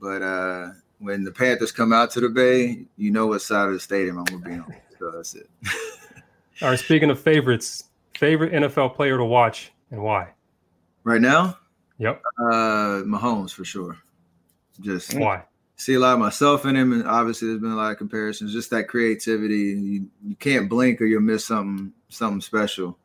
But 0.00 0.22
uh 0.22 0.70
when 0.98 1.24
the 1.24 1.32
Panthers 1.32 1.72
come 1.72 1.92
out 1.92 2.10
to 2.12 2.20
the 2.20 2.28
Bay, 2.28 2.84
you 2.96 3.10
know 3.10 3.26
what 3.26 3.42
side 3.42 3.68
of 3.68 3.74
the 3.74 3.80
stadium 3.80 4.18
I'm 4.18 4.24
gonna 4.24 4.44
be 4.44 4.52
on. 4.52 4.74
So 4.96 5.10
that's 5.10 5.34
it. 5.34 5.50
All 6.62 6.70
right. 6.70 6.78
Speaking 6.78 7.10
of 7.10 7.20
favorites, 7.20 7.90
favorite 8.16 8.52
NFL 8.52 8.94
player 8.94 9.18
to 9.18 9.24
watch 9.24 9.72
and 9.90 10.02
why? 10.02 10.28
right 11.04 11.20
now, 11.20 11.58
Yep. 11.98 12.22
uh 12.38 13.02
Mahomes 13.04 13.52
for 13.52 13.64
sure. 13.64 13.98
Just 14.80 15.14
Why? 15.14 15.44
see 15.76 15.94
a 15.94 16.00
lot 16.00 16.14
of 16.14 16.20
myself 16.20 16.66
in 16.66 16.76
him, 16.76 16.92
and 16.92 17.06
obviously 17.06 17.48
there's 17.48 17.60
been 17.60 17.72
a 17.72 17.76
lot 17.76 17.92
of 17.92 17.98
comparisons. 17.98 18.52
Just 18.52 18.70
that 18.70 18.88
creativity, 18.88 19.56
you, 19.56 20.06
you 20.24 20.36
can't 20.36 20.68
blink 20.68 21.00
or 21.00 21.04
you'll 21.04 21.20
miss 21.20 21.44
something 21.44 21.92
something 22.08 22.40
special. 22.40 22.98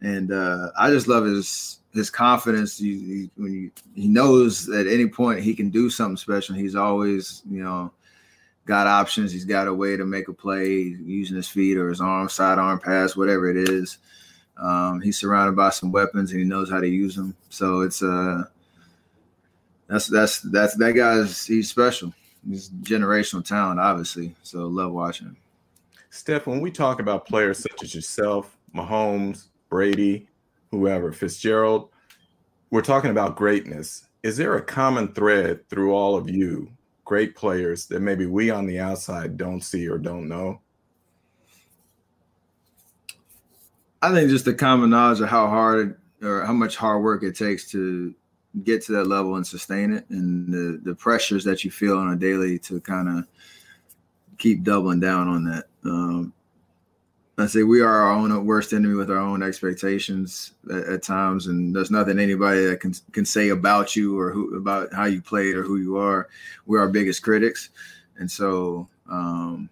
And 0.00 0.32
uh, 0.32 0.70
I 0.78 0.90
just 0.90 1.08
love 1.08 1.24
his 1.24 1.78
his 1.92 2.10
confidence. 2.10 2.78
He, 2.78 2.98
he, 2.98 3.30
when 3.36 3.52
you, 3.52 3.70
he 3.94 4.08
knows 4.08 4.68
at 4.68 4.86
any 4.86 5.08
point 5.08 5.40
he 5.40 5.54
can 5.54 5.70
do 5.70 5.90
something 5.90 6.16
special. 6.16 6.54
He's 6.54 6.76
always 6.76 7.42
you 7.50 7.62
know 7.62 7.92
got 8.66 8.86
options. 8.86 9.32
He's 9.32 9.44
got 9.44 9.68
a 9.68 9.74
way 9.74 9.96
to 9.96 10.04
make 10.04 10.28
a 10.28 10.32
play 10.32 10.74
using 10.74 11.36
his 11.36 11.48
feet 11.48 11.76
or 11.76 11.88
his 11.88 12.00
arm, 12.00 12.28
sidearm 12.28 12.78
pass, 12.78 13.16
whatever 13.16 13.50
it 13.50 13.56
is. 13.68 13.98
Um, 14.60 15.00
he's 15.00 15.18
surrounded 15.18 15.56
by 15.56 15.70
some 15.70 15.90
weapons 15.90 16.30
and 16.30 16.40
he 16.40 16.46
knows 16.46 16.70
how 16.70 16.80
to 16.80 16.88
use 16.88 17.16
them. 17.16 17.34
So 17.48 17.80
it's 17.80 18.02
uh 18.02 18.44
that's 19.88 20.06
that's 20.06 20.40
that's 20.40 20.76
that 20.76 20.92
guy's 20.92 21.46
he's 21.46 21.68
special. 21.68 22.12
He's 22.48 22.70
generational 22.70 23.44
talent, 23.44 23.80
obviously. 23.80 24.34
So 24.42 24.66
love 24.66 24.92
watching 24.92 25.28
him. 25.28 25.36
Steph, 26.10 26.46
when 26.46 26.60
we 26.60 26.70
talk 26.70 27.00
about 27.00 27.26
players 27.26 27.58
such 27.58 27.82
as 27.82 27.94
yourself, 27.94 28.56
Mahomes, 28.74 29.46
Brady, 29.68 30.28
whoever, 30.70 31.12
Fitzgerald, 31.12 31.90
we're 32.70 32.82
talking 32.82 33.10
about 33.10 33.36
greatness. 33.36 34.06
Is 34.22 34.36
there 34.36 34.56
a 34.56 34.62
common 34.62 35.12
thread 35.12 35.68
through 35.68 35.94
all 35.94 36.16
of 36.16 36.28
you, 36.28 36.70
great 37.04 37.34
players, 37.34 37.86
that 37.86 38.00
maybe 38.00 38.26
we 38.26 38.50
on 38.50 38.66
the 38.66 38.78
outside 38.78 39.36
don't 39.36 39.62
see 39.62 39.88
or 39.88 39.98
don't 39.98 40.28
know? 40.28 40.60
I 44.02 44.12
think 44.12 44.30
just 44.30 44.44
the 44.44 44.54
common 44.54 44.90
knowledge 44.90 45.20
of 45.20 45.28
how 45.28 45.48
hard 45.48 46.00
or 46.22 46.44
how 46.44 46.52
much 46.52 46.76
hard 46.76 47.02
work 47.02 47.22
it 47.22 47.36
takes 47.36 47.70
to 47.72 48.14
get 48.64 48.82
to 48.84 48.92
that 48.92 49.06
level 49.06 49.36
and 49.36 49.46
sustain 49.46 49.92
it, 49.92 50.08
and 50.10 50.52
the 50.52 50.80
the 50.82 50.94
pressures 50.94 51.44
that 51.44 51.64
you 51.64 51.70
feel 51.70 51.98
on 51.98 52.12
a 52.12 52.16
daily 52.16 52.58
to 52.60 52.80
kind 52.80 53.08
of 53.08 53.26
keep 54.38 54.62
doubling 54.62 55.00
down 55.00 55.28
on 55.28 55.44
that. 55.44 55.64
Um, 55.84 56.32
I 57.38 57.46
say 57.46 57.62
we 57.62 57.80
are 57.80 57.88
our 57.88 58.12
own 58.12 58.44
worst 58.44 58.72
enemy 58.72 58.94
with 58.94 59.10
our 59.10 59.18
own 59.18 59.42
expectations 59.42 60.52
at, 60.70 60.84
at 60.84 61.02
times, 61.02 61.46
and 61.46 61.74
there's 61.74 61.90
nothing 61.90 62.18
anybody 62.18 62.66
that 62.66 62.80
can 62.80 62.94
can 63.12 63.24
say 63.24 63.50
about 63.50 63.96
you 63.96 64.18
or 64.18 64.30
who 64.30 64.56
about 64.56 64.92
how 64.92 65.04
you 65.04 65.22
played 65.22 65.56
or 65.56 65.62
who 65.62 65.76
you 65.76 65.96
are. 65.96 66.28
We're 66.66 66.80
our 66.80 66.88
biggest 66.88 67.22
critics, 67.22 67.70
and 68.16 68.30
so 68.30 68.88
um, 69.10 69.70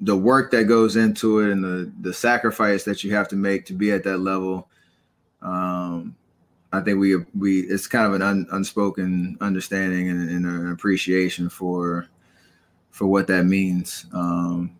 the 0.00 0.16
work 0.16 0.50
that 0.50 0.64
goes 0.64 0.96
into 0.96 1.40
it 1.40 1.50
and 1.50 1.64
the 1.64 1.92
the 2.00 2.12
sacrifice 2.12 2.84
that 2.84 3.02
you 3.02 3.14
have 3.14 3.28
to 3.28 3.36
make 3.36 3.64
to 3.66 3.72
be 3.72 3.92
at 3.92 4.04
that 4.04 4.18
level. 4.18 4.68
Um, 5.42 6.16
I 6.72 6.80
think 6.80 6.98
we 6.98 7.16
we 7.38 7.60
it's 7.60 7.86
kind 7.86 8.06
of 8.06 8.14
an 8.14 8.22
un, 8.22 8.46
unspoken 8.52 9.38
understanding 9.40 10.10
and, 10.10 10.28
and 10.28 10.46
an 10.46 10.70
appreciation 10.70 11.48
for 11.48 12.08
for 12.90 13.06
what 13.06 13.26
that 13.28 13.44
means. 13.44 14.06
Um, 14.12 14.76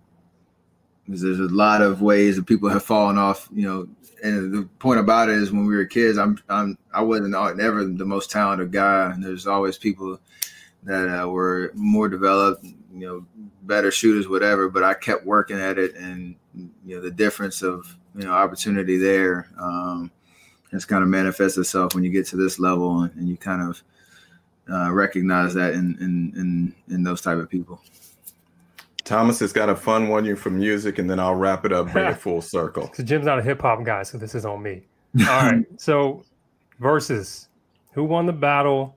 because 1.05 1.23
there's 1.23 1.39
a 1.39 1.45
lot 1.45 1.83
of 1.83 2.03
ways 2.03 2.37
that 2.37 2.47
people 2.47 2.69
have 2.69 2.83
fallen 2.83 3.17
off, 3.17 3.49
you 3.53 3.67
know. 3.67 3.89
And 4.23 4.53
the 4.53 4.63
point 4.81 4.99
about 4.99 5.29
it 5.29 5.37
is, 5.37 5.53
when 5.53 5.67
we 5.67 5.77
were 5.77 5.85
kids, 5.85 6.19
I'm 6.19 6.39
I'm 6.49 6.77
I 6.93 7.03
wasn't 7.03 7.31
never 7.57 7.85
the 7.85 8.05
most 8.05 8.31
talented 8.31 8.73
guy. 8.73 9.13
And 9.13 9.23
there's 9.23 9.47
always 9.47 9.79
people 9.79 10.19
that 10.85 11.23
uh, 11.23 11.29
were 11.29 11.73
more 11.75 12.09
developed, 12.09 12.65
you 12.65 13.07
know, 13.07 13.27
better 13.63 13.91
shooters, 13.91 14.29
whatever. 14.29 14.69
But 14.69 14.85
I 14.85 14.95
kept 14.95 15.25
working 15.25 15.61
at 15.61 15.79
it, 15.79 15.95
and 15.97 16.37
you 16.55 16.97
know, 16.97 17.01
the 17.01 17.11
difference 17.11 17.63
of 17.63 17.97
you 18.15 18.25
know 18.25 18.33
opportunity 18.33 18.97
there 18.97 19.49
um, 19.61 20.11
has 20.73 20.85
kind 20.85 21.03
of 21.03 21.09
manifests 21.09 21.59
itself 21.59 21.95
when 21.95 22.05
you 22.05 22.11
get 22.11 22.27
to 22.29 22.37
this 22.37 22.59
level, 22.59 23.03
and, 23.03 23.15
and 23.15 23.29
you 23.29 23.37
kind 23.37 23.63
of 23.63 23.83
uh, 24.71 24.93
recognize 24.93 25.55
that 25.55 25.75
in, 25.75 25.97
in 26.01 26.33
in 26.37 26.75
in 26.95 27.03
those 27.03 27.21
type 27.21 27.39
of 27.39 27.49
people. 27.49 27.81
Thomas 29.05 29.39
has 29.39 29.53
got 29.53 29.69
a 29.69 29.77
fun 29.77 30.09
one 30.09 30.25
you 30.25 30.35
from 30.35 30.59
music, 30.59 30.99
and 30.99 31.09
then 31.09 31.21
I'll 31.21 31.37
wrap 31.37 31.65
it 31.65 31.73
up, 31.73 31.93
bring 31.93 32.07
it 32.07 32.17
full 32.21 32.43
circle. 32.43 32.91
So 32.93 33.05
Jim's 33.05 33.27
not 33.27 33.39
a 33.39 33.43
hip 33.43 33.63
hop 33.63 33.85
guy, 33.85 34.03
so 34.03 34.19
this 34.19 34.35
is 34.35 34.45
on 34.45 34.63
me. 34.63 34.83
All 35.21 35.27
right. 35.27 35.65
So 35.77 36.25
versus 36.81 37.49
who 37.93 38.05
won 38.05 38.27
the 38.27 38.33
battle? 38.33 38.97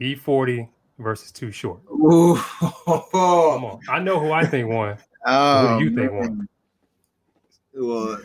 E40 0.00 0.68
versus 0.98 1.32
Too 1.32 1.50
Short. 1.50 1.80
Ooh. 1.90 2.36
Come 2.36 3.64
on. 3.64 3.80
I 3.88 4.00
know 4.00 4.20
who 4.20 4.32
I 4.32 4.44
think 4.44 4.68
won. 4.68 4.98
Um, 5.24 5.66
Who 5.78 5.78
do 5.78 5.84
you 5.84 5.96
think 5.96 6.12
won? 6.12 6.48
Well, 7.74 8.20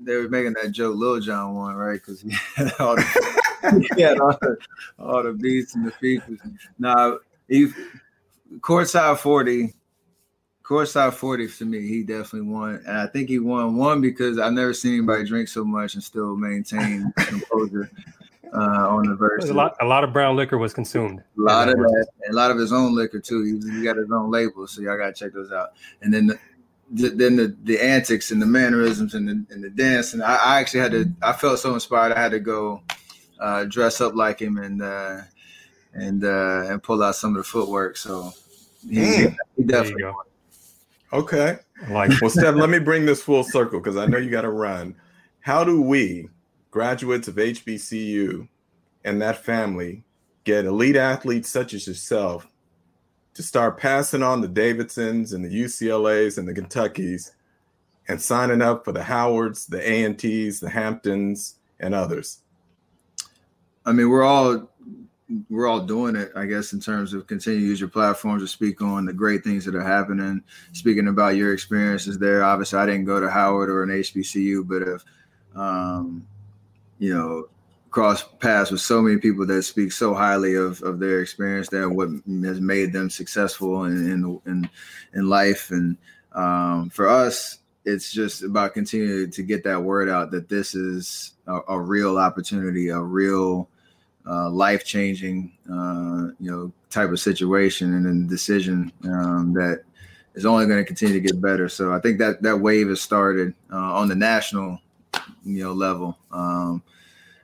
they 0.00 0.16
were 0.16 0.28
making 0.28 0.54
that 0.62 0.72
joke 0.72 0.96
Lil 0.96 1.20
Jon 1.20 1.54
won, 1.54 1.74
right? 1.74 2.00
Because 2.00 2.20
he 2.20 2.30
had 2.56 2.72
all 2.78 2.96
the, 2.96 3.88
he 3.96 4.02
had 4.02 4.18
all 4.18 4.36
the, 4.40 4.56
all 4.98 5.22
the 5.22 5.32
beats 5.32 5.74
and 5.74 5.86
the 5.86 5.90
features. 5.92 6.38
Now, 6.78 7.18
he 7.48 7.68
courtside 8.60 9.18
40, 9.18 9.72
courtside 10.62 11.14
40 11.14 11.48
to 11.48 11.64
me, 11.64 11.86
he 11.86 12.02
definitely 12.02 12.48
won. 12.48 12.82
And 12.86 12.98
I 12.98 13.06
think 13.06 13.28
he 13.28 13.38
won 13.38 13.76
one 13.76 14.00
because 14.00 14.38
I've 14.38 14.52
never 14.52 14.74
seen 14.74 14.94
anybody 14.94 15.24
drink 15.24 15.48
so 15.48 15.64
much 15.64 15.94
and 15.94 16.02
still 16.02 16.36
maintain 16.36 17.12
composure 17.16 17.90
uh, 18.54 18.88
on 18.88 19.08
the 19.08 19.14
verse. 19.14 19.48
A 19.48 19.54
lot, 19.54 19.76
a 19.80 19.84
lot 19.84 20.04
of 20.04 20.12
brown 20.12 20.36
liquor 20.36 20.58
was 20.58 20.72
consumed. 20.72 21.20
A 21.20 21.40
lot 21.40 21.68
in 21.68 21.74
of 21.74 21.80
verse. 21.80 21.90
that, 21.92 22.32
a 22.32 22.34
lot 22.34 22.50
of 22.50 22.58
his 22.58 22.72
own 22.72 22.94
liquor 22.94 23.20
too. 23.20 23.42
He, 23.42 23.78
he 23.78 23.84
got 23.84 23.96
his 23.96 24.10
own 24.10 24.30
label, 24.30 24.66
so 24.66 24.80
y'all 24.80 24.96
gotta 24.96 25.12
check 25.12 25.32
those 25.32 25.52
out. 25.52 25.70
And 26.02 26.12
then 26.12 26.38
the, 26.90 27.10
then 27.10 27.36
the 27.36 27.56
the 27.64 27.80
antics 27.80 28.30
and 28.30 28.40
the 28.40 28.46
mannerisms 28.46 29.14
and 29.14 29.28
the, 29.28 29.54
and 29.54 29.62
the 29.62 29.70
dance 29.70 30.14
and 30.14 30.22
I, 30.22 30.36
I, 30.36 30.60
actually 30.60 30.80
had 30.80 30.92
to 30.92 31.12
I 31.22 31.34
felt 31.34 31.58
so 31.58 31.74
inspired 31.74 32.12
I 32.12 32.18
had 32.18 32.30
to 32.30 32.40
go 32.40 32.82
uh, 33.38 33.64
dress 33.64 34.00
up 34.00 34.14
like 34.14 34.40
him 34.40 34.56
and 34.56 34.82
uh, 34.82 35.20
and 35.94 36.24
uh, 36.24 36.64
and 36.66 36.82
pull 36.82 37.02
out 37.02 37.16
some 37.16 37.30
of 37.30 37.36
the 37.36 37.44
footwork. 37.44 37.96
So 37.96 38.32
he, 38.88 38.96
mm. 38.96 39.36
he 39.56 39.62
definitely. 39.64 40.12
Okay. 41.12 41.58
Like 41.88 42.10
well, 42.20 42.30
Steph, 42.30 42.54
let 42.54 42.70
me 42.70 42.78
bring 42.78 43.06
this 43.06 43.22
full 43.22 43.44
circle 43.44 43.80
because 43.80 43.96
I 43.96 44.06
know 44.06 44.18
you 44.18 44.30
got 44.30 44.42
to 44.42 44.50
run. 44.50 44.94
How 45.40 45.64
do 45.64 45.80
we, 45.80 46.28
graduates 46.70 47.28
of 47.28 47.36
HBCU, 47.36 48.48
and 49.04 49.22
that 49.22 49.44
family, 49.44 50.04
get 50.44 50.64
elite 50.64 50.96
athletes 50.96 51.48
such 51.48 51.74
as 51.74 51.86
yourself 51.86 52.46
to 53.34 53.42
start 53.42 53.78
passing 53.78 54.22
on 54.22 54.40
the 54.40 54.48
Davidsons 54.48 55.32
and 55.32 55.44
the 55.44 55.64
UCLA's 55.64 56.38
and 56.38 56.48
the 56.48 56.54
Kentuckys 56.54 57.30
and 58.08 58.20
signing 58.20 58.62
up 58.62 58.84
for 58.84 58.92
the 58.92 59.02
Howards, 59.02 59.66
the 59.66 59.80
A&Ts, 59.80 60.60
the 60.60 60.70
Hamptons, 60.70 61.56
and 61.78 61.94
others? 61.94 62.40
I 63.84 63.92
mean, 63.92 64.08
we're 64.08 64.24
all 64.24 64.68
we're 65.50 65.66
all 65.66 65.80
doing 65.80 66.16
it, 66.16 66.32
I 66.34 66.46
guess, 66.46 66.72
in 66.72 66.80
terms 66.80 67.12
of 67.12 67.26
continue 67.26 67.60
to 67.60 67.66
use 67.66 67.80
your 67.80 67.90
platform 67.90 68.40
to 68.40 68.48
speak 68.48 68.80
on 68.80 69.04
the 69.04 69.12
great 69.12 69.44
things 69.44 69.64
that 69.66 69.74
are 69.74 69.84
happening. 69.84 70.42
Speaking 70.72 71.08
about 71.08 71.36
your 71.36 71.52
experiences 71.52 72.18
there, 72.18 72.42
obviously, 72.42 72.78
I 72.78 72.86
didn't 72.86 73.04
go 73.04 73.20
to 73.20 73.30
Howard 73.30 73.68
or 73.68 73.82
an 73.82 73.90
HBCU, 73.90 74.66
but 74.66 74.82
if 74.82 75.04
um, 75.54 76.26
you 76.98 77.14
know 77.14 77.48
cross 77.90 78.24
paths 78.38 78.70
with 78.70 78.80
so 78.80 79.00
many 79.00 79.16
people 79.18 79.46
that 79.46 79.62
speak 79.62 79.92
so 79.92 80.12
highly 80.14 80.54
of, 80.54 80.82
of 80.82 80.98
their 80.98 81.20
experience 81.20 81.72
and 81.72 81.96
what 81.96 82.08
has 82.44 82.60
made 82.60 82.92
them 82.92 83.08
successful 83.08 83.84
in 83.84 84.10
in 84.10 84.40
in, 84.46 84.70
in 85.14 85.28
life. 85.28 85.70
And 85.70 85.96
um, 86.32 86.90
for 86.90 87.08
us, 87.08 87.58
it's 87.84 88.12
just 88.12 88.42
about 88.42 88.74
continuing 88.74 89.30
to 89.30 89.42
get 89.42 89.64
that 89.64 89.82
word 89.82 90.08
out 90.08 90.30
that 90.32 90.48
this 90.48 90.74
is 90.74 91.32
a, 91.46 91.60
a 91.68 91.80
real 91.80 92.18
opportunity, 92.18 92.90
a 92.90 93.00
real 93.00 93.68
uh, 94.28 94.50
life 94.50 94.84
changing, 94.84 95.52
uh, 95.70 96.28
you 96.38 96.50
know, 96.50 96.72
type 96.90 97.10
of 97.10 97.20
situation 97.20 97.94
and 97.94 98.06
then 98.06 98.26
decision 98.26 98.92
um, 99.04 99.52
that 99.54 99.82
is 100.34 100.44
only 100.44 100.66
going 100.66 100.78
to 100.78 100.84
continue 100.84 101.14
to 101.14 101.20
get 101.20 101.40
better. 101.40 101.68
So 101.68 101.92
I 101.92 102.00
think 102.00 102.18
that 102.18 102.42
that 102.42 102.58
wave 102.58 102.88
has 102.88 103.00
started 103.00 103.54
uh, 103.72 103.76
on 103.94 104.08
the 104.08 104.14
national, 104.14 104.78
you 105.44 105.64
know, 105.64 105.72
level. 105.72 106.18
Um, 106.30 106.82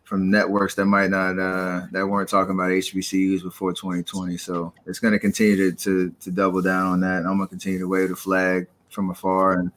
from 0.04 0.30
networks 0.30 0.74
that 0.74 0.84
might 0.84 1.08
not 1.08 1.38
uh, 1.38 1.86
that 1.90 2.06
weren't 2.06 2.28
talking 2.28 2.54
about 2.54 2.70
HBCUs 2.70 3.42
before 3.42 3.72
2020. 3.72 4.36
So 4.36 4.72
it's 4.86 4.98
going 4.98 5.12
to 5.12 5.18
continue 5.18 5.72
to, 5.72 6.10
to, 6.10 6.30
double 6.30 6.60
down 6.60 6.86
on 6.86 7.00
that. 7.00 7.24
I'm 7.24 7.38
going 7.38 7.40
to 7.40 7.46
continue 7.48 7.78
to 7.78 7.88
wave 7.88 8.10
the 8.10 8.16
flag 8.16 8.66
from 8.90 9.10
afar 9.10 9.58
and 9.58 9.72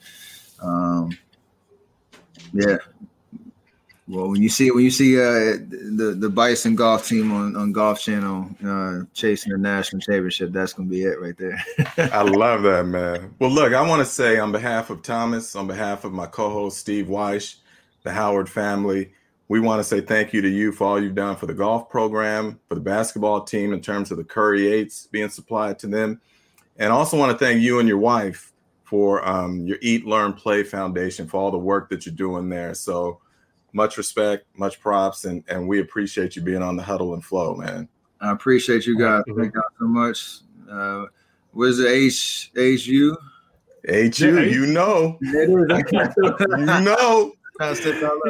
um, 0.61 1.17
yeah. 2.53 2.77
Well, 4.09 4.29
when 4.29 4.41
you 4.41 4.47
see 4.47 4.71
when 4.71 4.85
you 4.85 4.91
see 4.91 5.19
uh, 5.19 5.57
the 5.69 6.15
the 6.17 6.29
Bison 6.29 6.75
golf 6.75 7.09
team 7.09 7.33
on, 7.33 7.57
on 7.57 7.73
Golf 7.73 7.99
Channel 7.99 8.49
uh, 8.65 9.05
chasing 9.13 9.51
the 9.51 9.57
national 9.57 9.99
championship, 9.99 10.53
that's 10.53 10.71
gonna 10.71 10.87
be 10.87 11.03
it 11.03 11.19
right 11.19 11.37
there. 11.37 11.61
I 12.13 12.21
love 12.21 12.63
that, 12.63 12.85
man. 12.85 13.35
Well, 13.39 13.49
look, 13.49 13.73
I 13.73 13.85
want 13.85 13.99
to 13.99 14.05
say 14.05 14.39
on 14.39 14.53
behalf 14.53 14.89
of 14.89 15.03
Thomas, 15.03 15.57
on 15.57 15.67
behalf 15.67 16.05
of 16.05 16.13
my 16.13 16.25
co-host 16.25 16.77
Steve 16.77 17.07
Wyche, 17.07 17.57
the 18.07 18.13
Howard 18.13 18.49
family, 18.49 19.11
we 19.49 19.59
want 19.59 19.79
to 19.79 19.83
say 19.83 19.99
thank 19.99 20.31
you 20.31 20.41
to 20.41 20.47
you 20.47 20.71
for 20.71 20.87
all 20.87 21.01
you've 21.01 21.15
done 21.15 21.35
for 21.35 21.45
the 21.45 21.53
golf 21.53 21.89
program, 21.89 22.59
for 22.69 22.75
the 22.75 22.81
basketball 22.81 23.43
team 23.43 23.73
in 23.73 23.81
terms 23.81 24.11
of 24.11 24.17
the 24.17 24.23
Curry 24.23 24.67
Eights 24.67 25.07
being 25.07 25.29
supplied 25.29 25.77
to 25.79 25.87
them. 25.87 26.21
And 26.77 26.93
also 26.93 27.17
want 27.17 27.37
to 27.37 27.45
thank 27.45 27.61
you 27.61 27.79
and 27.79 27.87
your 27.87 27.97
wife 27.97 28.53
for 28.83 29.27
um, 29.27 29.65
your 29.65 29.77
Eat, 29.81 30.05
Learn, 30.05 30.31
Play 30.31 30.63
Foundation 30.63 31.27
for 31.27 31.37
all 31.37 31.51
the 31.51 31.57
work 31.57 31.89
that 31.89 32.05
you're 32.05 32.15
doing 32.15 32.47
there. 32.47 32.73
So 32.73 33.19
much 33.73 33.97
respect, 33.97 34.45
much 34.55 34.79
props, 34.79 35.25
and, 35.25 35.43
and 35.49 35.67
we 35.67 35.81
appreciate 35.81 36.35
you 36.35 36.41
being 36.41 36.61
on 36.63 36.77
the 36.77 36.83
huddle 36.83 37.13
and 37.13 37.23
flow, 37.23 37.55
man. 37.55 37.89
I 38.21 38.31
appreciate 38.31 38.85
you 38.85 38.97
guys. 38.97 39.23
Thank 39.27 39.53
you 39.53 39.61
so 39.79 39.85
much. 39.85 40.39
Uh, 40.71 41.05
where's 41.51 41.77
the 41.77 41.87
H 41.87 42.51
H 42.55 42.87
U? 42.87 43.17
H 43.85 44.19
U, 44.21 44.39
you 44.41 44.65
know. 44.65 45.17
you 45.21 45.67
know. 46.57 47.33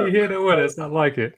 He 0.05 0.11
hit 0.11 0.32
it 0.32 0.41
with 0.41 0.59
us. 0.59 0.80
I 0.80 0.86
like 0.86 1.17
it. 1.17 1.38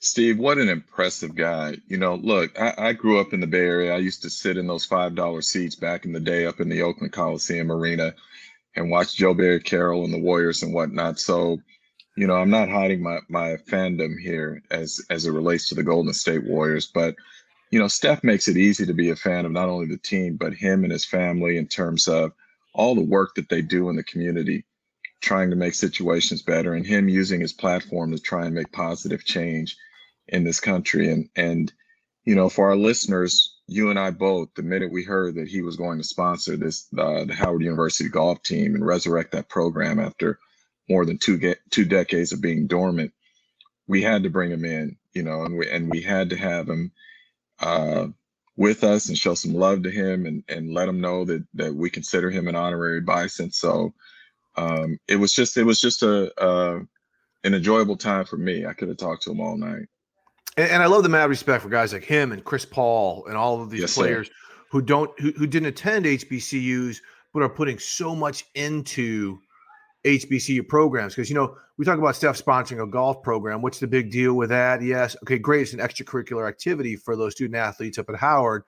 Steve, 0.00 0.38
what 0.38 0.58
an 0.58 0.68
impressive 0.68 1.34
guy. 1.34 1.76
You 1.86 1.98
know, 1.98 2.14
look, 2.14 2.58
I, 2.58 2.74
I, 2.78 2.92
grew 2.92 3.20
up 3.20 3.32
in 3.32 3.40
the 3.40 3.46
Bay 3.46 3.58
Area. 3.58 3.94
I 3.94 3.98
used 3.98 4.22
to 4.22 4.30
sit 4.30 4.56
in 4.56 4.66
those 4.66 4.86
$5 4.86 5.44
seats 5.44 5.74
back 5.74 6.04
in 6.04 6.12
the 6.12 6.20
day 6.20 6.46
up 6.46 6.60
in 6.60 6.68
the 6.68 6.82
Oakland 6.82 7.12
Coliseum 7.12 7.70
Arena 7.72 8.14
and 8.76 8.90
watch 8.90 9.16
Joe 9.16 9.34
Barry 9.34 9.60
Carroll 9.60 10.04
and 10.04 10.14
the 10.14 10.20
Warriors 10.20 10.62
and 10.62 10.72
whatnot. 10.72 11.18
So, 11.18 11.58
you 12.16 12.26
know, 12.26 12.34
I'm 12.34 12.50
not 12.50 12.68
hiding 12.68 13.02
my, 13.02 13.18
my 13.28 13.56
fandom 13.68 14.18
here 14.18 14.62
as 14.70 15.00
as 15.10 15.26
it 15.26 15.32
relates 15.32 15.68
to 15.68 15.74
the 15.74 15.82
Golden 15.82 16.14
State 16.14 16.44
Warriors, 16.44 16.86
but 16.86 17.14
you 17.70 17.78
know, 17.78 17.88
Steph 17.88 18.24
makes 18.24 18.48
it 18.48 18.56
easy 18.56 18.86
to 18.86 18.94
be 18.94 19.10
a 19.10 19.16
fan 19.16 19.44
of 19.44 19.52
not 19.52 19.68
only 19.68 19.86
the 19.86 19.98
team, 19.98 20.36
but 20.36 20.54
him 20.54 20.84
and 20.84 20.92
his 20.92 21.04
family 21.04 21.56
in 21.56 21.66
terms 21.66 22.08
of 22.08 22.32
all 22.74 22.94
the 22.94 23.02
work 23.02 23.34
that 23.34 23.48
they 23.48 23.62
do 23.62 23.90
in 23.90 23.96
the 23.96 24.04
community, 24.04 24.64
trying 25.20 25.50
to 25.50 25.56
make 25.56 25.74
situations 25.74 26.42
better, 26.42 26.74
and 26.74 26.86
him 26.86 27.08
using 27.08 27.40
his 27.40 27.52
platform 27.52 28.12
to 28.12 28.18
try 28.18 28.46
and 28.46 28.54
make 28.54 28.72
positive 28.72 29.24
change 29.24 29.76
in 30.28 30.44
this 30.44 30.60
country. 30.60 31.10
And 31.10 31.28
and 31.36 31.72
you 32.24 32.34
know, 32.34 32.48
for 32.48 32.68
our 32.68 32.76
listeners, 32.76 33.56
you 33.66 33.90
and 33.90 33.98
I 33.98 34.10
both, 34.10 34.50
the 34.54 34.62
minute 34.62 34.92
we 34.92 35.02
heard 35.02 35.34
that 35.36 35.48
he 35.48 35.62
was 35.62 35.76
going 35.76 35.98
to 35.98 36.04
sponsor 36.04 36.56
this 36.56 36.86
uh, 36.96 37.24
the 37.24 37.34
Howard 37.34 37.62
University 37.62 38.08
golf 38.08 38.42
team 38.42 38.74
and 38.74 38.86
resurrect 38.86 39.32
that 39.32 39.48
program 39.48 39.98
after 39.98 40.38
more 40.88 41.04
than 41.04 41.18
two 41.18 41.36
get, 41.36 41.58
two 41.70 41.84
decades 41.84 42.32
of 42.32 42.40
being 42.40 42.66
dormant, 42.66 43.12
we 43.86 44.02
had 44.02 44.22
to 44.22 44.30
bring 44.30 44.50
him 44.50 44.64
in, 44.64 44.96
you 45.12 45.22
know, 45.22 45.42
and 45.42 45.56
we 45.58 45.70
and 45.70 45.90
we 45.90 46.00
had 46.00 46.30
to 46.30 46.36
have 46.36 46.68
him 46.68 46.92
uh, 47.60 48.06
with 48.56 48.82
us 48.84 49.08
and 49.08 49.16
show 49.16 49.34
some 49.34 49.54
love 49.54 49.82
to 49.84 49.90
him 49.90 50.26
and, 50.26 50.42
and 50.48 50.74
let 50.74 50.88
him 50.88 51.00
know 51.00 51.24
that 51.24 51.44
that 51.54 51.74
we 51.74 51.88
consider 51.88 52.30
him 52.30 52.48
an 52.48 52.56
honorary 52.56 53.00
bison. 53.00 53.50
So 53.52 53.94
um, 54.56 54.98
it 55.08 55.16
was 55.16 55.32
just 55.32 55.56
it 55.56 55.64
was 55.64 55.80
just 55.80 56.02
a, 56.02 56.32
a 56.44 56.80
an 57.44 57.54
enjoyable 57.54 57.96
time 57.96 58.24
for 58.24 58.36
me. 58.36 58.66
I 58.66 58.72
could 58.72 58.88
have 58.88 58.96
talked 58.96 59.22
to 59.22 59.30
him 59.30 59.40
all 59.40 59.56
night. 59.56 59.86
And, 60.56 60.70
and, 60.72 60.82
I 60.82 60.86
love 60.86 61.04
the 61.04 61.08
mad 61.08 61.30
respect 61.30 61.62
for 61.62 61.68
guys 61.68 61.92
like 61.92 62.04
him 62.04 62.32
and 62.32 62.44
Chris 62.44 62.64
Paul 62.64 63.24
and 63.26 63.36
all 63.36 63.62
of 63.62 63.70
these 63.70 63.82
yes, 63.82 63.94
players 63.94 64.26
sir. 64.26 64.32
who 64.70 64.82
don't 64.82 65.18
who, 65.20 65.30
who 65.32 65.46
didn't 65.46 65.68
attend 65.68 66.04
HBCUs 66.04 66.98
but 67.32 67.42
are 67.42 67.48
putting 67.48 67.78
so 67.78 68.16
much 68.16 68.44
into 68.54 69.38
HBCU 70.04 70.66
programs 70.66 71.14
because 71.14 71.28
you 71.28 71.34
know 71.34 71.56
we 71.76 71.84
talk 71.84 71.98
about 71.98 72.16
Steph 72.16 72.42
sponsoring 72.42 72.82
a 72.82 72.86
golf 72.86 73.22
program. 73.22 73.62
What's 73.62 73.80
the 73.80 73.86
big 73.86 74.10
deal 74.10 74.34
with 74.34 74.48
that? 74.50 74.82
Yes, 74.82 75.16
okay, 75.22 75.38
great. 75.38 75.62
It's 75.62 75.72
an 75.72 75.80
extracurricular 75.80 76.48
activity 76.48 76.96
for 76.96 77.16
those 77.16 77.32
student 77.32 77.56
athletes 77.56 77.98
up 77.98 78.08
at 78.08 78.16
Howard, 78.16 78.64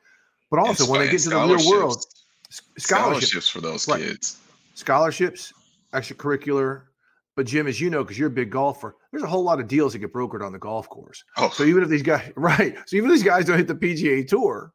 but 0.51 0.59
also 0.59 0.91
when 0.91 1.01
they 1.01 1.11
get 1.11 1.21
to 1.23 1.31
the 1.31 1.37
real 1.37 1.71
world, 1.71 2.05
scholarships, 2.51 2.85
scholarships 2.85 3.49
for 3.49 3.61
those 3.61 3.87
right. 3.89 4.01
kids, 4.01 4.39
scholarships, 4.75 5.53
extracurricular. 5.93 6.83
But 7.37 7.47
Jim, 7.47 7.69
as 7.69 7.81
you 7.81 7.91
know, 7.91 8.03
because 8.03 8.19
you're 8.19 8.29
a 8.29 8.33
big 8.33 8.51
golfer, 8.51 8.97
there's 9.13 9.23
a 9.23 9.29
whole 9.29 9.45
lot 9.45 9.61
of 9.61 9.69
deals 9.69 9.93
that 9.93 10.01
get 10.01 10.13
brokered 10.13 10.45
on 10.45 10.53
the 10.53 10.59
golf 10.59 10.89
course. 10.89 11.25
Oh. 11.37 11.49
So 11.51 11.65
even 11.65 11.83
if 11.83 11.89
these 11.89 12.03
guys, 12.03 12.33
right? 12.37 12.77
So 12.87 12.97
even 12.97 13.11
if 13.11 13.15
these 13.15 13.25
guys 13.25 13.45
don't 13.45 13.57
hit 13.57 13.69
the 13.69 13.75
PGA 13.75 14.27
Tour, 14.27 14.73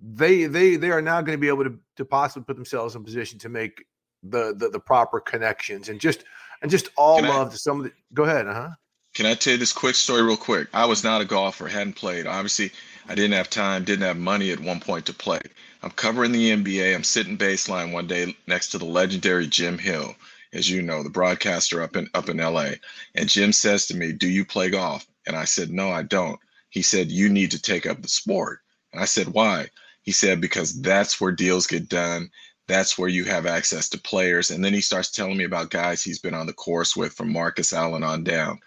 they 0.00 0.46
they 0.46 0.76
they 0.76 0.90
are 0.90 1.02
now 1.02 1.20
going 1.20 1.36
to 1.36 1.40
be 1.40 1.48
able 1.48 1.64
to 1.64 1.78
to 1.96 2.04
possibly 2.04 2.44
put 2.44 2.56
themselves 2.56 2.94
in 2.94 3.04
position 3.04 3.38
to 3.40 3.48
make 3.48 3.84
the 4.22 4.54
the, 4.56 4.68
the 4.68 4.80
proper 4.80 5.20
connections 5.20 5.88
and 5.88 6.00
just 6.00 6.24
and 6.62 6.70
just 6.70 6.88
all 6.96 7.18
Can 7.20 7.28
love 7.28 7.48
I, 7.48 7.50
to 7.50 7.58
some 7.58 7.78
of 7.78 7.84
the 7.84 7.92
go 8.14 8.24
ahead 8.24 8.46
uh-huh 8.46 8.70
can 9.14 9.26
I 9.26 9.34
tell 9.34 9.52
you 9.52 9.58
this 9.58 9.74
quick 9.74 9.94
story 9.94 10.22
real 10.22 10.38
quick? 10.38 10.68
I 10.72 10.86
was 10.86 11.04
not 11.04 11.20
a 11.20 11.26
golfer, 11.26 11.68
hadn't 11.68 11.96
played. 11.96 12.26
Obviously, 12.26 12.72
I 13.08 13.14
didn't 13.14 13.34
have 13.34 13.50
time, 13.50 13.84
didn't 13.84 14.06
have 14.06 14.16
money 14.16 14.50
at 14.52 14.60
one 14.60 14.80
point 14.80 15.04
to 15.06 15.12
play. 15.12 15.40
I'm 15.82 15.90
covering 15.90 16.32
the 16.32 16.50
NBA. 16.50 16.94
I'm 16.94 17.04
sitting 17.04 17.36
baseline 17.36 17.92
one 17.92 18.06
day 18.06 18.34
next 18.46 18.68
to 18.70 18.78
the 18.78 18.86
legendary 18.86 19.46
Jim 19.46 19.76
Hill, 19.76 20.14
as 20.54 20.70
you 20.70 20.80
know, 20.80 21.02
the 21.02 21.10
broadcaster 21.10 21.82
up 21.82 21.94
in 21.94 22.08
up 22.14 22.30
in 22.30 22.38
LA. 22.38 22.70
And 23.14 23.28
Jim 23.28 23.52
says 23.52 23.86
to 23.86 23.96
me, 23.96 24.12
"Do 24.12 24.28
you 24.28 24.46
play 24.46 24.70
golf?" 24.70 25.06
And 25.26 25.36
I 25.36 25.44
said, 25.44 25.70
"No, 25.70 25.90
I 25.90 26.04
don't." 26.04 26.40
He 26.70 26.80
said, 26.80 27.10
"You 27.10 27.28
need 27.28 27.50
to 27.50 27.60
take 27.60 27.84
up 27.84 28.00
the 28.00 28.08
sport." 28.08 28.60
And 28.92 29.02
I 29.02 29.04
said, 29.04 29.28
"Why?" 29.28 29.68
He 30.00 30.12
said, 30.12 30.40
"Because 30.40 30.80
that's 30.80 31.20
where 31.20 31.32
deals 31.32 31.66
get 31.66 31.88
done 31.88 32.30
that's 32.72 32.96
where 32.96 33.08
you 33.08 33.24
have 33.24 33.44
access 33.44 33.90
to 33.90 34.00
players. 34.00 34.50
And 34.50 34.64
then 34.64 34.72
he 34.72 34.80
starts 34.80 35.10
telling 35.10 35.36
me 35.36 35.44
about 35.44 35.68
guys 35.68 36.02
he's 36.02 36.18
been 36.18 36.32
on 36.32 36.46
the 36.46 36.54
course 36.54 36.96
with 36.96 37.12
from 37.12 37.30
Marcus 37.30 37.74
Allen 37.74 38.02
on 38.02 38.24
down. 38.24 38.60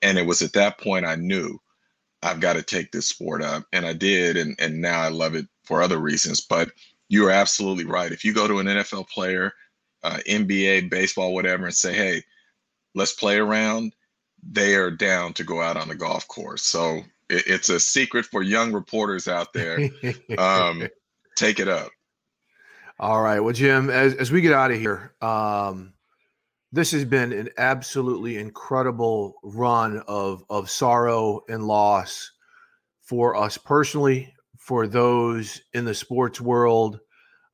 And 0.00 0.16
it 0.16 0.26
was 0.26 0.42
at 0.42 0.52
that 0.52 0.78
point 0.78 1.04
I 1.04 1.16
knew 1.16 1.60
I've 2.22 2.38
got 2.38 2.52
to 2.52 2.62
take 2.62 2.92
this 2.92 3.06
sport 3.06 3.42
up. 3.42 3.64
And 3.72 3.84
I 3.84 3.94
did. 3.94 4.36
And, 4.36 4.54
and 4.60 4.80
now 4.80 5.00
I 5.00 5.08
love 5.08 5.34
it 5.34 5.46
for 5.64 5.82
other 5.82 5.98
reasons. 5.98 6.40
But 6.40 6.70
you 7.08 7.26
are 7.26 7.32
absolutely 7.32 7.84
right. 7.84 8.12
If 8.12 8.24
you 8.24 8.32
go 8.32 8.46
to 8.46 8.60
an 8.60 8.66
NFL 8.66 9.08
player, 9.08 9.52
uh, 10.04 10.18
NBA, 10.28 10.88
baseball, 10.88 11.34
whatever, 11.34 11.66
and 11.66 11.74
say, 11.74 11.94
hey, 11.94 12.22
let's 12.94 13.12
play 13.12 13.38
around, 13.38 13.92
they 14.48 14.76
are 14.76 14.92
down 14.92 15.32
to 15.32 15.42
go 15.42 15.60
out 15.60 15.76
on 15.76 15.88
the 15.88 15.96
golf 15.96 16.28
course. 16.28 16.62
So 16.62 16.98
it, 17.28 17.42
it's 17.48 17.70
a 17.70 17.80
secret 17.80 18.24
for 18.24 18.40
young 18.40 18.72
reporters 18.72 19.26
out 19.26 19.52
there. 19.52 19.90
Um, 20.38 20.86
take 21.34 21.58
it 21.58 21.66
up. 21.66 21.90
All 23.00 23.22
right. 23.22 23.38
Well, 23.38 23.54
Jim, 23.54 23.90
as, 23.90 24.14
as 24.14 24.32
we 24.32 24.40
get 24.40 24.52
out 24.52 24.72
of 24.72 24.78
here, 24.78 25.14
um, 25.20 25.92
this 26.72 26.90
has 26.90 27.04
been 27.04 27.32
an 27.32 27.48
absolutely 27.56 28.36
incredible 28.38 29.36
run 29.44 30.02
of 30.08 30.44
of 30.50 30.68
sorrow 30.68 31.42
and 31.48 31.64
loss 31.64 32.32
for 33.00 33.36
us 33.36 33.56
personally, 33.56 34.34
for 34.58 34.88
those 34.88 35.62
in 35.74 35.84
the 35.84 35.94
sports 35.94 36.40
world, 36.40 36.98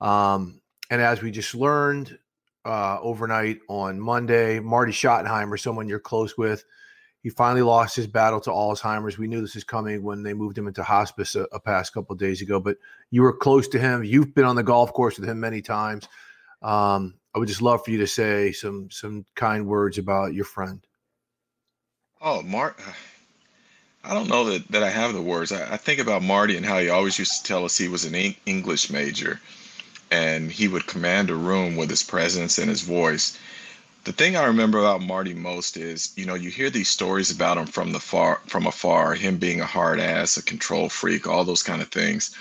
um, 0.01 0.61
and 0.91 1.03
as 1.03 1.23
we 1.23 1.31
just 1.31 1.55
learned 1.55 2.19
uh, 2.65 2.99
overnight 3.01 3.59
on 3.69 4.01
Monday, 4.01 4.59
Marty 4.61 4.93
Schottenheimer, 4.93 5.61
someone 5.61 5.89
you're 5.89 6.01
close 6.01 6.39
with, 6.39 6.65
he 7.25 7.31
finally 7.31 7.63
lost 7.63 7.97
his 7.97 8.07
battle 8.07 8.39
to 8.39 8.51
Alzheimer's. 8.51 9.17
We 9.17 9.27
knew 9.27 9.41
this 9.41 9.55
was 9.55 9.65
coming 9.65 10.03
when 10.03 10.23
they 10.23 10.35
moved 10.35 10.59
him 10.59 10.69
into 10.69 10.85
hospice 10.85 11.35
a, 11.35 11.47
a 11.53 11.59
past 11.59 11.95
couple 11.95 12.15
days 12.17 12.43
ago. 12.43 12.61
But 12.61 12.77
you 13.11 13.23
were 13.23 13.33
close 13.33 13.67
to 13.69 13.79
him. 13.79 14.05
You've 14.05 14.35
been 14.35 14.45
on 14.45 14.57
the 14.57 14.63
golf 14.63 14.93
course 14.93 15.19
with 15.19 15.27
him 15.27 15.41
many 15.41 15.63
times. 15.63 16.07
Um, 16.61 17.15
I 17.35 17.39
would 17.39 17.49
just 17.49 17.63
love 17.63 17.83
for 17.83 17.91
you 17.91 17.99
to 17.99 18.07
say 18.07 18.53
some 18.53 18.91
some 18.91 19.25
kind 19.35 19.67
words 19.67 19.97
about 19.97 20.35
your 20.35 20.45
friend. 20.45 20.87
Oh, 22.21 22.43
Mark. 22.43 22.83
I 24.05 24.13
don't 24.13 24.29
know 24.29 24.45
that, 24.45 24.69
that 24.69 24.83
I 24.83 24.91
have 24.91 25.15
the 25.15 25.23
words. 25.23 25.51
I, 25.51 25.73
I, 25.73 25.77
think 25.79 26.01
about 26.01 26.23
Marty 26.23 26.59
and 26.59 26.67
how 26.67 26.79
he 26.79 26.91
always 26.91 27.19
used 27.19 27.39
to 27.39 27.43
tell 27.43 27.65
us 27.65 27.79
he 27.79 27.89
was 27.89 28.05
an 28.05 28.15
English 28.45 28.91
major 28.91 29.41
and 30.11 30.53
he 30.53 30.69
would 30.69 30.87
command 30.87 31.31
a 31.31 31.35
room 31.35 31.75
with 31.75 31.89
his 31.89 32.03
presence 32.03 32.59
and 32.59 32.69
his 32.69 32.83
voice 32.83 33.39
the 34.05 34.13
thing 34.13 34.37
I 34.37 34.45
remember 34.45 34.79
about 34.79 35.03
Marty 35.03 35.35
most 35.35 35.77
is, 35.77 36.13
you 36.17 36.27
know, 36.27 36.35
you 36.35 36.51
hear 36.51 36.71
these 36.71 36.89
stories 36.89 37.31
about 37.31 37.57
him 37.57 37.67
from 37.67 37.93
the 37.93 38.01
far 38.01 38.41
from 38.47 38.67
afar, 38.67 39.15
him 39.15 39.39
being 39.39 39.61
a 39.61 39.67
hard 39.67 39.99
ass, 39.99 40.37
a 40.37 40.43
control 40.43 40.89
freak, 40.89 41.27
all 41.27 41.45
those 41.45 41.63
kind 41.63 41.81
of 41.81 41.89
things. 41.89 42.35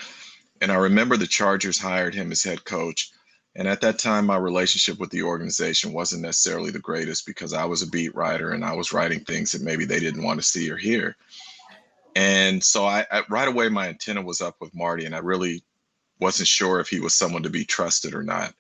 And 0.62 0.72
I 0.72 0.76
remember 0.76 1.18
the 1.18 1.28
Chargers 1.28 1.80
hired 1.80 2.14
him 2.14 2.32
as 2.32 2.44
head 2.44 2.66
coach. 2.66 3.12
And 3.56 3.68
at 3.68 3.82
that 3.82 4.00
time, 4.00 4.26
my 4.26 4.38
relationship 4.38 5.00
with 5.00 5.12
the 5.12 5.24
organization 5.24 5.94
wasn't 5.94 6.24
necessarily 6.24 6.72
the 6.72 6.80
greatest 6.80 7.26
because 7.26 7.54
I 7.54 7.66
was 7.66 7.82
a 7.82 7.88
beat 7.88 8.16
writer 8.16 8.52
and 8.52 8.66
I 8.66 8.74
was 8.74 8.94
writing 8.94 9.20
things 9.20 9.52
that 9.52 9.62
maybe 9.62 9.86
they 9.86 10.00
didn't 10.00 10.24
want 10.24 10.40
to 10.40 10.46
see 10.46 10.70
or 10.70 10.78
hear. 10.78 11.16
And 12.16 12.64
so 12.64 12.86
I, 12.86 13.06
I 13.12 13.24
right 13.30 13.48
away 13.48 13.70
my 13.70 13.88
antenna 13.88 14.22
was 14.22 14.42
up 14.42 14.56
with 14.60 14.76
Marty, 14.76 15.06
and 15.06 15.16
I 15.16 15.20
really 15.20 15.64
wasn't 16.20 16.48
sure 16.48 16.80
if 16.80 16.88
he 16.88 17.00
was 17.00 17.16
someone 17.16 17.44
to 17.44 17.50
be 17.50 17.66
trusted 17.66 18.14
or 18.14 18.24
not. 18.24 18.54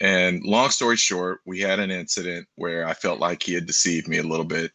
And 0.00 0.44
long 0.44 0.70
story 0.70 0.96
short, 0.96 1.40
we 1.46 1.60
had 1.60 1.80
an 1.80 1.90
incident 1.90 2.46
where 2.56 2.86
I 2.86 2.92
felt 2.92 3.18
like 3.18 3.42
he 3.42 3.54
had 3.54 3.66
deceived 3.66 4.08
me 4.08 4.18
a 4.18 4.22
little 4.22 4.44
bit, 4.44 4.72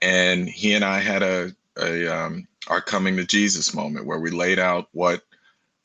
and 0.00 0.48
he 0.48 0.74
and 0.74 0.84
I 0.84 1.00
had 1.00 1.22
a, 1.22 1.54
a 1.78 2.06
um, 2.08 2.48
our 2.68 2.80
coming 2.80 3.16
to 3.16 3.24
Jesus 3.24 3.74
moment 3.74 4.06
where 4.06 4.18
we 4.18 4.30
laid 4.30 4.58
out 4.58 4.88
what 4.92 5.22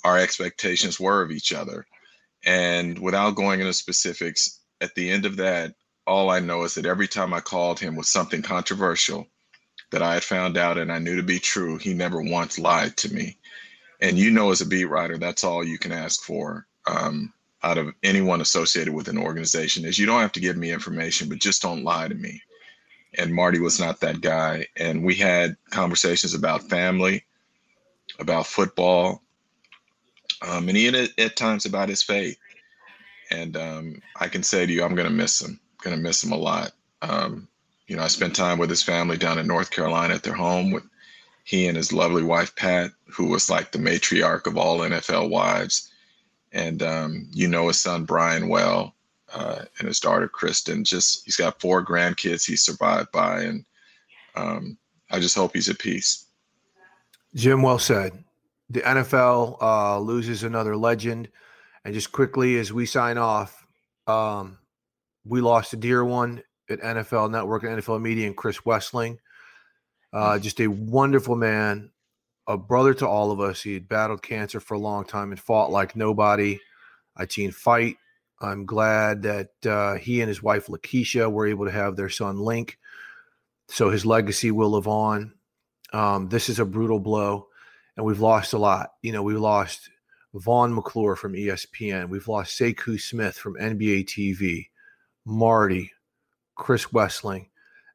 our 0.03 0.17
expectations 0.17 0.99
were 0.99 1.21
of 1.21 1.31
each 1.31 1.53
other. 1.53 1.85
And 2.45 2.97
without 2.99 3.35
going 3.35 3.59
into 3.59 3.73
specifics, 3.73 4.59
at 4.79 4.95
the 4.95 5.09
end 5.09 5.25
of 5.25 5.35
that, 5.37 5.75
all 6.07 6.29
I 6.29 6.39
know 6.39 6.63
is 6.63 6.73
that 6.75 6.85
every 6.85 7.07
time 7.07 7.33
I 7.33 7.39
called 7.39 7.79
him 7.79 7.95
with 7.95 8.07
something 8.07 8.41
controversial 8.41 9.27
that 9.91 10.01
I 10.01 10.15
had 10.15 10.23
found 10.23 10.57
out 10.57 10.77
and 10.77 10.91
I 10.91 10.99
knew 10.99 11.17
to 11.17 11.23
be 11.23 11.39
true, 11.39 11.77
he 11.77 11.93
never 11.93 12.21
once 12.21 12.57
lied 12.57 12.97
to 12.97 13.13
me. 13.13 13.37
And 13.99 14.17
you 14.17 14.31
know, 14.31 14.51
as 14.51 14.61
a 14.61 14.65
beat 14.65 14.85
writer, 14.85 15.17
that's 15.17 15.43
all 15.43 15.63
you 15.63 15.77
can 15.77 15.91
ask 15.91 16.23
for. 16.23 16.65
Um, 16.87 17.31
out 17.63 17.77
of 17.77 17.93
anyone 18.03 18.41
associated 18.41 18.93
with 18.93 19.07
an 19.07 19.17
organization 19.17 19.85
is 19.85 19.99
you 19.99 20.05
don't 20.05 20.21
have 20.21 20.31
to 20.33 20.39
give 20.39 20.57
me 20.57 20.71
information, 20.71 21.29
but 21.29 21.39
just 21.39 21.61
don't 21.61 21.83
lie 21.83 22.07
to 22.07 22.15
me. 22.15 22.41
And 23.17 23.33
Marty 23.33 23.59
was 23.59 23.79
not 23.79 23.99
that 23.99 24.21
guy. 24.21 24.67
And 24.77 25.03
we 25.03 25.15
had 25.15 25.57
conversations 25.69 26.33
about 26.33 26.69
family, 26.69 27.23
about 28.19 28.47
football, 28.47 29.21
um, 30.47 30.69
and 30.69 30.77
even 30.77 30.95
at, 30.95 31.19
at, 31.19 31.35
times 31.35 31.65
about 31.65 31.89
his 31.89 32.01
faith. 32.01 32.37
And 33.29 33.55
um, 33.55 34.01
I 34.19 34.27
can 34.27 34.43
say 34.43 34.65
to 34.65 34.71
you, 34.71 34.83
I'm 34.83 34.95
going 34.95 35.07
to 35.07 35.13
miss 35.13 35.41
him. 35.41 35.59
Going 35.83 35.95
to 35.95 36.01
miss 36.01 36.23
him 36.23 36.31
a 36.31 36.37
lot. 36.37 36.71
Um, 37.01 37.47
you 37.87 37.95
know, 37.95 38.03
I 38.03 38.07
spent 38.07 38.35
time 38.35 38.57
with 38.57 38.69
his 38.69 38.83
family 38.83 39.17
down 39.17 39.37
in 39.37 39.47
North 39.47 39.71
Carolina 39.71 40.15
at 40.15 40.23
their 40.23 40.33
home 40.33 40.71
with 40.71 40.83
he 41.43 41.67
and 41.67 41.75
his 41.75 41.91
lovely 41.91 42.23
wife 42.23 42.55
Pat, 42.55 42.91
who 43.07 43.27
was 43.27 43.49
like 43.49 43.71
the 43.71 43.79
matriarch 43.79 44.47
of 44.47 44.57
all 44.57 44.79
NFL 44.79 45.29
wives 45.29 45.90
and 46.51 46.83
um, 46.83 47.27
you 47.31 47.47
know 47.47 47.67
his 47.67 47.79
son 47.79 48.05
Brian 48.05 48.49
well, 48.49 48.95
uh, 49.33 49.63
and 49.79 49.87
his 49.87 49.99
daughter 49.99 50.27
Kristen. 50.27 50.83
Just 50.83 51.23
he's 51.25 51.37
got 51.37 51.61
four 51.61 51.85
grandkids 51.85 52.45
he's 52.45 52.63
survived 52.63 53.11
by, 53.11 53.41
and 53.41 53.65
um, 54.35 54.77
I 55.09 55.19
just 55.19 55.35
hope 55.35 55.53
he's 55.53 55.69
at 55.69 55.79
peace. 55.79 56.25
Jim, 57.35 57.61
well 57.61 57.79
said. 57.79 58.23
The 58.69 58.81
NFL 58.81 59.61
uh, 59.61 59.99
loses 59.99 60.43
another 60.43 60.77
legend, 60.77 61.29
and 61.83 61.93
just 61.93 62.11
quickly 62.11 62.57
as 62.57 62.71
we 62.71 62.85
sign 62.85 63.17
off, 63.17 63.65
um, 64.07 64.57
we 65.25 65.41
lost 65.41 65.73
a 65.73 65.77
dear 65.77 66.03
one 66.05 66.41
at 66.69 66.79
NFL 66.79 67.31
Network 67.31 67.63
and 67.63 67.81
NFL 67.81 68.01
Media, 68.01 68.27
and 68.27 68.37
Chris 68.37 68.59
Wesseling. 68.61 69.17
Uh, 70.13 70.39
just 70.39 70.59
a 70.59 70.67
wonderful 70.67 71.35
man, 71.35 71.89
a 72.51 72.57
brother 72.57 72.93
to 72.95 73.07
all 73.07 73.31
of 73.31 73.39
us. 73.39 73.61
He 73.61 73.73
had 73.73 73.87
battled 73.87 74.21
cancer 74.21 74.59
for 74.59 74.73
a 74.75 74.79
long 74.79 75.05
time 75.05 75.31
and 75.31 75.39
fought 75.39 75.71
like 75.71 75.95
nobody. 75.95 76.59
I 77.15 77.27
seen 77.27 77.51
fight. 77.51 77.97
I'm 78.41 78.65
glad 78.65 79.21
that 79.23 79.49
uh, 79.65 79.95
he 79.95 80.21
and 80.21 80.27
his 80.27 80.41
wife 80.41 80.67
Lakeisha 80.67 81.31
were 81.31 81.47
able 81.47 81.65
to 81.65 81.71
have 81.71 81.95
their 81.95 82.09
son 82.09 82.39
Link, 82.39 82.79
so 83.67 83.89
his 83.89 84.05
legacy 84.05 84.49
will 84.51 84.71
live 84.71 84.87
on. 84.87 85.33
Um, 85.93 86.29
this 86.29 86.49
is 86.49 86.59
a 86.59 86.65
brutal 86.65 86.99
blow, 86.99 87.47
and 87.95 88.05
we've 88.05 88.19
lost 88.19 88.53
a 88.53 88.57
lot. 88.57 88.93
You 89.03 89.11
know, 89.11 89.21
we 89.21 89.35
lost 89.35 89.89
Vaughn 90.33 90.73
McClure 90.73 91.15
from 91.15 91.33
ESPN. 91.33 92.09
We've 92.09 92.27
lost 92.27 92.59
Sekou 92.59 92.99
Smith 92.99 93.37
from 93.37 93.55
NBA 93.55 94.05
TV, 94.05 94.69
Marty, 95.25 95.91
Chris 96.55 96.87
Wesseling, 96.87 97.47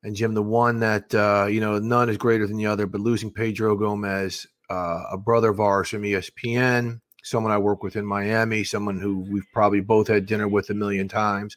and 0.07 0.15
Jim, 0.15 0.35
the 0.35 0.43
one 0.43 0.79
that 0.79 1.13
uh, 1.17 1.47
you 1.51 1.61
know 1.61 1.81
none 1.81 2.09
is 2.09 2.17
greater 2.17 2.47
than 2.47 2.57
the 2.57 2.67
other, 2.67 2.87
but 2.87 3.01
losing 3.01 3.33
Pedro 3.33 3.75
Gomez, 3.75 4.47
uh, 4.71 5.03
a 5.11 5.19
brother 5.19 5.51
of 5.51 5.59
ours 5.59 5.89
from 5.89 6.03
ESPN, 6.03 7.01
someone 7.25 7.53
I 7.53 7.59
work 7.59 7.83
with 7.83 7.97
in 7.97 8.07
Miami, 8.07 8.63
someone 8.63 9.01
who 9.01 9.27
we've 9.29 9.51
probably 9.53 9.81
both 9.81 10.07
had 10.07 10.27
dinner 10.27 10.47
with 10.47 10.71
a 10.71 10.75
million 10.75 11.09
times. 11.09 11.57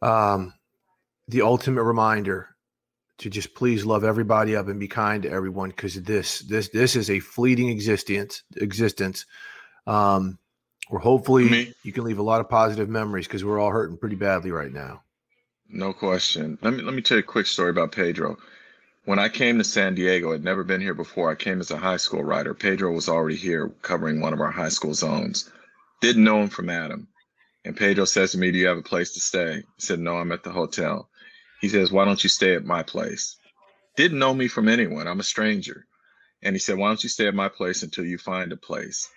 Um, 0.00 0.54
the 1.26 1.42
ultimate 1.42 1.82
reminder 1.82 2.50
to 3.18 3.28
just 3.28 3.52
please 3.56 3.84
love 3.84 4.04
everybody 4.04 4.54
up 4.54 4.68
and 4.68 4.78
be 4.78 4.86
kind 4.86 5.24
to 5.24 5.30
everyone 5.30 5.70
because 5.70 6.00
this 6.00 6.38
this 6.42 6.68
this 6.68 6.94
is 6.94 7.10
a 7.10 7.18
fleeting 7.18 7.68
existence 7.68 8.44
existence. 8.58 9.26
Um, 9.88 10.38
where 10.88 11.00
hopefully 11.00 11.74
you 11.82 11.92
can 11.92 12.04
leave 12.04 12.18
a 12.18 12.22
lot 12.22 12.40
of 12.40 12.48
positive 12.48 12.88
memories 12.88 13.26
because 13.26 13.44
we're 13.44 13.58
all 13.58 13.70
hurting 13.70 13.96
pretty 13.96 14.16
badly 14.16 14.52
right 14.52 14.72
now. 14.72 15.02
No 15.72 15.92
question. 15.92 16.58
Let 16.62 16.74
me 16.74 16.82
let 16.82 16.94
me 16.94 17.02
tell 17.02 17.16
you 17.16 17.22
a 17.22 17.26
quick 17.26 17.46
story 17.46 17.70
about 17.70 17.92
Pedro. 17.92 18.38
When 19.04 19.18
I 19.18 19.28
came 19.28 19.58
to 19.58 19.64
San 19.64 19.94
Diego, 19.94 20.32
I'd 20.32 20.44
never 20.44 20.64
been 20.64 20.80
here 20.80 20.94
before. 20.94 21.30
I 21.30 21.34
came 21.36 21.60
as 21.60 21.70
a 21.70 21.76
high 21.76 21.96
school 21.96 22.22
writer. 22.22 22.54
Pedro 22.54 22.92
was 22.92 23.08
already 23.08 23.36
here 23.36 23.70
covering 23.82 24.20
one 24.20 24.32
of 24.32 24.40
our 24.40 24.50
high 24.50 24.68
school 24.68 24.94
zones. 24.94 25.50
Didn't 26.00 26.24
know 26.24 26.42
him 26.42 26.48
from 26.48 26.70
Adam. 26.70 27.08
And 27.64 27.76
Pedro 27.76 28.04
says 28.04 28.32
to 28.32 28.38
me, 28.38 28.50
Do 28.50 28.58
you 28.58 28.66
have 28.66 28.78
a 28.78 28.82
place 28.82 29.12
to 29.14 29.20
stay? 29.20 29.58
I 29.58 29.64
said, 29.78 30.00
No, 30.00 30.16
I'm 30.16 30.32
at 30.32 30.42
the 30.42 30.50
hotel. 30.50 31.08
He 31.60 31.68
says, 31.68 31.92
Why 31.92 32.04
don't 32.04 32.22
you 32.22 32.28
stay 32.30 32.54
at 32.54 32.64
my 32.64 32.82
place? 32.82 33.36
Didn't 33.96 34.18
know 34.18 34.34
me 34.34 34.48
from 34.48 34.68
anyone. 34.68 35.06
I'm 35.06 35.20
a 35.20 35.24
stranger. 35.24 35.86
And 36.42 36.54
he 36.54 36.60
said, 36.60 36.78
Why 36.78 36.88
don't 36.88 37.02
you 37.02 37.08
stay 37.08 37.28
at 37.28 37.34
my 37.34 37.48
place 37.48 37.82
until 37.82 38.04
you 38.04 38.18
find 38.18 38.52
a 38.52 38.56
place? 38.56 39.08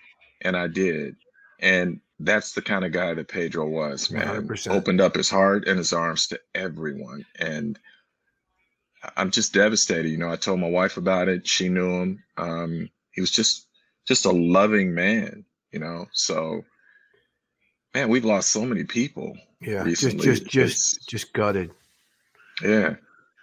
And 0.42 0.56
I 0.56 0.68
did. 0.68 1.16
And 1.60 2.02
that's 2.26 2.54
the 2.54 2.62
kind 2.62 2.86
of 2.86 2.92
guy 2.92 3.14
that 3.14 3.28
Pedro 3.28 3.68
was, 3.68 4.12
man. 4.12 4.48
100%. 4.48 4.72
Opened 4.72 5.02
up 5.02 5.16
his 5.16 5.30
heart 5.30 5.68
and 5.68 5.78
his 5.78 5.94
arms 5.94 6.28
to 6.28 6.40
everyone. 6.56 7.26
And 7.40 7.80
I'm 9.18 9.32
just 9.32 9.54
devastated. 9.54 10.10
You 10.10 10.18
know, 10.18 10.32
I 10.32 10.36
told 10.36 10.60
my 10.60 10.70
wife 10.70 10.98
about 10.98 11.28
it. 11.28 11.48
She 11.48 11.70
knew 11.70 12.02
him. 12.02 12.24
Um, 12.38 12.90
he 13.12 13.22
was 13.22 13.32
just 13.32 13.68
just 14.06 14.26
a 14.26 14.32
loving 14.32 14.94
man, 14.94 15.46
you 15.72 15.80
know. 15.80 16.08
So 16.12 16.64
man, 17.94 18.10
we've 18.10 18.26
lost 18.26 18.52
so 18.52 18.66
many 18.66 18.84
people. 18.84 19.38
Yeah, 19.62 19.84
recently. 19.84 20.26
just 20.26 20.44
just 20.44 20.52
just 20.52 20.98
it's, 20.98 21.06
just 21.06 21.34
gutted. 21.34 21.72
Yeah. 22.62 22.96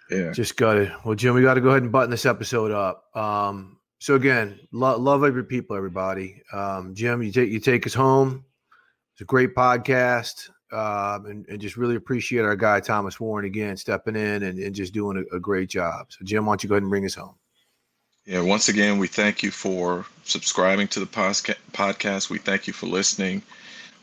Yeah. 0.09 0.31
Just 0.31 0.57
gutted. 0.57 0.91
Well, 1.05 1.15
Jim, 1.15 1.33
we 1.35 1.41
got 1.41 1.53
to 1.53 1.61
go 1.61 1.69
ahead 1.69 1.83
and 1.83 1.91
button 1.91 2.11
this 2.11 2.25
episode 2.25 2.71
up. 2.71 3.15
Um, 3.15 3.77
so 3.99 4.15
again, 4.15 4.59
lo- 4.71 4.97
love 4.97 5.23
every 5.23 5.45
people, 5.45 5.75
everybody. 5.75 6.41
Um, 6.51 6.95
Jim, 6.95 7.21
you 7.23 7.31
take 7.31 7.49
you 7.49 7.59
take 7.59 7.85
us 7.85 7.93
home. 7.93 8.45
It's 9.13 9.21
a 9.21 9.25
great 9.25 9.55
podcast. 9.55 10.49
Um, 10.71 11.25
and, 11.25 11.45
and, 11.47 11.59
just 11.59 11.75
really 11.75 11.97
appreciate 11.97 12.45
our 12.45 12.55
guy 12.55 12.79
Thomas 12.79 13.19
Warren 13.19 13.45
again 13.45 13.75
stepping 13.75 14.15
in 14.15 14.43
and, 14.43 14.57
and 14.57 14.73
just 14.73 14.93
doing 14.93 15.17
a, 15.17 15.35
a, 15.35 15.39
great 15.39 15.69
job. 15.69 16.05
So, 16.07 16.23
Jim, 16.23 16.45
why 16.45 16.53
don't 16.53 16.63
you 16.63 16.69
go 16.69 16.75
ahead 16.75 16.83
and 16.83 16.89
bring 16.89 17.03
us 17.03 17.15
home? 17.15 17.35
Yeah, 18.25 18.39
once 18.41 18.69
again, 18.69 18.97
we 18.97 19.07
thank 19.07 19.43
you 19.43 19.51
for 19.51 20.05
subscribing 20.23 20.87
to 20.89 21.01
the 21.01 21.05
podcast. 21.05 22.29
We 22.29 22.37
thank 22.37 22.67
you 22.67 22.73
for 22.73 22.85
listening. 22.85 23.41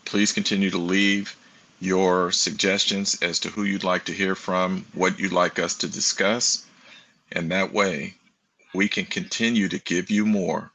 Please 0.04 0.30
continue 0.30 0.68
to 0.68 0.76
leave 0.76 1.34
your 1.80 2.32
suggestions 2.32 3.16
as 3.22 3.38
to 3.40 3.48
who 3.48 3.64
you'd 3.64 3.84
like 3.84 4.04
to 4.06 4.12
hear 4.12 4.34
from, 4.34 4.84
what 4.92 5.18
you'd 5.18 5.32
like 5.32 5.58
us 5.58 5.74
to 5.76 5.88
discuss. 5.88 6.66
And 7.32 7.50
that 7.50 7.72
way, 7.72 8.14
we 8.74 8.88
can 8.88 9.04
continue 9.04 9.68
to 9.68 9.78
give 9.78 10.10
you 10.10 10.26
more 10.26 10.72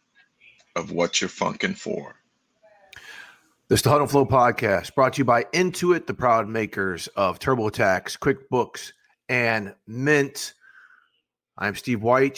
of 0.76 0.92
what 0.92 1.22
you're 1.22 1.30
funking 1.30 1.76
for. 1.76 2.16
This 3.74 3.80
is 3.80 3.86
the 3.86 3.90
Huddle 3.90 4.06
Flow 4.06 4.26
podcast 4.28 4.94
brought 4.94 5.14
to 5.14 5.22
you 5.22 5.26
by 5.26 5.46
Intuit, 5.46 6.06
the 6.06 6.14
proud 6.14 6.48
makers 6.48 7.08
of 7.16 7.40
TurboTax, 7.40 8.20
QuickBooks, 8.20 8.92
and 9.30 9.74
Mint. 9.88 10.54
I'm 11.58 11.74
Steve. 11.74 12.04
We're 12.04 12.30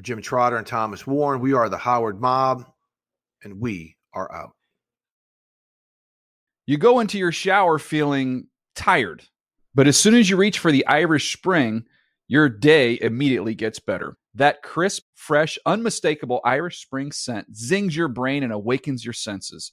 Jim 0.00 0.22
Trotter 0.22 0.56
and 0.56 0.64
Thomas 0.64 1.08
Warren. 1.08 1.40
We 1.40 1.54
are 1.54 1.68
the 1.68 1.76
Howard 1.76 2.20
Mob, 2.20 2.70
and 3.42 3.58
we 3.58 3.96
are 4.12 4.32
out. 4.32 4.52
You 6.66 6.78
go 6.78 7.00
into 7.00 7.18
your 7.18 7.32
shower 7.32 7.80
feeling 7.80 8.46
tired, 8.76 9.24
but 9.74 9.88
as 9.88 9.96
soon 9.96 10.14
as 10.14 10.30
you 10.30 10.36
reach 10.36 10.60
for 10.60 10.70
the 10.70 10.86
Irish 10.86 11.36
Spring, 11.36 11.84
your 12.28 12.48
day 12.48 12.96
immediately 13.02 13.56
gets 13.56 13.80
better. 13.80 14.18
That 14.36 14.62
crisp, 14.62 15.02
fresh, 15.16 15.58
unmistakable 15.66 16.40
Irish 16.44 16.80
Spring 16.80 17.10
scent 17.10 17.56
zings 17.56 17.96
your 17.96 18.06
brain 18.06 18.44
and 18.44 18.52
awakens 18.52 19.04
your 19.04 19.14
senses. 19.14 19.72